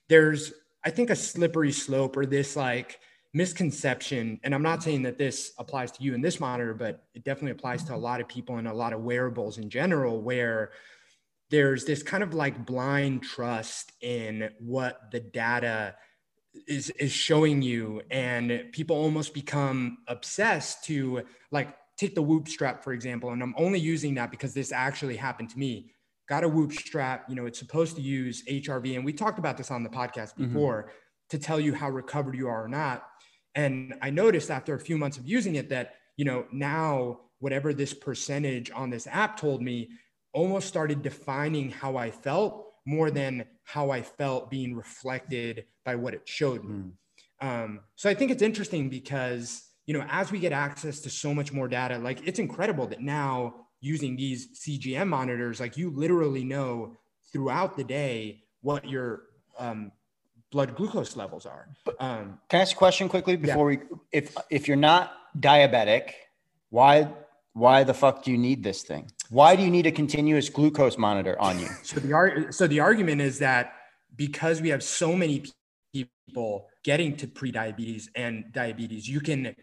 there's, 0.10 0.54
I 0.84 0.90
think, 0.90 1.10
a 1.10 1.16
slippery 1.16 1.72
slope 1.72 2.18
or 2.18 2.26
this 2.26 2.56
like 2.56 3.00
misconception. 3.34 4.40
And 4.44 4.54
I'm 4.54 4.62
not 4.62 4.84
saying 4.84 5.04
that 5.04 5.18
this 5.18 5.54
applies 5.58 5.92
to 5.94 6.04
you 6.04 6.14
in 6.14 6.22
this 6.22 6.40
monitor, 6.40 6.74
but 6.74 7.04
it 7.14 7.24
definitely 7.24 7.52
applies 7.52 7.84
to 7.86 7.96
a 7.96 7.98
lot 7.98 8.22
of 8.22 8.28
people 8.28 8.58
and 8.58 8.68
a 8.68 8.74
lot 8.74 8.94
of 8.94 9.02
wearables 9.02 9.58
in 9.58 9.70
general, 9.70 10.22
where 10.22 10.72
there's 11.50 11.86
this 11.86 12.04
kind 12.04 12.24
of 12.24 12.34
like 12.34 12.66
blind 12.66 13.24
trust 13.24 13.92
in 14.02 14.50
what 14.60 15.12
the 15.12 15.20
data 15.20 15.96
is 16.68 16.92
is 16.92 17.12
showing 17.12 17.62
you 17.62 18.02
and 18.12 18.66
people 18.72 18.96
almost 18.96 19.34
become 19.34 19.98
obsessed 20.08 20.84
to 20.84 21.24
like 21.52 21.76
take 21.98 22.16
the 22.16 22.22
whoop 22.22 22.48
strap, 22.48 22.84
for 22.84 22.94
example, 22.94 23.32
and 23.32 23.42
I'm 23.42 23.54
only 23.58 23.80
using 23.80 24.16
that 24.16 24.32
because 24.32 24.54
this 24.54 24.72
actually 24.72 25.16
happened 25.16 25.50
to 25.52 25.60
me. 25.60 25.92
Got 26.28 26.44
a 26.44 26.50
whoop 26.50 26.72
strap, 26.72 27.26
you 27.30 27.36
know, 27.36 27.46
it's 27.46 27.60
supposed 27.60 27.96
to 27.98 28.02
use 28.02 28.44
HRV. 28.50 28.96
And 28.96 29.06
we 29.06 29.14
talked 29.14 29.40
about 29.40 29.58
this 29.58 29.72
on 29.72 29.84
the 29.84 29.90
podcast 29.90 30.34
mm-hmm. 30.34 30.48
before 30.48 30.84
mm-hmm. 30.84 30.92
to 31.30 31.38
tell 31.38 31.60
you 31.60 31.74
how 31.74 31.90
recovered 31.90 32.36
you 32.36 32.48
are 32.48 32.64
or 32.64 32.68
not. 32.68 33.04
And 33.56 33.96
I 34.02 34.10
noticed 34.10 34.50
after 34.50 34.74
a 34.74 34.80
few 34.80 34.98
months 34.98 35.18
of 35.18 35.28
using 35.28 35.56
it 35.56 35.70
that, 35.70 35.96
you 36.18 36.26
know, 36.26 36.46
now 36.52 37.20
whatever 37.40 37.74
this 37.74 37.94
percentage 37.94 38.72
on 38.72 38.90
this 38.90 39.08
app 39.08 39.38
told 39.38 39.62
me 39.62 39.90
almost 40.34 40.68
started 40.68 41.02
defining 41.02 41.70
how 41.70 41.98
I 41.98 42.10
felt 42.10 42.66
more 42.86 43.12
than 43.12 43.46
how 43.64 43.92
I 43.92 44.02
felt 44.02 44.50
being 44.50 44.76
reflected 44.76 45.66
by 45.86 45.96
what 45.96 46.14
it 46.14 46.22
showed 46.26 46.64
me. 46.64 46.76
Mm. 46.76 46.92
Um, 47.42 47.80
so 47.96 48.10
I 48.10 48.14
think 48.14 48.32
it's 48.32 48.42
interesting 48.42 48.90
because 48.90 49.74
you 49.86 49.94
know, 49.94 50.06
as 50.10 50.32
we 50.32 50.40
get 50.40 50.54
access 50.54 51.02
to 51.02 51.10
so 51.10 51.34
much 51.34 51.52
more 51.52 51.68
data, 51.68 51.98
like 51.98 52.26
it's 52.26 52.40
incredible 52.40 52.88
that 52.88 53.02
now 53.02 53.56
using 53.82 54.16
these 54.16 54.60
CGM 54.60 55.08
monitors, 55.08 55.60
like 55.60 55.76
you 55.76 55.90
literally 55.90 56.44
know 56.44 56.96
throughout 57.32 57.76
the 57.76 57.84
day 57.84 58.44
what 58.62 58.88
your 58.88 59.24
um, 59.60 59.92
blood 60.54 60.76
glucose 60.76 61.18
levels 61.18 61.46
are. 61.46 61.68
Um, 62.00 62.40
Can 62.48 62.60
I 62.60 62.62
ask 62.62 62.74
a 62.74 62.78
question 62.78 63.10
quickly 63.10 63.36
before 63.36 63.72
yeah. 63.72 63.80
we, 63.90 63.98
if, 64.12 64.38
if 64.50 64.68
you're 64.68 64.78
not 64.78 65.12
diabetic, 65.38 66.12
why, 66.70 67.10
why 67.54 67.84
the 67.84 67.94
fuck 67.94 68.24
do 68.24 68.32
you 68.32 68.38
need 68.38 68.64
this 68.64 68.84
thing? 68.84 69.12
Why 69.30 69.56
do 69.56 69.64
you 69.64 69.72
need 69.72 69.88
a 69.88 69.92
continuous 69.92 70.50
glucose 70.50 70.98
monitor 70.98 71.36
on 71.42 71.60
you? 71.60 71.68
So 71.82 72.00
the, 72.00 72.48
so 72.52 72.68
the 72.68 72.80
argument 72.80 73.20
is 73.20 73.40
that 73.40 73.74
because 74.16 74.62
we 74.62 74.70
have 74.70 74.84
so 74.84 75.16
many 75.16 75.44
people 75.92 76.68
getting 76.84 77.18
to 77.18 77.28
pre-diabetes 77.28 78.10
and 78.16 78.46
diabetes, 78.54 79.10
you 79.10 79.22
can 79.22 79.56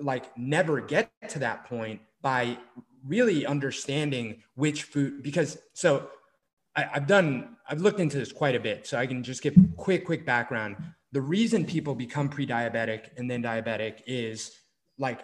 like 0.00 0.36
never 0.36 0.80
get 0.80 1.10
to 1.28 1.38
that 1.38 1.64
point 1.64 2.00
by 2.22 2.58
really 3.06 3.46
understanding 3.46 4.42
which 4.56 4.82
food 4.82 5.22
because 5.22 5.58
so 5.74 6.08
I, 6.78 6.98
have 6.98 7.06
done 7.06 7.56
I've 7.68 7.80
looked 7.80 8.00
into 8.00 8.18
this 8.18 8.32
quite 8.32 8.54
a 8.54 8.60
bit 8.60 8.86
so 8.86 8.98
I 8.98 9.06
can 9.06 9.22
just 9.22 9.42
give 9.42 9.54
quick 9.76 10.04
quick 10.04 10.24
background. 10.24 10.76
The 11.12 11.20
reason 11.20 11.64
people 11.64 11.94
become 11.94 12.28
pre-diabetic 12.28 13.08
and 13.16 13.30
then 13.30 13.42
diabetic 13.42 14.00
is 14.06 14.52
like 14.98 15.20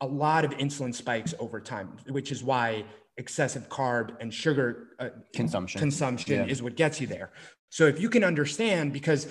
a 0.00 0.06
lot 0.06 0.44
of 0.44 0.52
insulin 0.52 0.94
spikes 0.94 1.34
over 1.38 1.60
time, 1.60 1.96
which 2.08 2.30
is 2.30 2.42
why 2.42 2.84
excessive 3.16 3.68
carb 3.68 4.16
and 4.20 4.32
sugar 4.32 4.88
uh, 4.98 5.08
consumption 5.34 5.78
consumption 5.78 6.34
yeah. 6.34 6.52
is 6.52 6.62
what 6.62 6.76
gets 6.76 7.00
you 7.00 7.06
there. 7.06 7.30
So 7.68 7.86
if 7.86 8.00
you 8.00 8.08
can 8.08 8.24
understand 8.24 8.92
because 8.92 9.28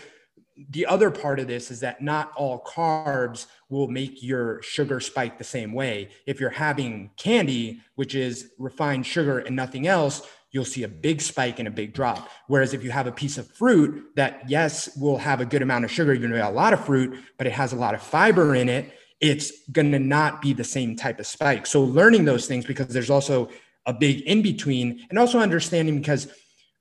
the 0.71 0.85
other 0.85 1.09
part 1.09 1.39
of 1.39 1.47
this 1.47 1.71
is 1.71 1.79
that 1.79 2.01
not 2.01 2.33
all 2.35 2.61
carbs 2.63 3.47
will 3.69 3.87
make 3.87 4.21
your 4.21 4.61
sugar 4.61 4.99
spike 4.99 5.37
the 5.37 5.43
same 5.43 5.71
way. 5.71 6.09
If 6.27 6.39
you're 6.41 6.49
having 6.49 7.11
candy, 7.15 7.81
which 7.95 8.13
is 8.13 8.51
refined 8.59 9.05
sugar 9.05 9.39
and 9.39 9.55
nothing 9.55 9.87
else, 9.87 10.21
you'll 10.51 10.65
see 10.65 10.83
a 10.83 10.87
big 10.87 11.21
spike 11.21 11.59
and 11.59 11.67
a 11.67 11.71
big 11.71 11.93
drop. 11.93 12.29
Whereas 12.47 12.73
if 12.73 12.83
you 12.83 12.91
have 12.91 13.07
a 13.07 13.11
piece 13.11 13.37
of 13.37 13.47
fruit 13.51 14.03
that, 14.15 14.49
yes, 14.49 14.95
will 14.97 15.17
have 15.17 15.41
a 15.41 15.45
good 15.45 15.61
amount 15.61 15.85
of 15.85 15.91
sugar, 15.91 16.13
even 16.13 16.33
a 16.33 16.49
lot 16.49 16.73
of 16.73 16.83
fruit, 16.85 17.17
but 17.37 17.47
it 17.47 17.53
has 17.53 17.73
a 17.73 17.75
lot 17.75 17.93
of 17.93 18.01
fiber 18.01 18.55
in 18.55 18.69
it, 18.69 18.91
it's 19.19 19.67
going 19.69 19.91
to 19.91 19.99
not 19.99 20.41
be 20.41 20.53
the 20.53 20.63
same 20.63 20.95
type 20.95 21.19
of 21.19 21.27
spike. 21.27 21.67
So 21.67 21.83
learning 21.83 22.25
those 22.25 22.47
things 22.47 22.65
because 22.65 22.87
there's 22.87 23.09
also 23.09 23.49
a 23.85 23.93
big 23.93 24.21
in 24.21 24.41
between 24.41 25.05
and 25.09 25.19
also 25.19 25.39
understanding 25.39 25.99
because 25.99 26.27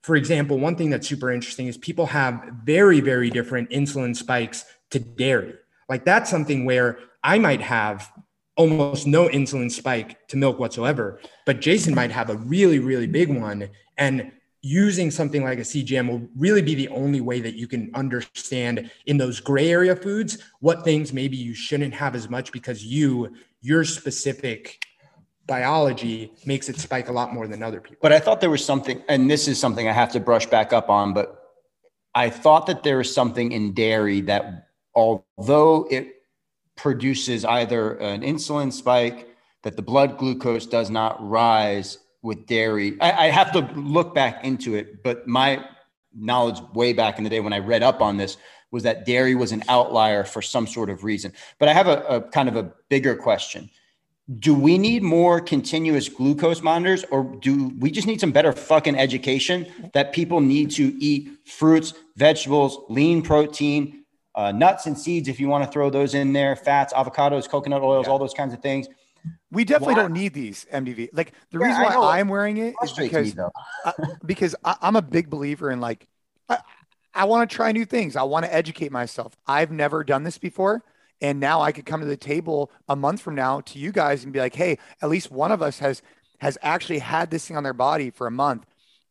for 0.01 0.15
example, 0.15 0.57
one 0.57 0.75
thing 0.75 0.89
that's 0.89 1.07
super 1.07 1.31
interesting 1.31 1.67
is 1.67 1.77
people 1.77 2.05
have 2.07 2.41
very, 2.63 3.01
very 3.01 3.29
different 3.29 3.69
insulin 3.69 4.15
spikes 4.15 4.65
to 4.91 4.99
dairy. 4.99 5.55
Like 5.89 6.05
that's 6.05 6.29
something 6.29 6.65
where 6.65 6.99
I 7.23 7.37
might 7.37 7.61
have 7.61 8.09
almost 8.59 9.07
no 9.07 9.29
insulin 9.29 9.71
spike 9.71 10.27
to 10.27 10.35
milk 10.35 10.59
whatsoever, 10.59 11.17
but 11.45 11.61
Jason 11.61 11.95
might 11.95 12.11
have 12.11 12.29
a 12.29 12.35
really, 12.35 12.77
really 12.77 13.07
big 13.07 13.33
one. 13.33 13.69
And 13.97 14.33
using 14.61 15.09
something 15.09 15.45
like 15.45 15.59
a 15.59 15.61
CGM 15.61 16.09
will 16.09 16.27
really 16.35 16.61
be 16.61 16.75
the 16.75 16.89
only 16.89 17.21
way 17.21 17.39
that 17.39 17.55
you 17.55 17.69
can 17.69 17.89
understand 17.95 18.91
in 19.05 19.17
those 19.17 19.39
gray 19.39 19.71
area 19.71 19.95
foods 19.95 20.43
what 20.59 20.83
things 20.83 21.13
maybe 21.13 21.37
you 21.37 21.53
shouldn't 21.53 21.93
have 21.93 22.15
as 22.15 22.29
much 22.29 22.51
because 22.51 22.83
you, 22.83 23.33
your 23.61 23.85
specific 23.85 24.85
biology 25.47 26.33
makes 26.45 26.67
it 26.67 26.77
spike 26.77 27.07
a 27.07 27.13
lot 27.13 27.33
more 27.33 27.47
than 27.47 27.63
other 27.63 27.79
people. 27.79 27.99
But 28.01 28.11
I 28.11 28.19
thought 28.19 28.41
there 28.41 28.49
was 28.49 28.63
something, 28.63 29.01
and 29.07 29.31
this 29.31 29.47
is 29.47 29.57
something 29.57 29.87
I 29.87 29.93
have 29.93 30.11
to 30.11 30.19
brush 30.19 30.45
back 30.45 30.73
up 30.73 30.89
on, 30.89 31.13
but 31.13 31.41
I 32.13 32.29
thought 32.29 32.67
that 32.67 32.83
there 32.83 32.97
was 32.97 33.11
something 33.11 33.53
in 33.53 33.73
dairy 33.73 34.19
that, 34.21 34.67
although 34.93 35.87
it 35.89 36.18
produces 36.79 37.43
either 37.43 37.95
an 37.95 38.21
insulin 38.21 38.71
spike, 38.71 39.27
that 39.63 39.75
the 39.75 39.81
blood 39.81 40.17
glucose 40.17 40.65
does 40.65 40.89
not 40.89 41.17
rise 41.27 41.97
with 42.21 42.45
dairy. 42.47 42.95
I, 43.01 43.11
I 43.11 43.27
have 43.27 43.51
to 43.51 43.59
look 43.75 44.15
back 44.15 44.45
into 44.45 44.75
it, 44.75 45.03
but 45.03 45.27
my 45.27 45.65
knowledge 46.15 46.61
way 46.73 46.93
back 46.93 47.17
in 47.17 47.25
the 47.25 47.29
day 47.29 47.41
when 47.41 47.51
I 47.51 47.59
read 47.59 47.83
up 47.83 48.01
on 48.01 48.15
this 48.15 48.37
was 48.71 48.83
that 48.83 49.05
dairy 49.05 49.35
was 49.35 49.51
an 49.51 49.63
outlier 49.67 50.23
for 50.23 50.41
some 50.41 50.67
sort 50.67 50.89
of 50.89 51.03
reason. 51.03 51.33
But 51.59 51.67
I 51.67 51.73
have 51.73 51.87
a, 51.87 51.99
a 52.03 52.21
kind 52.21 52.47
of 52.47 52.55
a 52.55 52.71
bigger 52.87 53.15
question 53.15 53.69
do 54.37 54.53
we 54.53 54.77
need 54.77 55.01
more 55.01 55.41
continuous 55.41 56.07
glucose 56.07 56.61
monitors 56.61 57.03
or 57.09 57.23
do 57.41 57.69
we 57.79 57.89
just 57.89 58.05
need 58.05 58.21
some 58.21 58.31
better 58.31 58.53
fucking 58.53 58.95
education 58.95 59.65
that 59.93 60.13
people 60.13 60.39
need 60.39 60.69
to 60.69 60.95
eat 61.03 61.31
fruits, 61.45 61.95
vegetables, 62.15 62.77
lean 62.89 63.23
protein, 63.23 63.98
uh, 64.39 64.53
nuts 64.53 64.85
and 64.85 64.97
seeds 64.97 65.27
if 65.27 65.37
you 65.37 65.49
want 65.49 65.65
to 65.65 65.69
throw 65.69 65.89
those 65.89 66.13
in 66.13 66.31
there, 66.31 66.55
fats, 66.55 66.93
avocados, 66.93 67.49
coconut 67.49 67.81
oils, 67.81 68.05
yeah. 68.05 68.11
all 68.11 68.17
those 68.17 68.33
kinds 68.33 68.53
of 68.53 68.61
things. 68.61 68.87
We 69.51 69.65
definitely 69.65 69.95
why? 69.95 70.01
don't 70.03 70.13
need 70.13 70.33
these 70.33 70.65
MDV. 70.71 71.09
Like 71.11 71.33
the 71.51 71.59
yeah, 71.59 71.67
reason 71.67 71.83
why 71.83 72.19
I'm 72.19 72.29
wearing 72.29 72.55
it 72.55 72.73
is 72.81 72.93
because 72.93 73.37
uh, 73.37 73.91
because 74.25 74.55
I, 74.63 74.77
am 74.81 74.95
a 74.95 75.01
big 75.01 75.29
believer 75.29 75.69
in 75.69 75.81
like 75.81 76.07
I, 76.47 76.59
I 77.13 77.25
want 77.25 77.49
to 77.49 77.53
try 77.53 77.73
new 77.73 77.83
things. 77.83 78.15
I 78.15 78.23
want 78.23 78.45
to 78.45 78.53
educate 78.53 78.93
myself. 78.93 79.35
I've 79.45 79.71
never 79.71 80.05
done 80.05 80.23
this 80.23 80.37
before. 80.37 80.85
And 81.19 81.41
now 81.41 81.59
I 81.59 81.73
could 81.73 81.85
come 81.85 81.99
to 81.99 82.07
the 82.07 82.15
table 82.15 82.71
a 82.87 82.95
month 82.95 83.19
from 83.19 83.35
now 83.35 83.59
to 83.59 83.77
you 83.77 83.91
guys 83.91 84.23
and 84.23 84.31
be 84.31 84.39
like, 84.39 84.55
hey, 84.55 84.77
at 85.01 85.09
least 85.09 85.31
one 85.31 85.51
of 85.51 85.61
us 85.61 85.79
has 85.79 86.01
has 86.39 86.57
actually 86.61 86.99
had 86.99 87.29
this 87.29 87.45
thing 87.45 87.57
on 87.57 87.63
their 87.63 87.73
body 87.73 88.09
for 88.09 88.25
a 88.25 88.31
month 88.31 88.65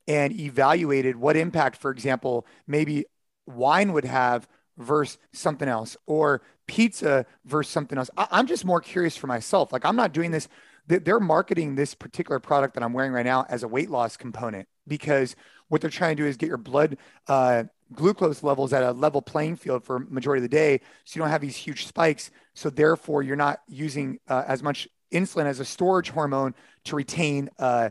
and 0.06 0.32
evaluated 0.40 1.16
what 1.16 1.36
impact, 1.36 1.76
for 1.76 1.90
example, 1.90 2.46
maybe 2.66 3.04
wine 3.46 3.92
would 3.92 4.06
have 4.06 4.48
versus 4.78 5.18
something 5.32 5.68
else 5.68 5.96
or 6.06 6.42
pizza 6.66 7.26
versus 7.44 7.72
something 7.72 7.98
else. 7.98 8.10
I, 8.16 8.26
am 8.38 8.46
just 8.46 8.64
more 8.64 8.80
curious 8.80 9.16
for 9.16 9.26
myself. 9.26 9.72
Like 9.72 9.84
I'm 9.84 9.96
not 9.96 10.12
doing 10.12 10.30
this. 10.30 10.48
They're 10.86 11.20
marketing 11.20 11.74
this 11.74 11.94
particular 11.94 12.38
product 12.38 12.74
that 12.74 12.82
I'm 12.82 12.94
wearing 12.94 13.12
right 13.12 13.26
now 13.26 13.44
as 13.50 13.62
a 13.62 13.68
weight 13.68 13.90
loss 13.90 14.16
component 14.16 14.66
because 14.86 15.36
what 15.68 15.82
they're 15.82 15.90
trying 15.90 16.16
to 16.16 16.22
do 16.22 16.26
is 16.26 16.38
get 16.38 16.48
your 16.48 16.56
blood 16.56 16.96
uh, 17.26 17.64
glucose 17.92 18.42
levels 18.42 18.72
at 18.72 18.82
a 18.82 18.92
level 18.92 19.22
playing 19.22 19.56
field 19.56 19.84
for 19.84 19.98
majority 19.98 20.42
of 20.44 20.50
the 20.50 20.56
day 20.56 20.80
so 21.04 21.16
you 21.16 21.22
don't 21.22 21.30
have 21.30 21.40
these 21.40 21.56
huge 21.56 21.86
spikes 21.86 22.30
so 22.54 22.68
therefore 22.68 23.22
you're 23.22 23.36
not 23.36 23.60
using 23.68 24.18
uh, 24.28 24.44
as 24.46 24.62
much 24.62 24.88
insulin 25.12 25.46
as 25.46 25.60
a 25.60 25.64
storage 25.64 26.10
hormone 26.10 26.54
to 26.84 26.96
retain 26.96 27.48
uh, 27.58 27.88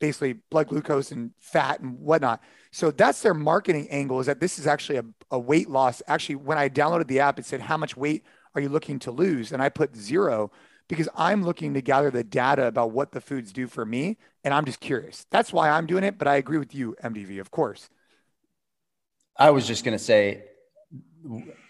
basically 0.00 0.34
blood 0.50 0.68
glucose 0.68 1.12
and 1.12 1.30
fat 1.38 1.80
and 1.80 1.98
whatnot 2.00 2.40
so 2.78 2.92
that's 2.92 3.22
their 3.22 3.34
marketing 3.34 3.88
angle 3.90 4.20
is 4.20 4.26
that 4.26 4.38
this 4.38 4.56
is 4.56 4.68
actually 4.68 4.98
a, 4.98 5.04
a 5.32 5.38
weight 5.38 5.68
loss. 5.68 6.00
Actually 6.06 6.36
when 6.36 6.58
i 6.58 6.68
downloaded 6.68 7.08
the 7.08 7.18
app 7.18 7.36
it 7.36 7.44
said 7.44 7.60
how 7.60 7.76
much 7.76 7.96
weight 7.96 8.22
are 8.54 8.60
you 8.60 8.68
looking 8.68 9.00
to 9.00 9.10
lose? 9.10 9.50
And 9.50 9.60
i 9.60 9.68
put 9.68 9.96
zero 9.96 10.52
because 10.86 11.08
i'm 11.16 11.42
looking 11.42 11.74
to 11.74 11.82
gather 11.82 12.08
the 12.12 12.22
data 12.22 12.66
about 12.66 12.92
what 12.92 13.10
the 13.10 13.20
foods 13.20 13.52
do 13.52 13.66
for 13.66 13.84
me 13.84 14.16
and 14.44 14.54
i'm 14.54 14.64
just 14.64 14.78
curious. 14.78 15.26
That's 15.30 15.52
why 15.52 15.70
i'm 15.70 15.86
doing 15.86 16.04
it 16.04 16.18
but 16.18 16.28
i 16.28 16.36
agree 16.36 16.58
with 16.58 16.72
you 16.72 16.94
mdv 17.02 17.40
of 17.40 17.50
course. 17.50 17.90
I 19.36 19.50
was 19.50 19.66
just 19.66 19.84
going 19.84 19.98
to 19.98 20.04
say 20.04 20.44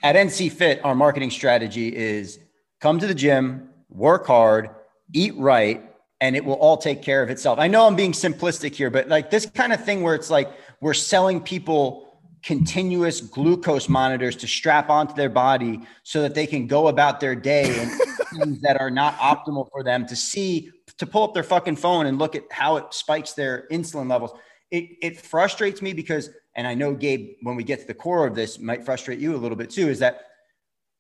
at 0.03 0.15
NC 0.15 0.53
Fit, 0.53 0.85
our 0.85 0.95
marketing 0.95 1.31
strategy 1.31 1.89
is 1.95 2.39
come 2.81 2.99
to 2.99 3.07
the 3.07 3.15
gym, 3.15 3.71
work 3.89 4.27
hard, 4.27 4.69
eat 5.15 5.35
right, 5.39 5.89
and 6.21 6.35
it 6.35 6.45
will 6.45 6.55
all 6.55 6.77
take 6.77 7.03
care 7.03 7.23
of 7.23 7.31
itself. 7.31 7.59
I 7.59 7.69
know 7.69 7.87
I'm 7.87 7.97
being 7.97 8.13
simplistic 8.13 8.75
here, 8.75 8.91
but 8.91 9.09
like 9.09 9.31
this 9.31 9.47
kind 9.47 9.73
of 9.73 9.85
thing 9.85 10.03
where 10.03 10.15
it's 10.15 10.31
like 10.31 10.51
we're 10.81 10.95
selling 10.95 11.41
people 11.41 12.05
continuous 12.43 13.21
glucose 13.21 13.89
monitors 13.89 14.37
to 14.37 14.47
strap 14.47 14.91
onto 14.91 15.15
their 15.15 15.29
body 15.29 15.81
so 16.05 16.23
that 16.23 16.35
they 16.35 16.47
can 16.47 16.67
go 16.67 16.89
about 16.89 17.19
their 17.21 17.35
day 17.35 17.79
and 17.81 17.91
things 18.39 18.61
that 18.61 18.81
are 18.81 18.91
not 18.91 19.17
optimal 19.19 19.69
for 19.73 19.83
them 19.83 20.07
to 20.07 20.15
see 20.15 20.71
to 20.99 21.07
pull 21.07 21.25
up 21.25 21.35
their 21.35 21.43
fucking 21.43 21.77
phone 21.77 22.07
and 22.07 22.19
look 22.19 22.37
at 22.37 22.45
how 22.51 22.77
it 22.77 22.93
spikes 22.93 23.33
their 23.33 23.67
insulin 23.71 24.09
levels. 24.09 24.33
It, 24.71 24.91
it 25.01 25.21
frustrates 25.21 25.83
me 25.83 25.93
because 25.93 26.31
and 26.59 26.67
I 26.67 26.75
know 26.75 26.93
Gabe, 26.93 27.37
when 27.43 27.55
we 27.55 27.63
get 27.63 27.81
to 27.81 27.87
the 27.87 27.95
core 27.95 28.27
of 28.27 28.35
this, 28.35 28.59
might 28.59 28.85
frustrate 28.85 29.21
you 29.21 29.37
a 29.37 29.39
little 29.39 29.57
bit 29.57 29.71
too, 29.71 29.89
is 29.89 30.01
that 30.01 30.23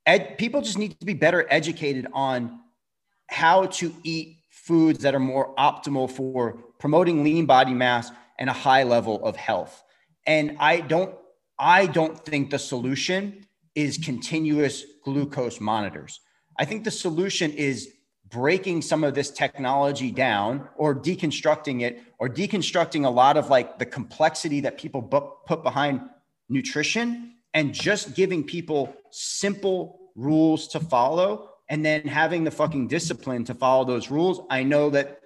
ed- 0.06 0.38
people 0.38 0.62
just 0.62 0.78
need 0.78 0.98
to 1.00 1.04
be 1.04 1.14
better 1.14 1.48
educated 1.50 2.06
on 2.12 2.60
how 3.26 3.66
to 3.66 3.92
eat 4.04 4.36
foods 4.50 5.00
that 5.00 5.16
are 5.16 5.20
more 5.20 5.56
optimal 5.56 6.08
for 6.08 6.52
promoting 6.78 7.24
lean 7.24 7.44
body 7.44 7.74
mass 7.74 8.12
and 8.38 8.48
a 8.48 8.52
high 8.52 8.84
level 8.84 9.24
of 9.24 9.36
health. 9.36 9.82
And 10.26 10.56
I 10.58 10.80
don't, 10.80 11.14
I 11.58 11.86
don't 11.86 12.18
think 12.24 12.50
the 12.50 12.58
solution 12.58 13.46
is 13.74 13.98
continuous 13.98 14.84
glucose 15.04 15.60
monitors. 15.60 16.20
I 16.58 16.64
think 16.64 16.84
the 16.84 16.90
solution 16.90 17.52
is 17.52 17.92
breaking 18.30 18.82
some 18.82 19.04
of 19.04 19.14
this 19.14 19.30
technology 19.30 20.10
down 20.10 20.68
or 20.76 20.94
deconstructing 20.94 21.82
it 21.82 22.02
or 22.18 22.28
deconstructing 22.28 23.06
a 23.06 23.08
lot 23.08 23.36
of 23.36 23.48
like 23.48 23.78
the 23.78 23.86
complexity 23.86 24.60
that 24.60 24.76
people 24.76 25.00
bu- 25.00 25.30
put 25.46 25.62
behind 25.62 26.00
nutrition 26.48 27.34
and 27.54 27.72
just 27.72 28.14
giving 28.14 28.44
people 28.44 28.94
simple 29.10 30.10
rules 30.14 30.68
to 30.68 30.80
follow 30.80 31.50
and 31.68 31.84
then 31.84 32.06
having 32.06 32.44
the 32.44 32.50
fucking 32.50 32.88
discipline 32.88 33.44
to 33.44 33.54
follow 33.54 33.84
those 33.84 34.10
rules. 34.10 34.40
I 34.50 34.62
know 34.62 34.90
that 34.90 35.17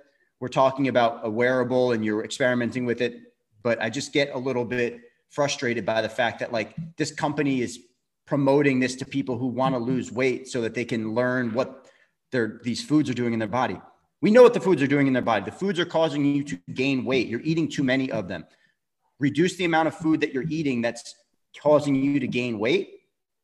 we're 0.43 0.49
talking 0.49 0.89
about 0.89 1.21
a 1.23 1.31
wearable 1.31 1.93
and 1.93 2.05
you're 2.05 2.25
experimenting 2.25 2.85
with 2.85 3.01
it, 3.01 3.15
but 3.63 3.81
I 3.81 3.89
just 3.89 4.13
get 4.13 4.35
a 4.35 4.39
little 4.39 4.65
bit 4.65 4.99
frustrated 5.31 5.87
by 5.87 6.03
the 6.03 6.09
fact 6.09 6.41
that 6.41 6.51
like 6.51 6.75
this 6.97 7.13
company 7.13 7.61
is 7.61 7.79
promoting 8.27 8.81
this 8.81 8.97
to 8.97 9.05
people 9.05 9.39
who 9.39 9.47
want 9.47 9.73
to 9.73 9.79
lose 9.79 10.11
weight 10.11 10.49
so 10.49 10.61
that 10.63 10.75
they 10.75 10.85
can 10.85 11.15
learn 11.15 11.55
what 11.55 11.87
their 12.33 12.61
these 12.65 12.83
foods 12.83 13.09
are 13.09 13.15
doing 13.15 13.35
in 13.35 13.39
their 13.39 13.47
body. 13.47 13.81
We 14.21 14.33
know 14.33 14.43
what 14.43 14.53
the 14.53 14.59
foods 14.59 14.83
are 14.83 14.89
doing 14.89 15.07
in 15.07 15.13
their 15.13 15.23
body. 15.23 15.45
The 15.45 15.53
foods 15.53 15.79
are 15.79 15.85
causing 15.85 16.25
you 16.25 16.43
to 16.43 16.59
gain 16.75 17.05
weight. 17.05 17.29
You're 17.29 17.43
eating 17.43 17.69
too 17.69 17.85
many 17.85 18.11
of 18.11 18.27
them. 18.27 18.45
Reduce 19.21 19.55
the 19.55 19.65
amount 19.65 19.87
of 19.87 19.95
food 19.95 20.21
that 20.23 20.35
you're 20.35 20.49
eating 20.49 20.83
that's 20.83 21.15
causing 21.57 21.95
you 21.95 22.19
to 22.19 22.27
gain 22.27 22.59
weight 22.59 23.03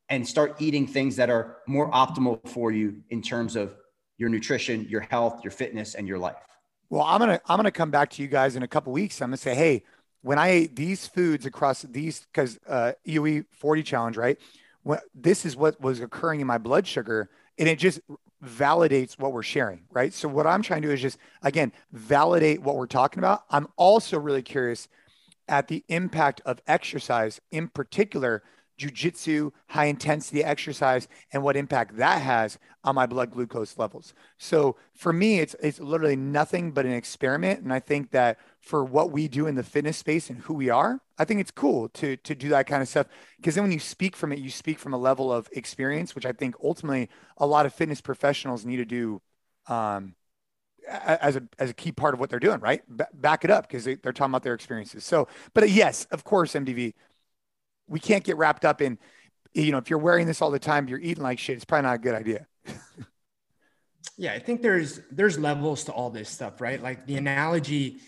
and 0.09 0.27
start 0.27 0.57
eating 0.59 0.85
things 0.85 1.15
that 1.15 1.31
are 1.31 1.59
more 1.69 1.93
optimal 1.93 2.45
for 2.49 2.73
you 2.73 3.05
in 3.11 3.23
terms 3.23 3.55
of 3.55 3.77
your 4.17 4.29
nutrition, 4.29 4.85
your 4.89 5.03
health, 5.03 5.45
your 5.45 5.53
fitness, 5.53 5.95
and 5.95 6.09
your 6.09 6.19
life. 6.19 6.48
Well, 6.91 7.03
I'm 7.03 7.21
gonna 7.21 7.41
I'm 7.47 7.57
gonna 7.57 7.71
come 7.71 7.91
back 7.91 8.11
to 8.11 8.23
you 8.23 8.29
guys 8.29 8.57
in 8.57 8.63
a 8.63 8.69
couple 8.69 8.93
weeks. 8.93 9.21
I'm 9.21 9.29
gonna 9.29 9.37
say, 9.37 9.55
hey, 9.55 9.83
when 10.23 10.39
I 10.39 10.49
ate 10.49 10.77
these 10.77 11.07
foods 11.07 11.47
across 11.47 11.83
these, 11.83 12.27
because 12.33 12.59
uh, 12.67 12.93
EOE 13.07 13.45
40 13.51 13.83
challenge, 13.83 14.17
right? 14.17 14.39
When, 14.83 14.99
this 15.15 15.45
is 15.45 15.57
what 15.57 15.81
was 15.81 16.01
occurring 16.01 16.41
in 16.41 16.47
my 16.47 16.59
blood 16.59 16.87
sugar, 16.87 17.29
and 17.59 17.69
it 17.69 17.79
just 17.79 18.01
validates 18.43 19.19
what 19.19 19.33
we're 19.33 19.43
sharing, 19.43 19.83
right? 19.91 20.13
So 20.15 20.29
what 20.29 20.47
I'm 20.47 20.63
trying 20.63 20.83
to 20.83 20.89
do 20.89 20.95
is 20.95 21.03
just 21.03 21.19
again 21.43 21.73
validate 21.93 22.63
what 22.63 22.77
we're 22.77 22.87
talking 22.87 23.19
about. 23.19 23.45
I'm 23.51 23.69
also 23.77 24.19
really 24.19 24.43
curious 24.43 24.89
at 25.47 25.69
the 25.69 25.85
impact 25.89 26.41
of 26.47 26.61
exercise, 26.67 27.41
in 27.51 27.69
particular 27.69 28.43
jujitsu, 28.79 29.51
high 29.69 29.87
intensity 29.87 30.43
exercise, 30.43 31.09
and 31.33 31.43
what 31.43 31.57
impact 31.57 31.97
that 31.97 32.23
has 32.23 32.59
on 32.85 32.95
my 32.95 33.07
blood 33.07 33.31
glucose 33.31 33.77
levels. 33.77 34.15
So 34.39 34.77
for 34.95 35.13
me, 35.13 35.41
it's 35.41 35.55
it's 35.61 35.81
literally 35.81 36.17
nothing 36.17 36.71
but 36.73 36.87
an 36.87 36.93
experiment. 36.93 37.61
And 37.61 37.73
I 37.73 37.81
think 37.81 38.13
that 38.13 38.39
for 38.61 38.85
what 38.85 39.11
we 39.11 39.29
do 39.29 39.47
in 39.47 39.57
the 39.57 39.63
fitness 39.63 39.97
space 39.99 40.31
and 40.31 40.41
who 40.41 40.55
we 40.55 40.71
are, 40.71 41.01
I 41.19 41.25
think 41.25 41.41
it's 41.41 41.51
cool 41.51 41.89
to 41.91 42.17
to 42.17 42.35
do 42.35 42.49
that 42.51 42.67
kind 42.67 42.83
of 42.83 42.89
stuff. 42.89 43.09
Because 43.37 43.55
then 43.57 43.65
when 43.65 43.73
you 43.73 43.81
speak 43.81 44.17
from 44.17 44.33
it, 44.33 44.39
you 44.39 44.51
speak 44.51 44.79
from 44.79 44.95
a 44.95 44.99
level 44.99 45.33
of 45.33 45.49
experience, 45.53 46.15
which 46.15 46.27
I 46.27 46.33
think 46.33 46.55
ultimately 46.63 47.09
a 47.37 47.47
lot 47.47 47.67
of 47.67 47.75
fitness 47.75 48.01
professionals 48.01 48.65
need 48.65 48.77
to 48.77 48.85
do. 48.85 49.21
Um, 49.67 50.15
as 50.89 51.37
a 51.37 51.43
as 51.59 51.71
a 51.71 51.75
key 51.75 51.93
part 51.93 52.15
of 52.15 52.21
what 52.21 52.31
they're 52.31 52.41
doing, 52.41 52.61
right? 52.61 52.83
Back 53.13 53.45
it 53.45 53.51
up 53.51 53.69
because 53.69 53.85
they, 53.85 53.97
they're 53.97 54.13
talking 54.13 54.31
about 54.31 54.43
their 54.43 54.55
experiences. 54.55 55.05
So, 55.05 55.29
but 55.55 55.69
yes, 55.71 56.07
of 56.11 56.25
course, 56.25 56.55
MDV, 56.55 56.95
we 57.89 58.01
can't 58.01 58.25
get 58.25 58.37
wrapped 58.37 58.65
up 58.65 58.81
in, 58.81 58.99
you 59.55 59.73
know, 59.73 59.79
if 59.79 59.91
you're 59.91 59.99
wearing 59.99 60.27
this 60.27 60.43
all 60.43 60.51
the 60.51 60.59
time, 60.59 60.89
you're 60.89 61.01
eating 61.01 61.23
like 61.23 61.39
shit. 61.39 61.57
It's 61.57 61.65
probably 61.65 61.89
not 61.89 61.95
a 61.95 61.99
good 61.99 62.15
idea. 62.15 62.47
yeah, 64.17 64.33
I 64.33 64.39
think 64.39 64.63
there's 64.63 65.01
there's 65.11 65.39
levels 65.39 65.85
to 65.85 65.93
all 65.93 66.11
this 66.11 66.29
stuff, 66.29 66.61
right? 66.61 66.83
Like 66.83 67.07
the 67.07 67.17
analogy 67.17 67.99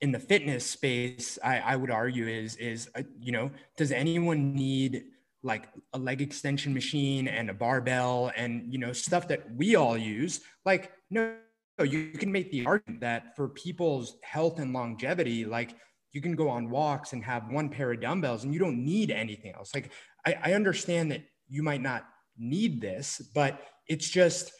in 0.00 0.12
the 0.12 0.18
fitness 0.18 0.64
space, 0.66 1.38
I, 1.42 1.58
I 1.58 1.76
would 1.76 1.90
argue 1.90 2.26
is 2.26 2.56
is 2.56 2.88
uh, 2.94 3.02
you 3.18 3.32
know, 3.32 3.50
does 3.76 3.92
anyone 3.92 4.54
need 4.54 5.04
like 5.42 5.68
a 5.92 5.98
leg 5.98 6.22
extension 6.22 6.74
machine 6.74 7.28
and 7.28 7.50
a 7.50 7.54
barbell 7.54 8.32
and 8.36 8.72
you 8.72 8.78
know 8.78 8.92
stuff 8.92 9.28
that 9.28 9.54
we 9.54 9.76
all 9.76 9.96
use? 9.96 10.40
Like 10.64 10.92
no, 11.10 11.34
you 11.82 12.10
can 12.12 12.32
make 12.32 12.50
the 12.50 12.66
argument 12.66 13.00
that 13.00 13.36
for 13.36 13.48
people's 13.48 14.16
health 14.22 14.58
and 14.58 14.72
longevity, 14.72 15.44
like 15.44 15.74
you 16.16 16.22
can 16.22 16.34
go 16.34 16.48
on 16.48 16.70
walks 16.70 17.12
and 17.12 17.22
have 17.22 17.50
one 17.50 17.68
pair 17.68 17.92
of 17.92 18.00
dumbbells 18.00 18.42
and 18.42 18.54
you 18.54 18.58
don't 18.58 18.82
need 18.82 19.10
anything 19.10 19.52
else. 19.54 19.74
Like 19.74 19.90
I, 20.24 20.34
I 20.44 20.52
understand 20.54 21.12
that 21.12 21.22
you 21.46 21.62
might 21.62 21.82
not 21.82 22.06
need 22.38 22.80
this, 22.80 23.20
but 23.34 23.60
it's 23.86 24.08
just 24.08 24.50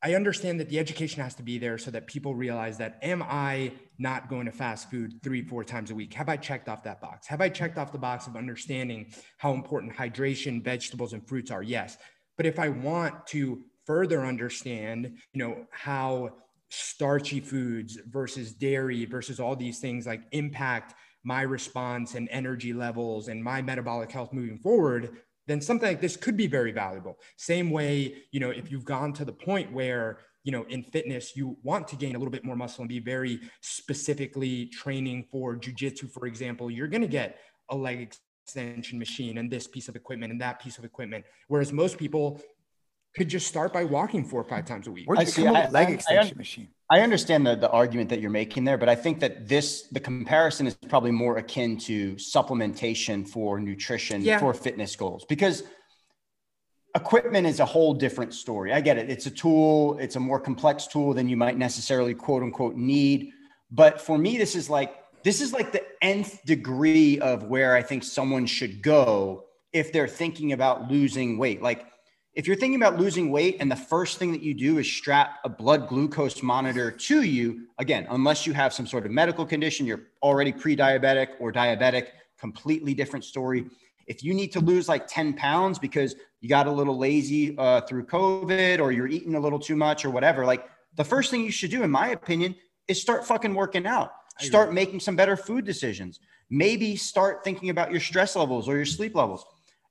I 0.00 0.14
understand 0.14 0.60
that 0.60 0.68
the 0.68 0.78
education 0.78 1.22
has 1.22 1.34
to 1.34 1.42
be 1.42 1.58
there 1.58 1.76
so 1.76 1.90
that 1.90 2.06
people 2.06 2.36
realize 2.36 2.78
that 2.78 3.00
am 3.02 3.24
I 3.24 3.72
not 3.98 4.28
going 4.28 4.46
to 4.46 4.52
fast 4.52 4.88
food 4.92 5.14
three, 5.24 5.42
four 5.42 5.64
times 5.64 5.90
a 5.90 5.94
week? 5.96 6.14
Have 6.14 6.28
I 6.28 6.36
checked 6.36 6.68
off 6.68 6.84
that 6.84 7.00
box? 7.00 7.26
Have 7.26 7.40
I 7.40 7.48
checked 7.48 7.76
off 7.76 7.90
the 7.90 7.98
box 7.98 8.28
of 8.28 8.36
understanding 8.36 9.12
how 9.38 9.52
important 9.52 9.92
hydration, 9.92 10.62
vegetables, 10.62 11.14
and 11.14 11.26
fruits 11.26 11.50
are? 11.50 11.64
Yes. 11.64 11.98
But 12.36 12.46
if 12.46 12.60
I 12.60 12.68
want 12.68 13.26
to 13.28 13.64
further 13.86 14.24
understand, 14.24 15.18
you 15.32 15.38
know, 15.44 15.66
how 15.72 16.30
starchy 16.70 17.40
foods 17.40 17.98
versus 18.08 18.52
dairy 18.52 19.04
versus 19.04 19.38
all 19.40 19.54
these 19.54 19.78
things 19.80 20.06
like 20.06 20.22
impact 20.32 20.94
my 21.24 21.42
response 21.42 22.14
and 22.14 22.28
energy 22.30 22.72
levels 22.72 23.28
and 23.28 23.42
my 23.42 23.60
metabolic 23.60 24.10
health 24.10 24.32
moving 24.32 24.58
forward, 24.58 25.18
then 25.46 25.60
something 25.60 25.88
like 25.88 26.00
this 26.00 26.16
could 26.16 26.36
be 26.36 26.46
very 26.46 26.72
valuable. 26.72 27.18
Same 27.36 27.70
way, 27.70 28.22
you 28.30 28.40
know, 28.40 28.50
if 28.50 28.70
you've 28.70 28.84
gone 28.84 29.12
to 29.14 29.24
the 29.24 29.32
point 29.32 29.70
where, 29.72 30.20
you 30.44 30.52
know, 30.52 30.64
in 30.68 30.82
fitness, 30.82 31.36
you 31.36 31.58
want 31.62 31.86
to 31.88 31.96
gain 31.96 32.14
a 32.14 32.18
little 32.18 32.32
bit 32.32 32.44
more 32.44 32.56
muscle 32.56 32.82
and 32.82 32.88
be 32.88 33.00
very 33.00 33.40
specifically 33.60 34.66
training 34.66 35.26
for 35.30 35.56
jujitsu, 35.56 36.10
for 36.10 36.26
example, 36.26 36.70
you're 36.70 36.88
going 36.88 37.02
to 37.02 37.08
get 37.08 37.38
a 37.68 37.76
leg 37.76 38.16
extension 38.46 38.98
machine 38.98 39.38
and 39.38 39.50
this 39.50 39.66
piece 39.66 39.88
of 39.88 39.96
equipment 39.96 40.32
and 40.32 40.40
that 40.40 40.60
piece 40.60 40.78
of 40.78 40.84
equipment. 40.84 41.24
Whereas 41.48 41.72
most 41.72 41.98
people 41.98 42.40
could 43.16 43.28
just 43.28 43.46
start 43.46 43.72
by 43.72 43.84
walking 43.84 44.24
four 44.24 44.40
or 44.40 44.44
five 44.44 44.64
times 44.64 44.86
a 44.86 44.90
week. 44.90 45.08
Where'd 45.08 45.26
you 45.26 45.44
come 45.44 45.56
up 45.56 45.64
with 45.64 45.72
leg 45.72 45.90
extension 45.90 46.36
I, 46.36 46.38
machine? 46.38 46.68
I 46.90 47.00
understand 47.00 47.46
the, 47.46 47.54
the 47.54 47.70
argument 47.70 48.08
that 48.10 48.20
you're 48.20 48.30
making 48.30 48.64
there, 48.64 48.78
but 48.78 48.88
I 48.88 48.94
think 48.94 49.20
that 49.20 49.48
this 49.48 49.88
the 49.92 50.00
comparison 50.00 50.66
is 50.66 50.74
probably 50.74 51.10
more 51.10 51.36
akin 51.38 51.76
to 51.78 52.14
supplementation 52.14 53.28
for 53.28 53.60
nutrition 53.60 54.22
yeah. 54.22 54.38
for 54.38 54.54
fitness 54.54 54.96
goals 54.96 55.24
because 55.28 55.64
equipment 56.94 57.46
is 57.46 57.60
a 57.60 57.64
whole 57.64 57.94
different 57.94 58.34
story. 58.34 58.72
I 58.72 58.80
get 58.80 58.98
it. 58.98 59.10
It's 59.10 59.26
a 59.26 59.30
tool, 59.30 59.98
it's 59.98 60.16
a 60.16 60.20
more 60.20 60.40
complex 60.40 60.86
tool 60.86 61.14
than 61.14 61.28
you 61.28 61.36
might 61.36 61.56
necessarily 61.56 62.14
quote 62.14 62.42
unquote 62.42 62.76
need. 62.76 63.32
But 63.70 64.00
for 64.00 64.18
me, 64.18 64.36
this 64.36 64.56
is 64.56 64.68
like 64.68 64.96
this 65.22 65.40
is 65.40 65.52
like 65.52 65.72
the 65.72 65.84
nth 66.02 66.44
degree 66.44 67.18
of 67.20 67.44
where 67.44 67.74
I 67.76 67.82
think 67.82 68.04
someone 68.04 68.46
should 68.46 68.82
go 68.82 69.44
if 69.72 69.92
they're 69.92 70.08
thinking 70.08 70.52
about 70.52 70.90
losing 70.90 71.38
weight. 71.38 71.62
Like 71.62 71.86
if 72.34 72.46
you're 72.46 72.56
thinking 72.56 72.80
about 72.80 72.98
losing 72.98 73.30
weight 73.30 73.56
and 73.58 73.70
the 73.70 73.76
first 73.76 74.18
thing 74.18 74.30
that 74.32 74.42
you 74.42 74.54
do 74.54 74.78
is 74.78 74.90
strap 74.90 75.38
a 75.44 75.48
blood 75.48 75.88
glucose 75.88 76.42
monitor 76.42 76.90
to 76.90 77.22
you, 77.22 77.66
again, 77.78 78.06
unless 78.10 78.46
you 78.46 78.52
have 78.52 78.72
some 78.72 78.86
sort 78.86 79.04
of 79.04 79.10
medical 79.10 79.44
condition, 79.44 79.84
you're 79.84 80.02
already 80.22 80.52
pre 80.52 80.76
diabetic 80.76 81.28
or 81.40 81.52
diabetic, 81.52 82.08
completely 82.38 82.94
different 82.94 83.24
story. 83.24 83.66
If 84.06 84.22
you 84.22 84.32
need 84.32 84.52
to 84.52 84.60
lose 84.60 84.88
like 84.88 85.06
10 85.08 85.34
pounds 85.34 85.78
because 85.78 86.14
you 86.40 86.48
got 86.48 86.66
a 86.66 86.70
little 86.70 86.96
lazy 86.96 87.56
uh, 87.58 87.80
through 87.82 88.06
COVID 88.06 88.80
or 88.80 88.92
you're 88.92 89.08
eating 89.08 89.34
a 89.34 89.40
little 89.40 89.58
too 89.58 89.76
much 89.76 90.04
or 90.04 90.10
whatever, 90.10 90.46
like 90.46 90.68
the 90.96 91.04
first 91.04 91.30
thing 91.30 91.42
you 91.42 91.50
should 91.50 91.70
do, 91.70 91.82
in 91.82 91.90
my 91.90 92.08
opinion, 92.08 92.54
is 92.86 93.00
start 93.00 93.26
fucking 93.26 93.54
working 93.54 93.86
out. 93.86 94.12
Start 94.38 94.72
making 94.72 95.00
some 95.00 95.16
better 95.16 95.36
food 95.36 95.66
decisions. 95.66 96.18
Maybe 96.48 96.96
start 96.96 97.44
thinking 97.44 97.68
about 97.68 97.90
your 97.90 98.00
stress 98.00 98.36
levels 98.36 98.68
or 98.68 98.76
your 98.76 98.86
sleep 98.86 99.14
levels. 99.14 99.44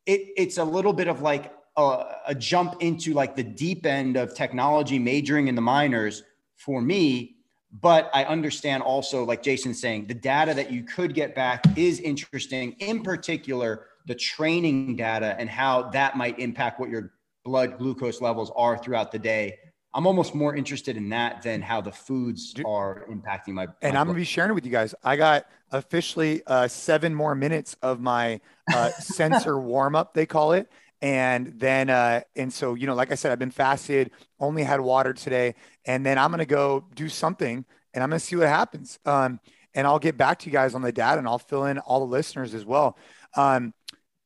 It, 0.08 0.22
it's 0.38 0.58
a 0.58 0.64
little 0.64 0.92
bit 0.92 1.08
of 1.08 1.22
like 1.22 1.54
a, 1.80 2.18
a 2.28 2.36
jump 2.36 2.82
into 2.82 3.14
like 3.14 3.36
the 3.36 3.44
deep 3.44 3.86
end 3.86 4.18
of 4.18 4.36
technology, 4.36 5.00
majoring 5.00 5.48
in 5.48 5.56
the 5.56 5.62
minors 5.62 6.24
for 6.56 6.82
me. 6.82 7.36
But 7.72 8.10
I 8.14 8.24
understand 8.24 8.84
also, 8.84 9.24
like 9.24 9.44
jason 9.44 9.74
saying, 9.74 10.08
the 10.08 10.14
data 10.14 10.54
that 10.56 10.72
you 10.72 10.84
could 10.84 11.14
get 11.14 11.36
back 11.36 11.64
is 11.78 12.00
interesting, 12.00 12.74
in 12.80 13.04
particular, 13.04 13.86
the 14.08 14.16
training 14.16 14.96
data 14.96 15.36
and 15.38 15.50
how 15.50 15.90
that 15.92 16.18
might 16.18 16.40
impact 16.40 16.80
what 16.80 16.90
your 16.90 17.14
blood 17.46 17.78
glucose 17.78 18.22
levels 18.22 18.52
are 18.56 18.78
throughout 18.78 19.12
the 19.12 19.20
day. 19.20 19.58
I'm 19.94 20.06
almost 20.06 20.36
more 20.36 20.56
interested 20.56 20.98
in 20.98 21.10
that 21.10 21.42
than 21.42 21.62
how 21.62 21.82
the 21.82 21.92
foods 21.92 22.54
are 22.66 23.06
impacting 23.10 23.54
my. 23.54 23.68
And 23.82 23.94
my 23.94 24.00
I'm 24.00 24.08
gonna 24.08 24.18
be 24.18 24.24
sharing 24.24 24.54
with 24.54 24.66
you 24.66 24.72
guys. 24.72 24.94
I 25.04 25.16
got 25.16 25.46
officially 25.72 26.42
uh, 26.46 26.68
seven 26.68 27.14
more 27.14 27.36
minutes 27.36 27.76
of 27.82 28.00
my 28.00 28.40
uh, 28.74 28.92
sensor 29.00 29.60
warm 29.60 29.96
up, 29.96 30.14
they 30.14 30.26
call 30.26 30.54
it, 30.54 30.70
and 31.02 31.54
then 31.60 31.90
uh 31.90 32.22
and 32.36 32.52
so 32.52 32.74
you 32.74 32.86
know 32.86 32.94
like 32.94 33.12
i 33.12 33.16
said 33.16 33.32
i've 33.32 33.40
been 33.40 33.52
fasted 33.52 34.12
only 34.40 34.64
had 34.64 34.82
water 34.82 35.14
today 35.14 35.56
and 35.86 36.06
then 36.06 36.18
i'm 36.18 36.30
gonna 36.32 36.46
go 36.46 36.86
do 36.96 37.08
something 37.08 37.66
and 37.94 38.04
i'm 38.04 38.10
gonna 38.10 38.20
see 38.20 38.36
what 38.36 38.48
happens 38.48 39.00
um 39.06 39.40
and 39.74 39.88
i'll 39.88 40.00
get 40.00 40.18
back 40.18 40.40
to 40.40 40.48
you 40.48 40.52
guys 40.52 40.76
on 40.76 40.82
the 40.82 40.92
data 40.92 41.18
and 41.18 41.28
i'll 41.28 41.40
fill 41.40 41.66
in 41.66 41.78
all 41.80 42.00
the 42.00 42.06
listeners 42.06 42.54
as 42.54 42.66
well 42.66 42.98
um 43.36 43.74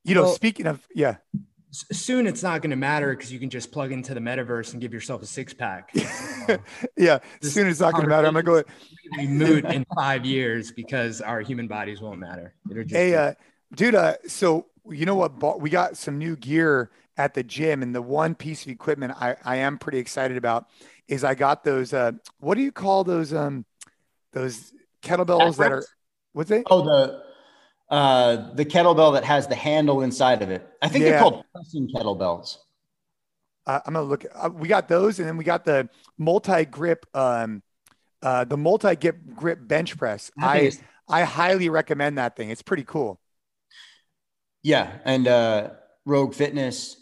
you 0.02 0.14
know 0.14 0.22
well, 0.22 0.32
speaking 0.32 0.66
of 0.66 0.86
yeah 0.94 1.16
soon 1.74 2.26
it's 2.26 2.42
not 2.42 2.62
going 2.62 2.70
to 2.70 2.76
matter 2.76 3.10
because 3.10 3.32
you 3.32 3.38
can 3.38 3.50
just 3.50 3.72
plug 3.72 3.92
into 3.92 4.14
the 4.14 4.20
metaverse 4.20 4.72
and 4.72 4.80
give 4.80 4.92
yourself 4.92 5.22
a 5.22 5.26
six 5.26 5.52
pack. 5.52 5.92
yeah, 6.96 7.18
soon 7.42 7.66
it's 7.66 7.80
not 7.80 7.92
going 7.92 8.04
to 8.04 8.08
matter. 8.08 8.26
I'm 8.26 8.34
going 8.34 8.64
to 8.64 8.64
go 9.16 9.22
moot 9.24 9.64
in 9.64 9.84
five 9.94 10.24
years 10.24 10.70
because 10.70 11.20
our 11.20 11.40
human 11.40 11.66
bodies 11.66 12.00
won't 12.00 12.20
matter. 12.20 12.54
hey, 12.88 13.14
uh, 13.14 13.34
dude. 13.74 13.94
Uh, 13.94 14.14
so 14.26 14.66
you 14.90 15.06
know 15.06 15.14
what? 15.14 15.60
We 15.60 15.70
got 15.70 15.96
some 15.96 16.18
new 16.18 16.36
gear 16.36 16.90
at 17.16 17.34
the 17.34 17.42
gym, 17.42 17.82
and 17.82 17.94
the 17.94 18.02
one 18.02 18.34
piece 18.34 18.64
of 18.64 18.70
equipment 18.70 19.12
I, 19.20 19.36
I 19.44 19.56
am 19.56 19.78
pretty 19.78 19.98
excited 19.98 20.36
about 20.36 20.68
is 21.08 21.24
I 21.24 21.34
got 21.34 21.64
those. 21.64 21.92
Uh, 21.92 22.12
what 22.38 22.56
do 22.56 22.62
you 22.62 22.72
call 22.72 23.04
those? 23.04 23.32
Um, 23.32 23.64
those 24.32 24.72
kettlebells 25.02 25.56
that 25.56 25.72
are 25.72 25.84
what's 26.32 26.50
it? 26.50 26.64
Oh, 26.70 26.82
the 26.82 27.22
uh, 27.90 28.54
the 28.54 28.64
kettlebell 28.64 29.14
that 29.14 29.24
has 29.24 29.46
the 29.46 29.54
handle 29.54 30.02
inside 30.02 30.42
of 30.42 30.50
it. 30.50 30.66
I 30.82 30.88
think 30.88 31.04
yeah. 31.04 31.10
they're 31.10 31.20
called 31.20 31.44
pressing 31.54 31.88
kettlebells. 31.94 32.58
Uh, 33.66 33.80
I'm 33.86 33.94
gonna 33.94 34.06
look. 34.06 34.26
Uh, 34.34 34.50
we 34.50 34.68
got 34.68 34.88
those, 34.88 35.18
and 35.18 35.28
then 35.28 35.36
we 35.36 35.44
got 35.44 35.64
the 35.64 35.88
multi 36.18 36.64
grip, 36.64 37.06
um, 37.14 37.62
uh, 38.22 38.44
the 38.44 38.56
multi 38.56 38.94
grip 38.96 39.16
grip 39.34 39.58
bench 39.62 39.96
press. 39.96 40.30
I 40.38 40.72
I 41.08 41.22
highly 41.22 41.68
recommend 41.68 42.18
that 42.18 42.36
thing. 42.36 42.50
It's 42.50 42.62
pretty 42.62 42.84
cool. 42.84 43.20
Yeah, 44.64 44.90
and 45.04 45.28
uh, 45.28 45.70
Rogue 46.06 46.34
Fitness 46.34 46.96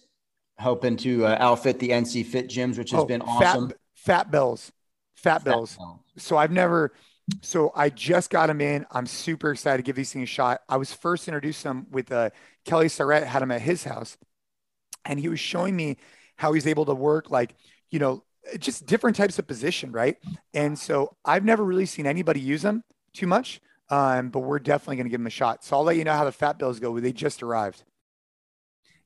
helping 0.58 0.96
to 0.98 1.26
uh, 1.26 1.36
outfit 1.38 1.78
the 1.78 1.90
NC 1.90 2.26
Fit 2.26 2.48
gyms, 2.48 2.76
which 2.76 2.90
has 2.90 3.00
oh, 3.00 3.06
been 3.06 3.22
awesome. 3.22 3.68
Fat, 3.68 3.76
fat 3.94 4.30
bells, 4.30 4.72
fat, 5.14 5.38
fat 5.38 5.44
bells. 5.44 5.76
bells. 5.76 6.00
So 6.18 6.36
I've 6.36 6.50
never. 6.50 6.92
So 7.40 7.72
I 7.76 7.88
just 7.88 8.30
got 8.30 8.48
them 8.48 8.60
in. 8.60 8.84
I'm 8.90 9.06
super 9.06 9.52
excited 9.52 9.76
to 9.76 9.82
give 9.84 9.94
these 9.94 10.12
things 10.12 10.24
a 10.24 10.26
shot. 10.26 10.60
I 10.68 10.76
was 10.76 10.92
first 10.92 11.28
introduced 11.28 11.62
to 11.62 11.68
them 11.68 11.86
with 11.92 12.10
uh, 12.10 12.30
Kelly 12.64 12.88
Starrett 12.88 13.24
had 13.24 13.42
him 13.42 13.52
at 13.52 13.62
his 13.62 13.84
house, 13.84 14.18
and 15.04 15.20
he 15.20 15.28
was 15.28 15.38
showing 15.38 15.76
me 15.76 15.98
how 16.34 16.52
he's 16.52 16.66
able 16.66 16.84
to 16.86 16.94
work 16.94 17.30
like 17.30 17.54
you 17.92 18.00
know 18.00 18.24
just 18.58 18.86
different 18.86 19.16
types 19.16 19.38
of 19.38 19.46
position, 19.46 19.92
right? 19.92 20.16
And 20.52 20.76
so 20.76 21.16
I've 21.24 21.44
never 21.44 21.64
really 21.64 21.86
seen 21.86 22.08
anybody 22.08 22.40
use 22.40 22.62
them 22.62 22.82
too 23.14 23.28
much. 23.28 23.60
Um, 23.90 24.30
but 24.30 24.40
we're 24.40 24.58
definitely 24.58 24.96
going 24.96 25.06
to 25.06 25.10
give 25.10 25.20
them 25.20 25.26
a 25.26 25.30
shot. 25.30 25.64
So 25.64 25.76
I'll 25.76 25.84
let 25.84 25.96
you 25.96 26.04
know 26.04 26.14
how 26.14 26.24
the 26.24 26.32
fat 26.32 26.58
bells 26.58 26.80
go. 26.80 26.98
They 26.98 27.12
just 27.12 27.42
arrived. 27.42 27.82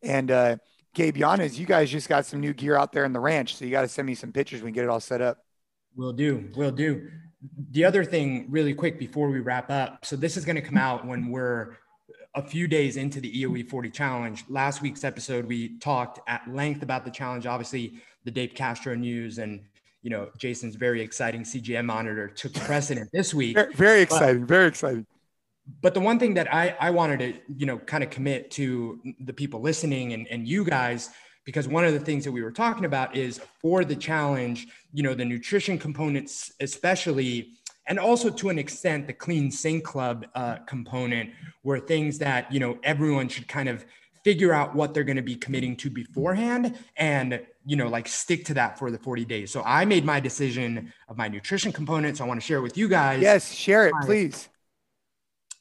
And 0.02 0.30
uh, 0.30 0.56
Gabe 0.94 1.16
Yanez, 1.16 1.58
you 1.58 1.66
guys 1.66 1.90
just 1.90 2.08
got 2.08 2.24
some 2.24 2.40
new 2.40 2.52
gear 2.52 2.76
out 2.76 2.92
there 2.92 3.04
in 3.04 3.12
the 3.12 3.20
ranch. 3.20 3.56
So 3.56 3.64
you 3.64 3.70
got 3.70 3.82
to 3.82 3.88
send 3.88 4.06
me 4.06 4.14
some 4.14 4.32
pictures 4.32 4.60
when 4.60 4.66
we 4.66 4.72
get 4.72 4.84
it 4.84 4.90
all 4.90 5.00
set 5.00 5.20
up. 5.20 5.38
We'll 5.96 6.12
do. 6.12 6.50
We'll 6.54 6.70
do. 6.70 7.08
The 7.70 7.84
other 7.84 8.04
thing, 8.04 8.46
really 8.48 8.74
quick 8.74 8.98
before 8.98 9.28
we 9.28 9.40
wrap 9.40 9.70
up. 9.70 10.04
So 10.04 10.14
this 10.14 10.36
is 10.36 10.44
going 10.44 10.56
to 10.56 10.62
come 10.62 10.76
out 10.76 11.06
when 11.06 11.30
we're 11.30 11.76
a 12.34 12.42
few 12.42 12.68
days 12.68 12.96
into 12.96 13.20
the 13.20 13.42
EOE 13.42 13.68
40 13.68 13.90
challenge. 13.90 14.44
Last 14.48 14.82
week's 14.82 15.04
episode, 15.04 15.46
we 15.46 15.78
talked 15.78 16.20
at 16.28 16.46
length 16.52 16.82
about 16.82 17.04
the 17.04 17.10
challenge, 17.10 17.46
obviously, 17.46 17.94
the 18.24 18.30
Dave 18.30 18.54
Castro 18.54 18.94
news 18.94 19.38
and 19.38 19.62
you 20.06 20.10
know, 20.10 20.28
Jason's 20.38 20.76
very 20.76 21.02
exciting 21.02 21.42
CGM 21.42 21.86
monitor 21.86 22.28
took 22.28 22.54
precedent 22.70 23.10
this 23.12 23.34
week. 23.34 23.58
Very 23.74 24.02
exciting, 24.02 24.42
but, 24.42 24.48
very 24.48 24.68
exciting. 24.68 25.04
But 25.82 25.94
the 25.94 26.00
one 26.00 26.20
thing 26.20 26.34
that 26.34 26.54
I, 26.54 26.76
I 26.78 26.90
wanted 26.92 27.18
to, 27.18 27.34
you 27.56 27.66
know, 27.66 27.78
kind 27.78 28.04
of 28.04 28.10
commit 28.10 28.52
to 28.52 29.00
the 29.18 29.32
people 29.32 29.60
listening 29.60 30.12
and, 30.12 30.28
and 30.28 30.46
you 30.46 30.62
guys, 30.64 31.10
because 31.44 31.66
one 31.66 31.84
of 31.84 31.92
the 31.92 31.98
things 31.98 32.22
that 32.22 32.30
we 32.30 32.40
were 32.40 32.52
talking 32.52 32.84
about 32.84 33.16
is 33.16 33.40
for 33.60 33.84
the 33.84 33.96
challenge, 33.96 34.68
you 34.92 35.02
know, 35.02 35.12
the 35.12 35.24
nutrition 35.24 35.76
components, 35.76 36.52
especially, 36.60 37.54
and 37.88 37.98
also 37.98 38.30
to 38.30 38.48
an 38.48 38.60
extent, 38.60 39.08
the 39.08 39.12
clean 39.12 39.50
sink 39.50 39.82
club 39.82 40.24
uh, 40.36 40.58
component 40.68 41.30
were 41.64 41.80
things 41.80 42.16
that, 42.18 42.52
you 42.52 42.60
know, 42.60 42.78
everyone 42.84 43.26
should 43.26 43.48
kind 43.48 43.68
of 43.68 43.84
figure 44.26 44.52
out 44.52 44.74
what 44.74 44.92
they're 44.92 45.04
going 45.04 45.22
to 45.24 45.30
be 45.34 45.36
committing 45.36 45.76
to 45.76 45.88
beforehand 45.88 46.76
and 46.96 47.40
you 47.64 47.76
know, 47.76 47.86
like 47.86 48.08
stick 48.08 48.44
to 48.44 48.54
that 48.54 48.76
for 48.76 48.90
the 48.90 48.98
40 48.98 49.24
days. 49.24 49.52
So 49.52 49.62
I 49.64 49.84
made 49.84 50.04
my 50.04 50.18
decision 50.18 50.92
of 51.08 51.16
my 51.16 51.28
nutrition 51.28 51.70
components. 51.70 52.20
I 52.20 52.24
want 52.24 52.40
to 52.40 52.46
share 52.46 52.58
it 52.58 52.62
with 52.62 52.76
you 52.76 52.88
guys. 52.88 53.22
Yes, 53.22 53.52
share 53.52 53.86
it, 53.86 53.94
please. 54.02 54.48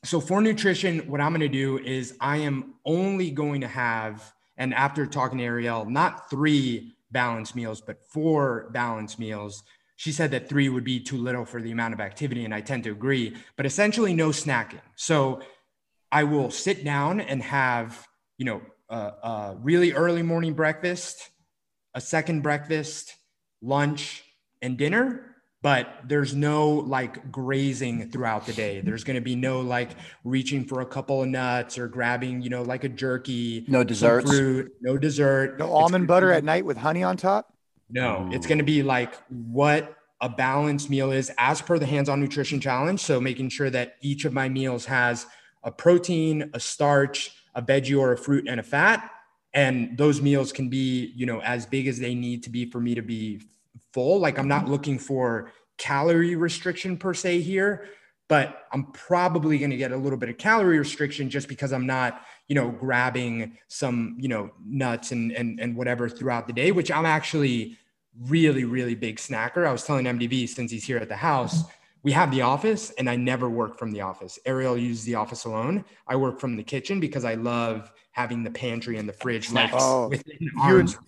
So 0.04 0.20
for 0.20 0.42
nutrition, 0.42 1.00
what 1.10 1.22
I'm 1.22 1.32
going 1.32 1.42
to 1.42 1.48
do 1.48 1.78
is 1.78 2.16
I 2.20 2.38
am 2.38 2.76
only 2.86 3.30
going 3.30 3.62
to 3.62 3.68
have, 3.68 4.34
and 4.58 4.74
after 4.74 5.06
talking 5.06 5.38
to 5.38 5.44
Ariel, 5.44 5.86
not 5.88 6.30
three 6.32 6.96
balanced 7.12 7.56
meals, 7.56 7.82
but 7.82 8.04
four 8.04 8.70
balanced 8.72 9.20
meals. 9.20 9.64
She 9.96 10.12
said 10.12 10.32
that 10.32 10.50
three 10.50 10.70
would 10.70 10.84
be 10.84 11.00
too 11.00 11.18
little 11.18 11.46
for 11.46 11.62
the 11.62 11.72
amount 11.72 11.94
of 11.94 12.00
activity, 12.00 12.46
and 12.46 12.54
I 12.54 12.62
tend 12.62 12.84
to 12.86 12.92
agree, 12.92 13.36
but 13.58 13.66
essentially 13.68 14.14
no 14.14 14.30
snacking. 14.30 14.82
So 14.96 15.42
I 16.12 16.24
will 16.24 16.52
sit 16.52 16.84
down 16.84 17.20
and 17.20 17.42
have, 17.44 18.08
you 18.38 18.46
know, 18.46 18.62
a, 18.90 18.96
a 18.96 19.58
really 19.62 19.94
early 19.94 20.24
morning 20.24 20.54
breakfast, 20.54 21.30
a 21.94 22.02
second 22.02 22.42
breakfast, 22.42 23.16
lunch, 23.62 24.24
and 24.62 24.78
dinner 24.78 25.36
but 25.66 25.96
there's 26.06 26.36
no 26.36 26.70
like 26.70 27.32
grazing 27.32 28.12
throughout 28.12 28.46
the 28.46 28.54
day. 28.54 28.82
There's 28.82 29.04
going 29.04 29.16
to 29.16 29.22
be 29.22 29.36
no 29.36 29.62
like 29.62 29.90
reaching 30.24 30.64
for 30.64 30.82
a 30.82 30.86
couple 30.86 31.24
of 31.24 31.28
nuts 31.28 31.80
or 31.80 31.88
grabbing, 31.88 32.44
you 32.44 32.52
know, 32.52 32.62
like 32.62 32.84
a 32.84 32.90
jerky, 32.90 33.66
no 33.68 33.84
desserts, 33.84 34.30
fruit, 34.30 34.72
no 34.82 34.96
dessert, 34.96 35.58
no 35.58 35.74
almond 35.74 36.06
butter 36.06 36.30
be, 36.30 36.36
at 36.36 36.44
night 36.44 36.66
with 36.66 36.78
honey 36.78 37.02
on 37.02 37.18
top. 37.18 37.52
No, 37.90 38.30
Ooh. 38.30 38.36
it's 38.36 38.46
going 38.46 38.60
to 38.60 38.64
be 38.64 38.84
like 38.84 39.16
what 39.30 39.98
a 40.22 40.30
balanced 40.30 40.92
meal 40.92 41.12
is 41.12 41.32
as 41.40 41.64
per 41.64 41.80
the 41.80 41.88
hands-on 41.88 42.20
nutrition 42.20 42.60
challenge. 42.60 43.00
So 43.00 43.20
making 43.20 43.50
sure 43.50 43.72
that 43.72 43.96
each 44.02 44.24
of 44.26 44.34
my 44.34 44.48
meals 44.48 44.86
has 44.86 45.26
a 45.64 45.72
protein, 45.72 46.52
a 46.54 46.60
starch, 46.60 47.32
a 47.56 47.62
veggie 47.62 48.00
or 48.00 48.12
a 48.12 48.18
fruit 48.18 48.48
and 48.48 48.60
a 48.60 48.64
fat 48.64 49.10
and 49.56 49.98
those 49.98 50.22
meals 50.22 50.52
can 50.52 50.68
be, 50.68 51.14
you 51.16 51.26
know, 51.26 51.40
as 51.42 51.66
big 51.66 51.88
as 51.88 51.98
they 51.98 52.14
need 52.14 52.44
to 52.44 52.50
be 52.50 52.70
for 52.70 52.82
me 52.82 52.94
to 52.94 53.02
be 53.02 53.42
full. 53.94 54.20
Like 54.20 54.38
I'm 54.38 54.50
not 54.50 54.64
mm-hmm. 54.64 54.72
looking 54.72 55.00
for 55.00 55.52
calorie 55.78 56.36
restriction 56.36 56.98
per 56.98 57.14
se 57.14 57.40
here, 57.40 57.88
but 58.28 58.68
I'm 58.74 58.92
probably 58.92 59.58
going 59.58 59.72
to 59.72 59.78
get 59.78 59.94
a 59.94 59.98
little 59.98 60.20
bit 60.20 60.28
of 60.28 60.38
calorie 60.38 60.78
restriction 60.78 61.30
just 61.30 61.48
because 61.48 61.72
I'm 61.72 61.88
not, 61.88 62.22
you 62.50 62.56
know, 62.56 62.70
grabbing 62.70 63.58
some, 63.70 64.18
you 64.20 64.28
know, 64.28 64.52
nuts 64.66 65.14
and 65.14 65.32
and 65.32 65.60
and 65.60 65.78
whatever 65.78 66.10
throughout 66.10 66.48
the 66.48 66.54
day, 66.54 66.74
which 66.74 66.92
I'm 66.92 67.06
actually 67.06 67.78
really 68.28 68.66
really 68.66 68.96
big 68.96 69.18
snacker. 69.18 69.66
I 69.66 69.72
was 69.72 69.86
telling 69.86 70.06
MDV 70.06 70.50
since 70.50 70.70
he's 70.70 70.84
here 70.84 70.98
at 70.98 71.08
the 71.08 71.16
house, 71.16 71.64
we 72.06 72.12
have 72.12 72.30
the 72.30 72.44
office 72.44 72.92
and 73.00 73.10
I 73.10 73.16
never 73.16 73.50
work 73.50 73.80
from 73.80 73.92
the 73.92 74.02
office. 74.02 74.38
Ariel 74.46 74.78
uses 74.78 75.06
the 75.06 75.16
office 75.16 75.46
alone. 75.46 75.84
I 76.08 76.16
work 76.16 76.40
from 76.40 76.56
the 76.56 76.62
kitchen 76.62 77.00
because 77.00 77.26
I 77.26 77.34
love 77.34 77.92
having 78.12 78.44
the 78.44 78.52
pantry 78.52 79.00
and 79.00 79.10
the 79.10 79.14
fridge 79.14 79.52
like 79.52 79.72
oh, 79.74 80.10
within 80.10 80.52
arms. 80.62 81.00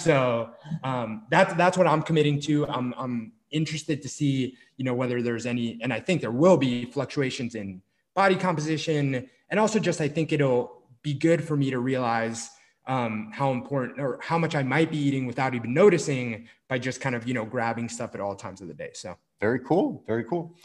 so 0.00 0.48
um, 0.82 1.26
that's 1.30 1.52
that's 1.54 1.76
what 1.76 1.86
I'm 1.86 2.00
committing 2.00 2.40
to. 2.40 2.66
I'm 2.68 2.94
I'm 2.96 3.32
interested 3.50 4.00
to 4.00 4.08
see 4.08 4.56
you 4.78 4.84
know 4.86 4.94
whether 4.94 5.20
there's 5.20 5.44
any, 5.44 5.78
and 5.82 5.92
I 5.92 6.00
think 6.00 6.22
there 6.22 6.32
will 6.32 6.56
be 6.56 6.86
fluctuations 6.86 7.54
in 7.54 7.82
body 8.14 8.36
composition, 8.36 9.28
and 9.50 9.60
also 9.60 9.78
just 9.78 10.00
I 10.00 10.08
think 10.08 10.32
it'll 10.32 10.84
be 11.02 11.12
good 11.12 11.44
for 11.44 11.54
me 11.54 11.70
to 11.70 11.80
realize 11.80 12.48
um, 12.86 13.30
how 13.32 13.52
important 13.52 13.98
or 13.98 14.18
how 14.22 14.38
much 14.38 14.54
I 14.54 14.62
might 14.62 14.90
be 14.90 14.98
eating 14.98 15.26
without 15.26 15.54
even 15.54 15.72
noticing 15.72 16.48
by 16.68 16.78
just 16.78 17.00
kind 17.00 17.14
of 17.14 17.26
you 17.26 17.34
know 17.34 17.44
grabbing 17.44 17.88
stuff 17.88 18.14
at 18.14 18.20
all 18.20 18.34
times 18.34 18.60
of 18.60 18.68
the 18.68 18.74
day. 18.74 18.90
So 18.94 19.16
very 19.40 19.60
cool, 19.60 20.04
very 20.06 20.24
cool. 20.24 20.56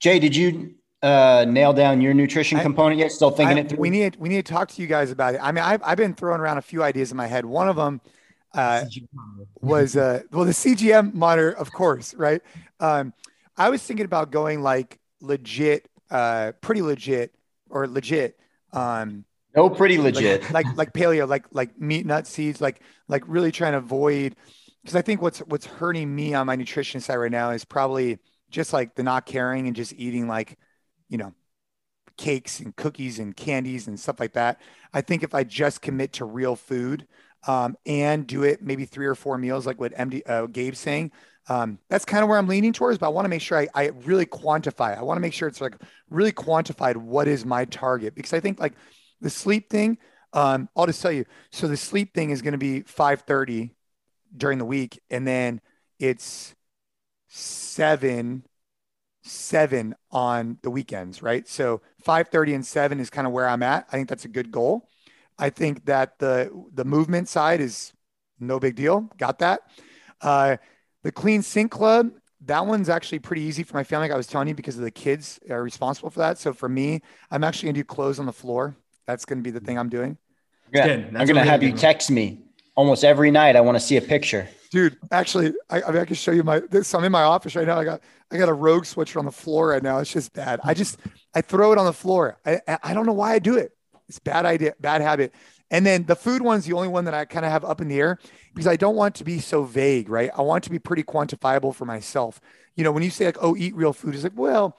Jay, 0.00 0.18
did 0.18 0.34
you 0.34 0.74
uh, 1.02 1.44
nail 1.48 1.72
down 1.72 2.00
your 2.00 2.14
nutrition 2.14 2.58
I, 2.58 2.62
component 2.62 2.98
yet? 2.98 3.12
Still 3.12 3.30
thinking 3.30 3.58
I, 3.58 3.60
it 3.60 3.68
through? 3.68 3.78
We 3.78 3.90
need 3.90 4.16
we 4.16 4.28
need 4.28 4.46
to 4.46 4.52
talk 4.52 4.68
to 4.70 4.82
you 4.82 4.88
guys 4.88 5.10
about 5.10 5.34
it. 5.34 5.40
I 5.42 5.52
mean, 5.52 5.64
I've 5.64 5.82
I've 5.82 5.98
been 5.98 6.14
throwing 6.14 6.40
around 6.40 6.58
a 6.58 6.62
few 6.62 6.82
ideas 6.82 7.10
in 7.10 7.16
my 7.16 7.26
head. 7.26 7.44
One 7.44 7.68
of 7.68 7.76
them 7.76 8.00
uh, 8.54 8.84
was 9.60 9.96
uh, 9.96 10.22
well, 10.30 10.44
the 10.44 10.52
CGM 10.52 11.14
monitor, 11.14 11.52
of 11.52 11.72
course, 11.72 12.14
right? 12.14 12.40
Um, 12.80 13.12
I 13.56 13.70
was 13.70 13.82
thinking 13.82 14.06
about 14.06 14.30
going 14.30 14.62
like 14.62 14.98
legit, 15.20 15.88
uh, 16.10 16.52
pretty 16.60 16.82
legit, 16.82 17.34
or 17.68 17.86
legit. 17.86 18.38
Um, 18.72 19.24
no, 19.54 19.70
pretty 19.70 19.98
legit. 19.98 20.42
Like, 20.50 20.66
like 20.66 20.76
like 20.76 20.92
paleo, 20.92 21.28
like 21.28 21.46
like 21.52 21.80
meat, 21.80 22.06
nut, 22.06 22.26
seeds, 22.26 22.60
like 22.60 22.80
like 23.08 23.24
really 23.26 23.52
trying 23.52 23.72
to 23.72 23.78
avoid. 23.78 24.36
Because 24.82 24.96
I 24.96 25.02
think 25.02 25.22
what's 25.22 25.38
what's 25.40 25.66
hurting 25.66 26.14
me 26.14 26.34
on 26.34 26.46
my 26.46 26.56
nutrition 26.56 27.00
side 27.00 27.16
right 27.16 27.30
now 27.30 27.50
is 27.50 27.64
probably 27.64 28.18
just 28.50 28.72
like 28.72 28.94
the 28.94 29.02
not 29.02 29.26
caring 29.26 29.66
and 29.66 29.76
just 29.76 29.92
eating 29.94 30.28
like 30.28 30.58
you 31.12 31.18
know, 31.18 31.34
cakes 32.16 32.58
and 32.58 32.74
cookies 32.74 33.18
and 33.18 33.36
candies 33.36 33.86
and 33.86 34.00
stuff 34.00 34.18
like 34.18 34.32
that. 34.32 34.60
I 34.94 35.02
think 35.02 35.22
if 35.22 35.34
I 35.34 35.44
just 35.44 35.82
commit 35.82 36.14
to 36.14 36.24
real 36.24 36.56
food 36.56 37.06
um, 37.46 37.76
and 37.84 38.26
do 38.26 38.44
it 38.44 38.62
maybe 38.62 38.86
three 38.86 39.06
or 39.06 39.14
four 39.14 39.36
meals, 39.36 39.66
like 39.66 39.78
what 39.78 39.92
MD 39.92 40.22
uh, 40.26 40.46
Gabe's 40.46 40.78
saying, 40.78 41.12
um, 41.48 41.78
that's 41.90 42.06
kind 42.06 42.22
of 42.22 42.30
where 42.30 42.38
I'm 42.38 42.48
leaning 42.48 42.72
towards. 42.72 42.96
But 42.98 43.06
I 43.06 43.08
want 43.10 43.26
to 43.26 43.28
make 43.28 43.42
sure 43.42 43.58
I, 43.58 43.68
I 43.74 43.86
really 44.04 44.24
quantify. 44.24 44.96
I 44.96 45.02
want 45.02 45.18
to 45.18 45.20
make 45.20 45.34
sure 45.34 45.48
it's 45.48 45.60
like 45.60 45.76
really 46.08 46.32
quantified. 46.32 46.96
What 46.96 47.28
is 47.28 47.44
my 47.44 47.66
target? 47.66 48.14
Because 48.14 48.32
I 48.32 48.40
think 48.40 48.58
like 48.58 48.72
the 49.22 49.30
sleep 49.30 49.70
thing. 49.70 49.98
Um, 50.34 50.68
I'll 50.76 50.86
just 50.86 51.02
tell 51.02 51.12
you. 51.12 51.24
So 51.50 51.68
the 51.68 51.76
sleep 51.76 52.14
thing 52.14 52.30
is 52.30 52.42
going 52.42 52.52
to 52.52 52.58
be 52.58 52.82
5:30 52.82 53.74
during 54.36 54.58
the 54.58 54.64
week, 54.66 55.00
and 55.10 55.26
then 55.26 55.60
it's 55.98 56.54
seven 57.28 58.44
seven 59.22 59.94
on 60.10 60.58
the 60.62 60.70
weekends, 60.70 61.22
right? 61.22 61.48
So 61.48 61.80
5:30 62.02 62.54
and 62.54 62.66
7 62.66 63.00
is 63.00 63.10
kind 63.10 63.26
of 63.26 63.32
where 63.32 63.48
I'm 63.48 63.62
at. 63.62 63.86
I 63.88 63.92
think 63.92 64.08
that's 64.08 64.24
a 64.24 64.28
good 64.28 64.50
goal. 64.50 64.88
I 65.38 65.50
think 65.50 65.84
that 65.86 66.18
the 66.18 66.50
the 66.72 66.84
movement 66.84 67.28
side 67.28 67.60
is 67.60 67.92
no 68.40 68.58
big 68.60 68.74
deal. 68.76 69.10
Got 69.18 69.38
that. 69.40 69.60
Uh, 70.20 70.56
the 71.02 71.12
clean 71.12 71.42
sink 71.42 71.70
club, 71.70 72.12
that 72.44 72.66
one's 72.66 72.88
actually 72.88 73.18
pretty 73.20 73.42
easy 73.42 73.62
for 73.62 73.76
my 73.76 73.84
family. 73.84 74.08
Like 74.08 74.14
I 74.14 74.16
was 74.16 74.26
telling 74.26 74.48
you 74.48 74.54
because 74.54 74.76
of 74.76 74.84
the 74.84 74.90
kids 74.90 75.40
are 75.50 75.62
responsible 75.62 76.10
for 76.10 76.20
that. 76.20 76.38
So 76.38 76.52
for 76.52 76.68
me, 76.68 77.02
I'm 77.30 77.44
actually 77.44 77.68
gonna 77.68 77.80
do 77.80 77.84
clothes 77.84 78.18
on 78.18 78.26
the 78.26 78.32
floor. 78.32 78.76
That's 79.06 79.24
gonna 79.24 79.42
be 79.42 79.50
the 79.50 79.60
thing 79.60 79.78
I'm 79.78 79.88
doing. 79.88 80.18
Yeah, 80.72 80.86
I'm 80.86 81.26
gonna 81.26 81.44
have 81.44 81.62
you 81.62 81.72
text 81.72 82.10
me 82.10 82.44
almost 82.74 83.04
every 83.04 83.30
night. 83.30 83.56
I 83.56 83.60
want 83.60 83.76
to 83.76 83.80
see 83.80 83.96
a 83.96 84.02
picture 84.02 84.48
dude. 84.72 84.96
Actually, 85.10 85.52
I, 85.70 85.82
I, 85.82 85.90
mean, 85.92 86.00
I 86.00 86.04
can 86.04 86.16
show 86.16 86.32
you 86.32 86.42
my. 86.42 86.60
This, 86.60 86.92
I'm 86.94 87.04
in 87.04 87.12
my 87.12 87.22
office 87.22 87.54
right 87.54 87.66
now. 87.66 87.78
I 87.78 87.84
got 87.84 88.00
I 88.32 88.38
got 88.38 88.48
a 88.48 88.54
rogue 88.54 88.86
switcher 88.86 89.20
on 89.20 89.26
the 89.26 89.32
floor 89.32 89.68
right 89.68 89.82
now. 89.82 89.98
It's 89.98 90.12
just 90.12 90.32
bad. 90.32 90.58
I 90.64 90.74
just 90.74 90.98
I 91.34 91.42
throw 91.42 91.72
it 91.72 91.78
on 91.78 91.86
the 91.86 91.92
floor. 91.92 92.38
I 92.44 92.60
I 92.82 92.94
don't 92.94 93.06
know 93.06 93.12
why 93.12 93.34
I 93.34 93.38
do 93.38 93.56
it. 93.56 93.72
It's 94.08 94.18
bad 94.18 94.46
idea, 94.46 94.74
bad 94.80 95.00
habit. 95.00 95.32
And 95.70 95.86
then 95.86 96.04
the 96.04 96.16
food 96.16 96.42
one's 96.42 96.66
the 96.66 96.74
only 96.74 96.88
one 96.88 97.06
that 97.06 97.14
I 97.14 97.24
kind 97.24 97.46
of 97.46 97.52
have 97.52 97.64
up 97.64 97.80
in 97.80 97.88
the 97.88 97.98
air 97.98 98.18
because 98.52 98.66
I 98.66 98.76
don't 98.76 98.96
want 98.96 99.14
to 99.16 99.24
be 99.24 99.38
so 99.38 99.64
vague, 99.64 100.10
right? 100.10 100.30
I 100.36 100.42
want 100.42 100.64
to 100.64 100.70
be 100.70 100.78
pretty 100.78 101.02
quantifiable 101.02 101.74
for 101.74 101.86
myself. 101.86 102.40
You 102.76 102.84
know, 102.84 102.92
when 102.92 103.02
you 103.02 103.08
say 103.08 103.24
like, 103.24 103.38
oh, 103.40 103.56
eat 103.56 103.74
real 103.74 103.94
food, 103.94 104.14
it's 104.14 104.24
like, 104.24 104.36
well, 104.36 104.78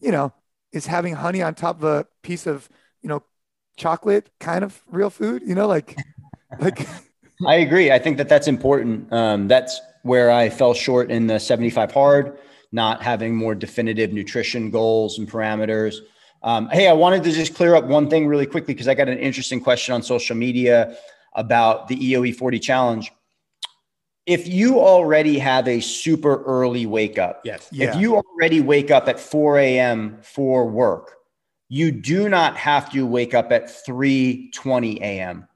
you 0.00 0.10
know, 0.10 0.34
is 0.70 0.86
having 0.86 1.14
honey 1.14 1.40
on 1.40 1.54
top 1.54 1.78
of 1.78 1.84
a 1.84 2.06
piece 2.22 2.46
of, 2.46 2.68
you 3.00 3.08
know, 3.08 3.22
chocolate 3.76 4.30
kind 4.40 4.64
of 4.64 4.82
real 4.90 5.10
food? 5.10 5.42
You 5.46 5.54
know, 5.54 5.66
like, 5.66 5.96
like 6.60 6.86
I 7.46 7.56
agree. 7.56 7.90
I 7.90 7.98
think 7.98 8.16
that 8.18 8.28
that's 8.28 8.48
important. 8.48 9.12
Um, 9.12 9.48
that's 9.48 9.80
where 10.02 10.30
I 10.30 10.50
fell 10.50 10.74
short 10.74 11.10
in 11.10 11.26
the 11.26 11.38
75 11.38 11.92
hard, 11.92 12.38
not 12.72 13.02
having 13.02 13.34
more 13.34 13.54
definitive 13.54 14.12
nutrition 14.12 14.70
goals 14.70 15.18
and 15.18 15.28
parameters. 15.28 15.96
Um, 16.42 16.68
hey, 16.70 16.88
I 16.88 16.92
wanted 16.92 17.24
to 17.24 17.32
just 17.32 17.54
clear 17.54 17.74
up 17.74 17.84
one 17.84 18.10
thing 18.10 18.26
really 18.26 18.46
quickly 18.46 18.74
because 18.74 18.86
I 18.86 18.94
got 18.94 19.08
an 19.08 19.18
interesting 19.18 19.60
question 19.60 19.94
on 19.94 20.02
social 20.02 20.36
media 20.36 20.96
about 21.34 21.88
the 21.88 21.96
EOE 21.96 22.36
40 22.36 22.58
challenge. 22.58 23.12
If 24.26 24.46
you 24.46 24.78
already 24.78 25.38
have 25.38 25.66
a 25.68 25.80
super 25.80 26.42
early 26.44 26.86
wake 26.86 27.18
up, 27.18 27.42
yes, 27.44 27.68
yeah. 27.72 27.88
if 27.88 27.96
you 27.96 28.16
already 28.16 28.60
wake 28.60 28.90
up 28.90 29.08
at 29.08 29.18
4 29.18 29.58
a.m. 29.58 30.18
for 30.22 30.66
work, 30.66 31.16
you 31.68 31.90
do 31.90 32.28
not 32.28 32.56
have 32.56 32.90
to 32.92 33.06
wake 33.06 33.34
up 33.34 33.52
at 33.52 33.70
3 33.84 34.50
20 34.52 35.00
a.m. 35.00 35.48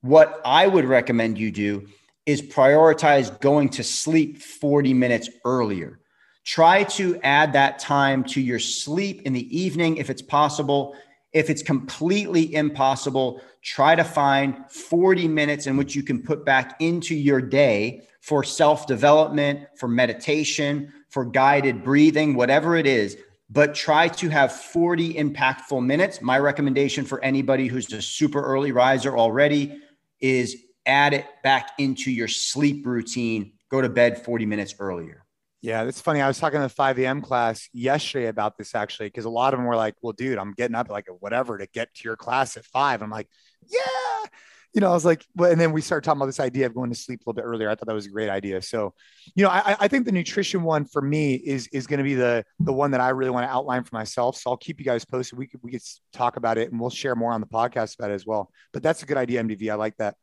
What 0.00 0.40
I 0.44 0.66
would 0.66 0.84
recommend 0.84 1.38
you 1.38 1.50
do 1.50 1.86
is 2.26 2.42
prioritize 2.42 3.38
going 3.40 3.68
to 3.70 3.84
sleep 3.84 4.38
40 4.38 4.94
minutes 4.94 5.28
earlier. 5.44 6.00
Try 6.44 6.84
to 6.84 7.18
add 7.22 7.54
that 7.54 7.78
time 7.78 8.24
to 8.24 8.40
your 8.40 8.58
sleep 8.58 9.22
in 9.22 9.32
the 9.32 9.56
evening 9.56 9.96
if 9.96 10.10
it's 10.10 10.22
possible. 10.22 10.94
If 11.32 11.50
it's 11.50 11.62
completely 11.62 12.54
impossible, 12.54 13.40
try 13.62 13.94
to 13.94 14.04
find 14.04 14.70
40 14.70 15.26
minutes 15.26 15.66
in 15.66 15.76
which 15.76 15.96
you 15.96 16.02
can 16.02 16.22
put 16.22 16.44
back 16.44 16.76
into 16.80 17.14
your 17.14 17.40
day 17.40 18.02
for 18.20 18.44
self 18.44 18.86
development, 18.86 19.68
for 19.76 19.88
meditation, 19.88 20.92
for 21.08 21.24
guided 21.24 21.82
breathing, 21.82 22.34
whatever 22.34 22.76
it 22.76 22.86
is. 22.86 23.16
But 23.50 23.74
try 23.74 24.08
to 24.08 24.28
have 24.30 24.52
40 24.52 25.14
impactful 25.14 25.84
minutes. 25.84 26.22
My 26.22 26.38
recommendation 26.38 27.04
for 27.04 27.22
anybody 27.22 27.66
who's 27.66 27.92
a 27.92 28.02
super 28.02 28.42
early 28.42 28.72
riser 28.72 29.16
already 29.16 29.80
is 30.20 30.56
add 30.86 31.12
it 31.12 31.26
back 31.42 31.70
into 31.78 32.10
your 32.10 32.28
sleep 32.28 32.86
routine. 32.86 33.52
Go 33.70 33.80
to 33.80 33.88
bed 33.88 34.24
40 34.24 34.46
minutes 34.46 34.74
earlier. 34.78 35.24
Yeah, 35.60 35.84
that's 35.84 36.00
funny. 36.00 36.20
I 36.20 36.28
was 36.28 36.38
talking 36.38 36.58
to 36.58 36.64
the 36.64 36.68
5 36.68 36.98
a.m. 36.98 37.22
class 37.22 37.70
yesterday 37.72 38.26
about 38.26 38.58
this 38.58 38.74
actually, 38.74 39.06
because 39.06 39.24
a 39.24 39.30
lot 39.30 39.54
of 39.54 39.58
them 39.58 39.66
were 39.66 39.76
like, 39.76 39.94
well, 40.02 40.12
dude, 40.12 40.36
I'm 40.36 40.52
getting 40.52 40.74
up 40.74 40.90
like 40.90 41.06
whatever 41.20 41.56
to 41.56 41.66
get 41.66 41.94
to 41.94 42.04
your 42.04 42.16
class 42.16 42.58
at 42.58 42.66
five. 42.66 43.00
I'm 43.00 43.10
like, 43.10 43.28
yeah. 43.66 44.28
You 44.74 44.80
know, 44.80 44.90
I 44.90 44.92
was 44.92 45.04
like, 45.04 45.24
well, 45.36 45.50
and 45.50 45.60
then 45.60 45.72
we 45.72 45.80
started 45.80 46.04
talking 46.04 46.18
about 46.18 46.26
this 46.26 46.40
idea 46.40 46.66
of 46.66 46.74
going 46.74 46.90
to 46.90 46.96
sleep 46.96 47.20
a 47.20 47.22
little 47.30 47.34
bit 47.34 47.46
earlier. 47.46 47.70
I 47.70 47.76
thought 47.76 47.86
that 47.86 47.94
was 47.94 48.06
a 48.06 48.10
great 48.10 48.28
idea. 48.28 48.60
So, 48.60 48.92
you 49.36 49.44
know, 49.44 49.50
I, 49.50 49.76
I 49.78 49.88
think 49.88 50.04
the 50.04 50.12
nutrition 50.12 50.64
one 50.64 50.84
for 50.84 51.00
me 51.00 51.34
is 51.34 51.68
is 51.68 51.86
going 51.86 51.98
to 51.98 52.04
be 52.04 52.14
the 52.14 52.44
the 52.58 52.72
one 52.72 52.90
that 52.90 53.00
I 53.00 53.10
really 53.10 53.30
want 53.30 53.46
to 53.46 53.52
outline 53.52 53.84
for 53.84 53.94
myself. 53.94 54.36
So 54.36 54.50
I'll 54.50 54.56
keep 54.56 54.80
you 54.80 54.84
guys 54.84 55.04
posted. 55.04 55.38
We 55.38 55.46
could 55.46 55.60
we 55.62 55.70
could 55.70 55.82
talk 56.12 56.36
about 56.36 56.58
it 56.58 56.72
and 56.72 56.80
we'll 56.80 56.90
share 56.90 57.14
more 57.14 57.32
on 57.32 57.40
the 57.40 57.46
podcast 57.46 57.94
about 57.98 58.10
it 58.10 58.14
as 58.14 58.26
well. 58.26 58.50
But 58.72 58.82
that's 58.82 59.02
a 59.02 59.06
good 59.06 59.16
idea, 59.16 59.42
MDV. 59.42 59.70
I 59.70 59.76
like 59.76 59.96
that. 59.98 60.16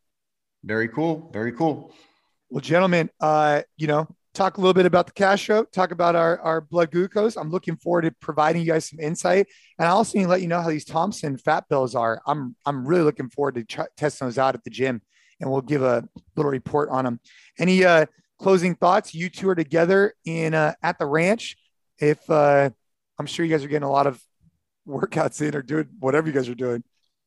Very 0.63 0.89
cool. 0.89 1.29
Very 1.33 1.53
cool. 1.53 1.93
Well, 2.49 2.61
gentlemen, 2.61 3.09
uh, 3.21 3.61
you 3.77 3.87
know, 3.87 4.07
talk 4.33 4.57
a 4.57 4.61
little 4.61 4.73
bit 4.73 4.85
about 4.85 5.07
the 5.07 5.13
Castro, 5.13 5.63
talk 5.65 5.91
about 5.91 6.15
our, 6.15 6.39
our 6.39 6.61
blood 6.61 6.91
glucose. 6.91 7.35
I'm 7.35 7.51
looking 7.51 7.75
forward 7.75 8.03
to 8.03 8.11
providing 8.11 8.61
you 8.61 8.71
guys 8.71 8.89
some 8.89 8.99
insight. 8.99 9.47
And 9.77 9.87
I 9.87 9.91
also 9.91 10.17
need 10.17 10.25
to 10.25 10.29
let 10.29 10.41
you 10.41 10.47
know 10.47 10.61
how 10.61 10.69
these 10.69 10.85
Thompson 10.85 11.37
fat 11.37 11.67
bells 11.69 11.95
are. 11.95 12.21
I'm, 12.25 12.55
I'm 12.65 12.85
really 12.85 13.03
looking 13.03 13.29
forward 13.29 13.55
to 13.55 13.87
testing 13.97 14.27
those 14.27 14.37
out 14.37 14.55
at 14.55 14.63
the 14.63 14.69
gym 14.69 15.01
and 15.39 15.51
we'll 15.51 15.61
give 15.61 15.83
a 15.83 16.07
little 16.35 16.51
report 16.51 16.89
on 16.89 17.03
them. 17.03 17.19
Any 17.59 17.83
uh, 17.83 18.05
closing 18.41 18.75
thoughts. 18.75 19.13
You 19.13 19.29
two 19.29 19.49
are 19.49 19.55
together 19.55 20.13
in 20.25 20.53
uh, 20.53 20.73
at 20.81 20.99
the 20.99 21.05
ranch. 21.05 21.57
If 21.99 22.29
uh, 22.29 22.69
I'm 23.19 23.25
sure 23.25 23.45
you 23.45 23.51
guys 23.51 23.63
are 23.63 23.67
getting 23.67 23.87
a 23.87 23.91
lot 23.91 24.07
of 24.07 24.21
workouts 24.87 25.41
in 25.47 25.55
or 25.55 25.61
doing 25.61 25.87
whatever 25.99 26.27
you 26.27 26.33
guys 26.33 26.49
are 26.49 26.55
doing. 26.55 26.83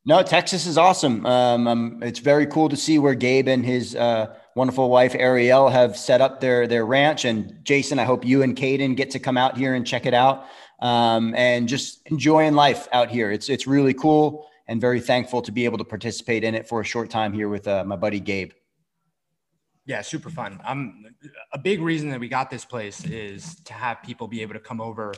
No, 0.06 0.22
Texas 0.22 0.66
is 0.66 0.76
awesome. 0.76 1.24
Um, 1.24 1.66
um, 1.66 2.02
it's 2.02 2.18
very 2.18 2.46
cool 2.46 2.68
to 2.68 2.76
see 2.76 2.98
where 2.98 3.14
Gabe 3.14 3.48
and 3.48 3.64
his 3.64 3.96
uh, 3.96 4.34
wonderful 4.54 4.88
wife 4.88 5.14
Ariel 5.14 5.68
have 5.68 5.96
set 5.96 6.20
up 6.20 6.40
their 6.40 6.66
their 6.66 6.86
ranch. 6.86 7.24
And 7.24 7.58
Jason, 7.64 7.98
I 7.98 8.04
hope 8.04 8.24
you 8.24 8.42
and 8.42 8.56
Caden 8.56 8.96
get 8.96 9.10
to 9.10 9.18
come 9.18 9.36
out 9.36 9.56
here 9.56 9.74
and 9.74 9.86
check 9.86 10.06
it 10.06 10.14
out 10.14 10.46
um, 10.80 11.34
and 11.34 11.68
just 11.68 12.00
enjoying 12.06 12.54
life 12.54 12.88
out 12.92 13.10
here. 13.10 13.30
It's 13.30 13.48
it's 13.48 13.66
really 13.66 13.94
cool 13.94 14.48
and 14.66 14.80
very 14.80 15.00
thankful 15.00 15.42
to 15.42 15.52
be 15.52 15.64
able 15.64 15.78
to 15.78 15.84
participate 15.84 16.44
in 16.44 16.54
it 16.54 16.66
for 16.66 16.80
a 16.80 16.84
short 16.84 17.10
time 17.10 17.32
here 17.32 17.48
with 17.48 17.68
uh, 17.68 17.84
my 17.84 17.96
buddy 17.96 18.20
Gabe. 18.20 18.52
Yeah, 19.86 20.00
super 20.00 20.30
fun. 20.30 20.60
Um, 20.64 21.04
a 21.52 21.58
big 21.58 21.82
reason 21.82 22.08
that 22.08 22.18
we 22.18 22.28
got 22.28 22.48
this 22.48 22.64
place 22.64 23.04
is 23.04 23.56
to 23.64 23.74
have 23.74 24.02
people 24.02 24.26
be 24.26 24.40
able 24.40 24.54
to 24.54 24.60
come 24.60 24.80
over 24.80 25.12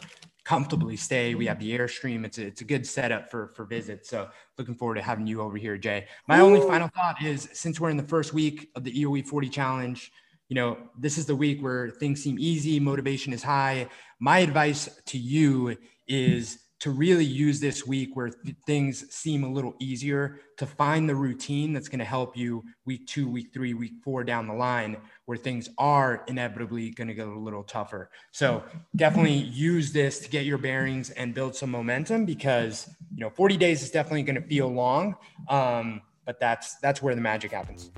comfortably 0.46 0.96
stay. 0.96 1.34
We 1.34 1.46
have 1.46 1.58
the 1.58 1.76
airstream. 1.76 2.24
It's 2.24 2.38
a, 2.38 2.46
it's 2.46 2.60
a 2.60 2.64
good 2.64 2.86
setup 2.86 3.30
for 3.30 3.48
for 3.48 3.64
visits. 3.64 4.08
So 4.08 4.28
looking 4.56 4.76
forward 4.76 4.94
to 4.94 5.02
having 5.02 5.26
you 5.26 5.42
over 5.42 5.56
here, 5.56 5.76
Jay. 5.76 6.06
My 6.28 6.38
Ooh. 6.38 6.44
only 6.44 6.60
final 6.60 6.88
thought 6.88 7.20
is 7.20 7.48
since 7.52 7.80
we're 7.80 7.90
in 7.90 7.96
the 7.96 8.04
first 8.04 8.32
week 8.32 8.70
of 8.76 8.84
the 8.84 8.92
EOE 8.92 9.26
40 9.26 9.48
challenge, 9.48 10.12
you 10.48 10.54
know, 10.54 10.78
this 10.96 11.18
is 11.18 11.26
the 11.26 11.34
week 11.34 11.60
where 11.62 11.90
things 11.90 12.22
seem 12.22 12.38
easy, 12.38 12.78
motivation 12.78 13.32
is 13.32 13.42
high. 13.42 13.88
My 14.20 14.38
advice 14.38 14.88
to 15.06 15.18
you 15.18 15.76
is 16.06 16.60
to 16.78 16.90
really 16.90 17.24
use 17.24 17.58
this 17.58 17.84
week 17.84 18.14
where 18.14 18.28
th- 18.28 18.54
things 18.66 19.12
seem 19.12 19.42
a 19.42 19.50
little 19.50 19.74
easier 19.80 20.38
to 20.58 20.66
find 20.66 21.08
the 21.08 21.14
routine 21.14 21.72
that's 21.72 21.88
going 21.88 21.98
to 21.98 22.04
help 22.04 22.36
you 22.36 22.62
week 22.84 23.06
two, 23.06 23.28
week 23.28 23.48
three, 23.52 23.74
week 23.74 23.94
four 24.04 24.22
down 24.22 24.46
the 24.46 24.54
line 24.54 24.96
where 25.26 25.36
things 25.36 25.68
are 25.76 26.24
inevitably 26.28 26.90
going 26.90 27.08
to 27.08 27.14
get 27.14 27.26
a 27.26 27.38
little 27.38 27.62
tougher. 27.62 28.10
So 28.30 28.64
definitely 28.94 29.34
use 29.34 29.92
this 29.92 30.20
to 30.20 30.30
get 30.30 30.46
your 30.46 30.58
bearings 30.58 31.10
and 31.10 31.34
build 31.34 31.54
some 31.54 31.70
momentum 31.70 32.24
because, 32.24 32.88
you 33.14 33.20
know, 33.20 33.30
40 33.30 33.56
days 33.56 33.82
is 33.82 33.90
definitely 33.90 34.22
going 34.22 34.40
to 34.40 34.48
feel 34.48 34.68
long. 34.68 35.16
Um, 35.48 36.00
but 36.24 36.40
that's, 36.40 36.76
that's 36.76 37.02
where 37.02 37.14
the 37.14 37.20
magic 37.20 37.52
happens. 37.52 37.90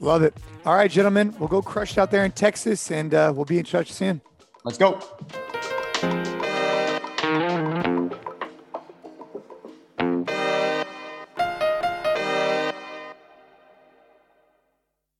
Love 0.00 0.22
it. 0.22 0.34
All 0.64 0.74
right, 0.74 0.90
gentlemen, 0.90 1.34
we'll 1.38 1.48
go 1.48 1.62
crush 1.62 1.98
out 1.98 2.10
there 2.10 2.24
in 2.24 2.32
Texas 2.32 2.90
and 2.90 3.12
uh, 3.14 3.32
we'll 3.34 3.44
be 3.44 3.58
in 3.58 3.64
touch 3.64 3.92
soon. 3.92 4.20
Let's 4.64 4.78
go. 4.78 5.00